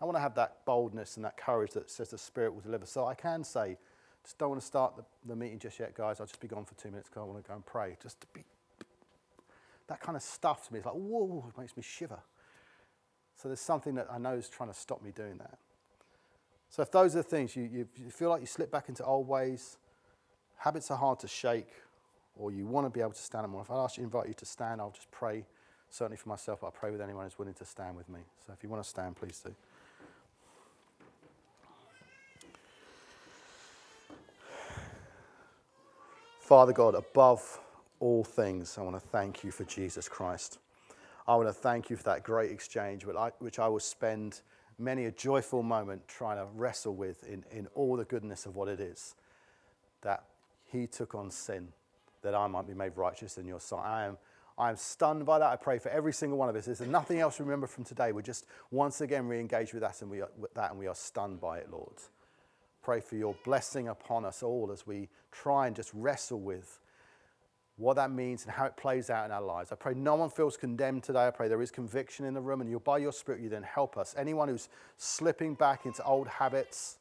I 0.00 0.04
want 0.04 0.16
to 0.16 0.20
have 0.20 0.36
that 0.36 0.64
boldness 0.64 1.16
and 1.16 1.24
that 1.24 1.36
courage 1.36 1.72
that 1.72 1.90
says 1.90 2.10
the 2.10 2.18
Spirit 2.18 2.54
will 2.54 2.60
deliver. 2.60 2.86
So 2.86 3.04
I 3.04 3.14
can 3.14 3.42
say, 3.42 3.76
just 4.22 4.38
don't 4.38 4.50
want 4.50 4.60
to 4.60 4.66
start 4.66 4.94
the, 4.96 5.02
the 5.26 5.34
meeting 5.34 5.58
just 5.58 5.80
yet, 5.80 5.92
guys. 5.92 6.20
I'll 6.20 6.26
just 6.26 6.38
be 6.38 6.46
gone 6.46 6.66
for 6.66 6.74
two 6.74 6.88
minutes 6.92 7.08
because 7.08 7.22
I 7.22 7.24
want 7.24 7.42
to 7.42 7.48
go 7.48 7.54
and 7.56 7.66
pray. 7.66 7.96
Just 8.00 8.20
to 8.20 8.28
be 8.32 8.44
that 9.88 10.00
kind 10.00 10.14
of 10.14 10.22
stuff 10.22 10.68
to 10.68 10.72
me. 10.72 10.78
It's 10.78 10.86
like, 10.86 10.94
whoa, 10.94 11.44
it 11.48 11.60
makes 11.60 11.76
me 11.76 11.82
shiver. 11.82 12.20
So 13.34 13.48
there's 13.48 13.58
something 13.58 13.96
that 13.96 14.06
I 14.08 14.18
know 14.18 14.34
is 14.34 14.48
trying 14.48 14.68
to 14.68 14.78
stop 14.78 15.02
me 15.02 15.10
doing 15.10 15.36
that. 15.38 15.58
So 16.70 16.82
if 16.82 16.92
those 16.92 17.16
are 17.16 17.22
the 17.22 17.28
things, 17.28 17.56
you, 17.56 17.64
you, 17.64 17.88
you 17.96 18.10
feel 18.12 18.30
like 18.30 18.40
you 18.40 18.46
slip 18.46 18.70
back 18.70 18.88
into 18.88 19.04
old 19.04 19.26
ways, 19.26 19.78
habits 20.58 20.92
are 20.92 20.96
hard 20.96 21.18
to 21.18 21.26
shake, 21.26 21.72
or 22.38 22.52
you 22.52 22.66
want 22.66 22.86
to 22.86 22.90
be 22.90 23.00
able 23.00 23.12
to 23.12 23.20
stand 23.20 23.48
more. 23.48 23.62
If 23.62 23.70
I 23.70 23.82
ask 23.82 23.98
you, 23.98 24.04
invite 24.04 24.28
you 24.28 24.34
to 24.34 24.46
stand, 24.46 24.80
I'll 24.80 24.92
just 24.92 25.10
pray, 25.10 25.44
certainly 25.90 26.16
for 26.16 26.28
myself, 26.28 26.60
but 26.60 26.68
I'll 26.68 26.72
pray 26.72 26.90
with 26.92 27.00
anyone 27.00 27.24
who's 27.24 27.38
willing 27.38 27.54
to 27.54 27.64
stand 27.64 27.96
with 27.96 28.08
me. 28.08 28.20
So 28.46 28.52
if 28.52 28.62
you 28.62 28.68
want 28.68 28.82
to 28.82 28.88
stand, 28.88 29.16
please 29.16 29.40
do. 29.44 29.54
Father 36.38 36.72
God, 36.72 36.94
above 36.94 37.60
all 38.00 38.24
things, 38.24 38.78
I 38.78 38.82
want 38.82 38.96
to 38.96 39.06
thank 39.08 39.44
you 39.44 39.50
for 39.50 39.64
Jesus 39.64 40.08
Christ. 40.08 40.58
I 41.26 41.34
want 41.34 41.48
to 41.48 41.52
thank 41.52 41.90
you 41.90 41.96
for 41.96 42.04
that 42.04 42.22
great 42.22 42.50
exchange, 42.50 43.04
which 43.38 43.58
I 43.58 43.68
will 43.68 43.80
spend 43.80 44.40
many 44.78 45.06
a 45.06 45.10
joyful 45.10 45.62
moment 45.62 46.06
trying 46.08 46.38
to 46.38 46.46
wrestle 46.54 46.94
with 46.94 47.28
in, 47.28 47.44
in 47.50 47.66
all 47.74 47.96
the 47.96 48.04
goodness 48.04 48.46
of 48.46 48.54
what 48.54 48.68
it 48.68 48.80
is 48.80 49.14
that 50.02 50.22
He 50.64 50.86
took 50.86 51.14
on 51.14 51.30
sin 51.30 51.72
that 52.22 52.34
I 52.34 52.46
might 52.46 52.66
be 52.66 52.74
made 52.74 52.96
righteous 52.96 53.38
in 53.38 53.46
your 53.46 53.60
sight. 53.60 53.84
I 53.84 54.04
am, 54.06 54.18
I 54.56 54.70
am 54.70 54.76
stunned 54.76 55.24
by 55.26 55.38
that. 55.38 55.50
I 55.50 55.56
pray 55.56 55.78
for 55.78 55.88
every 55.90 56.12
single 56.12 56.38
one 56.38 56.48
of 56.48 56.56
us. 56.56 56.66
There's 56.66 56.80
nothing 56.80 57.20
else 57.20 57.36
to 57.36 57.44
remember 57.44 57.66
from 57.66 57.84
today. 57.84 58.12
We're 58.12 58.22
just 58.22 58.46
once 58.70 59.00
again 59.00 59.26
re 59.26 59.40
engaged 59.40 59.72
with 59.72 59.82
that 59.82 60.00
and, 60.02 60.10
we 60.10 60.20
are, 60.20 60.30
with 60.36 60.54
that 60.54 60.70
and 60.70 60.78
we 60.78 60.86
are 60.86 60.94
stunned 60.94 61.40
by 61.40 61.58
it, 61.58 61.70
Lord 61.70 61.94
pray 62.88 63.00
for 63.02 63.16
your 63.16 63.34
blessing 63.44 63.88
upon 63.88 64.24
us 64.24 64.42
all 64.42 64.70
as 64.72 64.86
we 64.86 65.10
try 65.30 65.66
and 65.66 65.76
just 65.76 65.90
wrestle 65.92 66.40
with 66.40 66.80
what 67.76 67.96
that 67.96 68.10
means 68.10 68.44
and 68.44 68.52
how 68.52 68.64
it 68.64 68.74
plays 68.78 69.10
out 69.10 69.26
in 69.26 69.30
our 69.30 69.42
lives. 69.42 69.70
I 69.70 69.74
pray 69.74 69.92
no 69.92 70.14
one 70.14 70.30
feels 70.30 70.56
condemned 70.56 71.02
today. 71.02 71.26
I 71.26 71.30
pray 71.30 71.48
there 71.48 71.60
is 71.60 71.70
conviction 71.70 72.24
in 72.24 72.32
the 72.32 72.40
room, 72.40 72.62
and 72.62 72.70
you, 72.70 72.80
by 72.80 72.96
your 72.96 73.12
Spirit, 73.12 73.42
you 73.42 73.50
then 73.50 73.62
help 73.62 73.98
us. 73.98 74.14
Anyone 74.16 74.48
who's 74.48 74.70
slipping 74.96 75.52
back 75.52 75.84
into 75.84 76.02
old 76.02 76.28
habits 76.28 76.96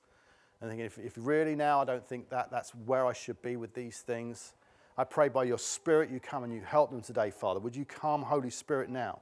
and 0.60 0.70
thinking, 0.70 0.86
if, 0.86 1.00
if 1.00 1.14
really 1.16 1.56
now 1.56 1.80
I 1.82 1.86
don't 1.86 2.06
think 2.06 2.30
that 2.32 2.52
that's 2.52 2.72
where 2.72 3.06
I 3.06 3.14
should 3.14 3.42
be 3.42 3.56
with 3.56 3.74
these 3.74 4.00
things, 4.00 4.52
I 4.98 5.04
pray 5.04 5.30
by 5.30 5.44
your 5.44 5.60
Spirit 5.60 6.10
you 6.10 6.20
come 6.20 6.44
and 6.44 6.52
you 6.52 6.62
help 6.62 6.90
them 6.90 7.02
today, 7.02 7.30
Father. 7.30 7.60
Would 7.60 7.76
you 7.76 7.86
come, 7.86 8.24
Holy 8.24 8.50
Spirit, 8.50 8.90
now? 8.90 9.22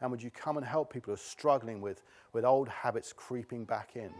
And 0.00 0.10
would 0.10 0.22
you 0.22 0.30
come 0.30 0.56
and 0.56 0.64
help 0.64 0.92
people 0.92 1.10
who 1.10 1.14
are 1.14 1.18
struggling 1.18 1.82
with, 1.82 2.02
with 2.32 2.44
old 2.44 2.68
habits 2.68 3.12
creeping 3.12 3.64
back 3.66 3.96
in? 3.96 4.10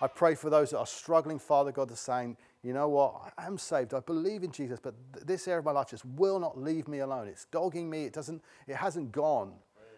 I 0.00 0.08
pray 0.08 0.34
for 0.34 0.50
those 0.50 0.70
that 0.70 0.78
are 0.78 0.86
struggling, 0.86 1.38
Father 1.38 1.70
God, 1.70 1.88
to 1.90 1.96
saying, 1.96 2.36
you 2.64 2.72
know 2.72 2.88
what, 2.88 3.32
I 3.38 3.46
am 3.46 3.56
saved. 3.56 3.94
I 3.94 4.00
believe 4.00 4.42
in 4.42 4.50
Jesus, 4.50 4.80
but 4.82 4.94
th- 5.14 5.24
this 5.24 5.46
area 5.46 5.60
of 5.60 5.64
my 5.64 5.70
life 5.70 5.90
just 5.90 6.04
will 6.04 6.40
not 6.40 6.58
leave 6.58 6.88
me 6.88 6.98
alone. 6.98 7.28
It's 7.28 7.44
dogging 7.46 7.88
me. 7.88 8.04
It 8.04 8.12
doesn't, 8.12 8.42
it 8.66 8.74
hasn't 8.74 9.12
gone. 9.12 9.52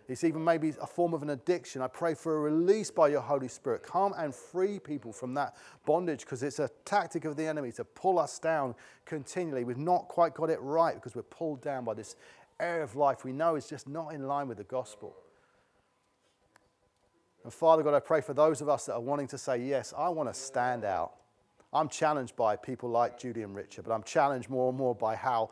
It's 0.07 0.23
even 0.23 0.45
maybe 0.45 0.75
a 0.81 0.87
form 0.87 1.15
of 1.15 1.23
an 1.23 1.31
addiction. 1.31 1.81
I 1.81 1.87
pray 1.87 2.15
for 2.15 2.37
a 2.37 2.41
release 2.41 2.91
by 2.91 3.09
your 3.09 3.23
Holy 3.23 3.49
Spirit. 3.49 3.83
Come 3.83 4.13
and 4.19 4.35
free 4.35 4.79
people 4.79 5.13
from 5.13 5.33
that 5.35 5.57
bondage 5.87 6.21
because 6.21 6.43
it's 6.43 6.59
a 6.59 6.71
tactic 6.85 7.25
of 7.25 7.37
the 7.37 7.47
enemy 7.47 7.73
to 7.73 7.85
pull 7.85 8.19
us 8.19 8.39
down 8.39 8.75
continually. 9.07 9.65
We've 9.65 9.79
not 9.79 10.09
quite 10.09 10.35
got 10.35 10.51
it 10.51 10.61
right 10.61 10.95
because 10.95 11.15
we're 11.15 11.23
pulled 11.23 11.63
down 11.63 11.85
by 11.85 11.95
this 11.95 12.17
area 12.61 12.85
of 12.85 12.95
life 12.97 13.25
we 13.25 13.33
know 13.33 13.57
is 13.57 13.67
just 13.67 13.89
not 13.89 14.09
in 14.13 14.27
line 14.27 14.47
with 14.47 14.59
the 14.59 14.65
gospel. 14.65 15.17
And 17.43 17.53
Father 17.53 17.83
God, 17.83 17.95
I 17.95 18.01
pray 18.01 18.21
for 18.21 18.35
those 18.35 18.61
of 18.61 18.69
us 18.69 18.87
that 18.87 18.95
are 18.95 19.01
wanting 19.01 19.29
to 19.29 19.39
say, 19.39 19.59
Yes, 19.59 19.95
I 19.97 20.09
want 20.11 20.33
to 20.33 20.39
stand 20.39 20.85
out. 20.85 21.15
I'm 21.73 21.89
challenged 21.89 22.37
by 22.37 22.57
people 22.57 22.89
like 22.89 23.19
Judy 23.19 23.43
and 23.43 23.55
Richard, 23.55 23.85
but 23.85 23.93
I'm 23.93 24.05
challenged 24.05 24.49
more 24.49 24.69
and 24.69 24.79
more 24.79 24.95
by 24.95 25.17
how 25.17 25.51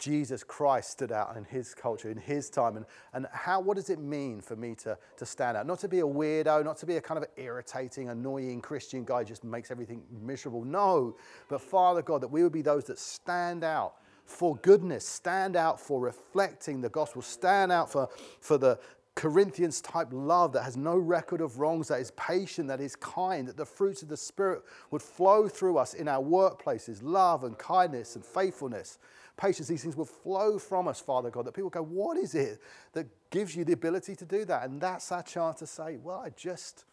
Jesus 0.00 0.42
Christ 0.42 0.90
stood 0.90 1.12
out 1.12 1.36
in 1.36 1.44
his 1.44 1.74
culture, 1.74 2.10
in 2.10 2.16
his 2.16 2.50
time, 2.50 2.76
and, 2.76 2.86
and 3.12 3.26
how, 3.32 3.60
what 3.60 3.76
does 3.76 3.90
it 3.90 4.00
mean 4.00 4.40
for 4.40 4.56
me 4.56 4.74
to, 4.76 4.98
to 5.18 5.26
stand 5.26 5.56
out? 5.56 5.66
Not 5.66 5.78
to 5.80 5.88
be 5.88 6.00
a 6.00 6.04
weirdo, 6.04 6.64
not 6.64 6.78
to 6.78 6.86
be 6.86 6.96
a 6.96 7.00
kind 7.00 7.18
of 7.22 7.26
irritating, 7.36 8.08
annoying 8.08 8.60
Christian 8.60 9.04
guy 9.04 9.22
just 9.22 9.44
makes 9.44 9.70
everything 9.70 10.02
miserable. 10.22 10.64
No, 10.64 11.16
but 11.48 11.60
Father 11.60 12.02
God, 12.02 12.22
that 12.22 12.28
we 12.28 12.42
would 12.42 12.52
be 12.52 12.62
those 12.62 12.84
that 12.84 12.98
stand 12.98 13.62
out 13.62 13.94
for 14.24 14.56
goodness, 14.56 15.06
stand 15.06 15.54
out 15.54 15.78
for 15.78 16.00
reflecting 16.00 16.80
the 16.80 16.88
gospel, 16.88 17.20
stand 17.20 17.70
out 17.70 17.92
for, 17.92 18.08
for 18.40 18.58
the, 18.58 18.78
Corinthians 19.16 19.80
type 19.82 20.08
love 20.12 20.52
that 20.52 20.62
has 20.62 20.76
no 20.76 20.96
record 20.96 21.40
of 21.40 21.58
wrongs, 21.58 21.88
that 21.88 22.00
is 22.00 22.10
patient, 22.12 22.68
that 22.68 22.80
is 22.80 22.96
kind, 22.96 23.46
that 23.48 23.56
the 23.56 23.66
fruits 23.66 24.02
of 24.02 24.08
the 24.08 24.16
Spirit 24.16 24.62
would 24.90 25.02
flow 25.02 25.46
through 25.48 25.76
us 25.76 25.92
in 25.94 26.08
our 26.08 26.22
workplaces 26.22 27.00
love 27.02 27.44
and 27.44 27.58
kindness 27.58 28.14
and 28.14 28.24
faithfulness. 28.24 28.98
Patience, 29.40 29.68
these 29.68 29.82
things 29.82 29.96
will 29.96 30.04
flow 30.04 30.58
from 30.58 30.86
us, 30.86 31.00
Father 31.00 31.30
God, 31.30 31.46
that 31.46 31.54
people 31.54 31.70
go, 31.70 31.82
What 31.82 32.18
is 32.18 32.34
it 32.34 32.60
that 32.92 33.06
gives 33.30 33.56
you 33.56 33.64
the 33.64 33.72
ability 33.72 34.14
to 34.16 34.26
do 34.26 34.44
that? 34.44 34.64
And 34.64 34.78
that's 34.78 35.10
our 35.10 35.22
chance 35.22 35.60
to 35.60 35.66
say, 35.66 35.96
Well, 35.96 36.18
I 36.18 36.28
just, 36.36 36.84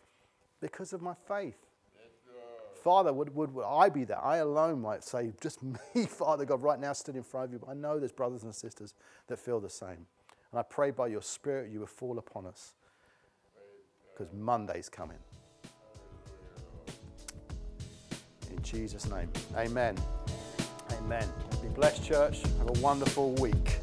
because 0.62 0.94
of 0.94 1.02
my 1.02 1.14
faith. 1.28 1.58
Father, 2.82 3.12
would, 3.12 3.36
would, 3.36 3.54
would 3.54 3.66
I 3.66 3.90
be 3.90 4.06
that? 4.06 4.20
I 4.24 4.38
alone 4.38 4.82
might 4.82 5.04
say, 5.04 5.34
just 5.42 5.62
me, 5.96 6.06
Father 6.06 6.46
God, 6.46 6.62
right 6.62 6.80
now 6.80 6.94
stood 6.94 7.18
in 7.18 7.24
front 7.24 7.48
of 7.48 7.52
you. 7.52 7.60
But 7.60 7.72
I 7.72 7.74
know 7.74 8.00
there's 8.00 8.14
brothers 8.14 8.44
and 8.44 8.56
sisters 8.56 8.94
that 9.28 9.40
feel 9.40 9.60
the 9.60 9.70
same. 9.70 10.06
And 10.52 10.60
I 10.60 10.62
pray 10.62 10.92
by 10.92 11.08
your 11.08 11.24
Spirit 11.24 11.70
you 11.70 11.82
will 11.82 11.88
fall 11.88 12.18
upon 12.18 12.46
us 12.46 12.76
because 14.14 14.32
Monday's 14.32 14.88
coming. 14.88 15.18
In 18.50 18.62
Jesus' 18.62 19.10
name, 19.10 19.30
amen. 19.58 19.98
Amen. 21.08 21.30
Be 21.62 21.70
blessed, 21.70 22.04
church. 22.04 22.42
Have 22.58 22.68
a 22.68 22.82
wonderful 22.82 23.32
week. 23.36 23.80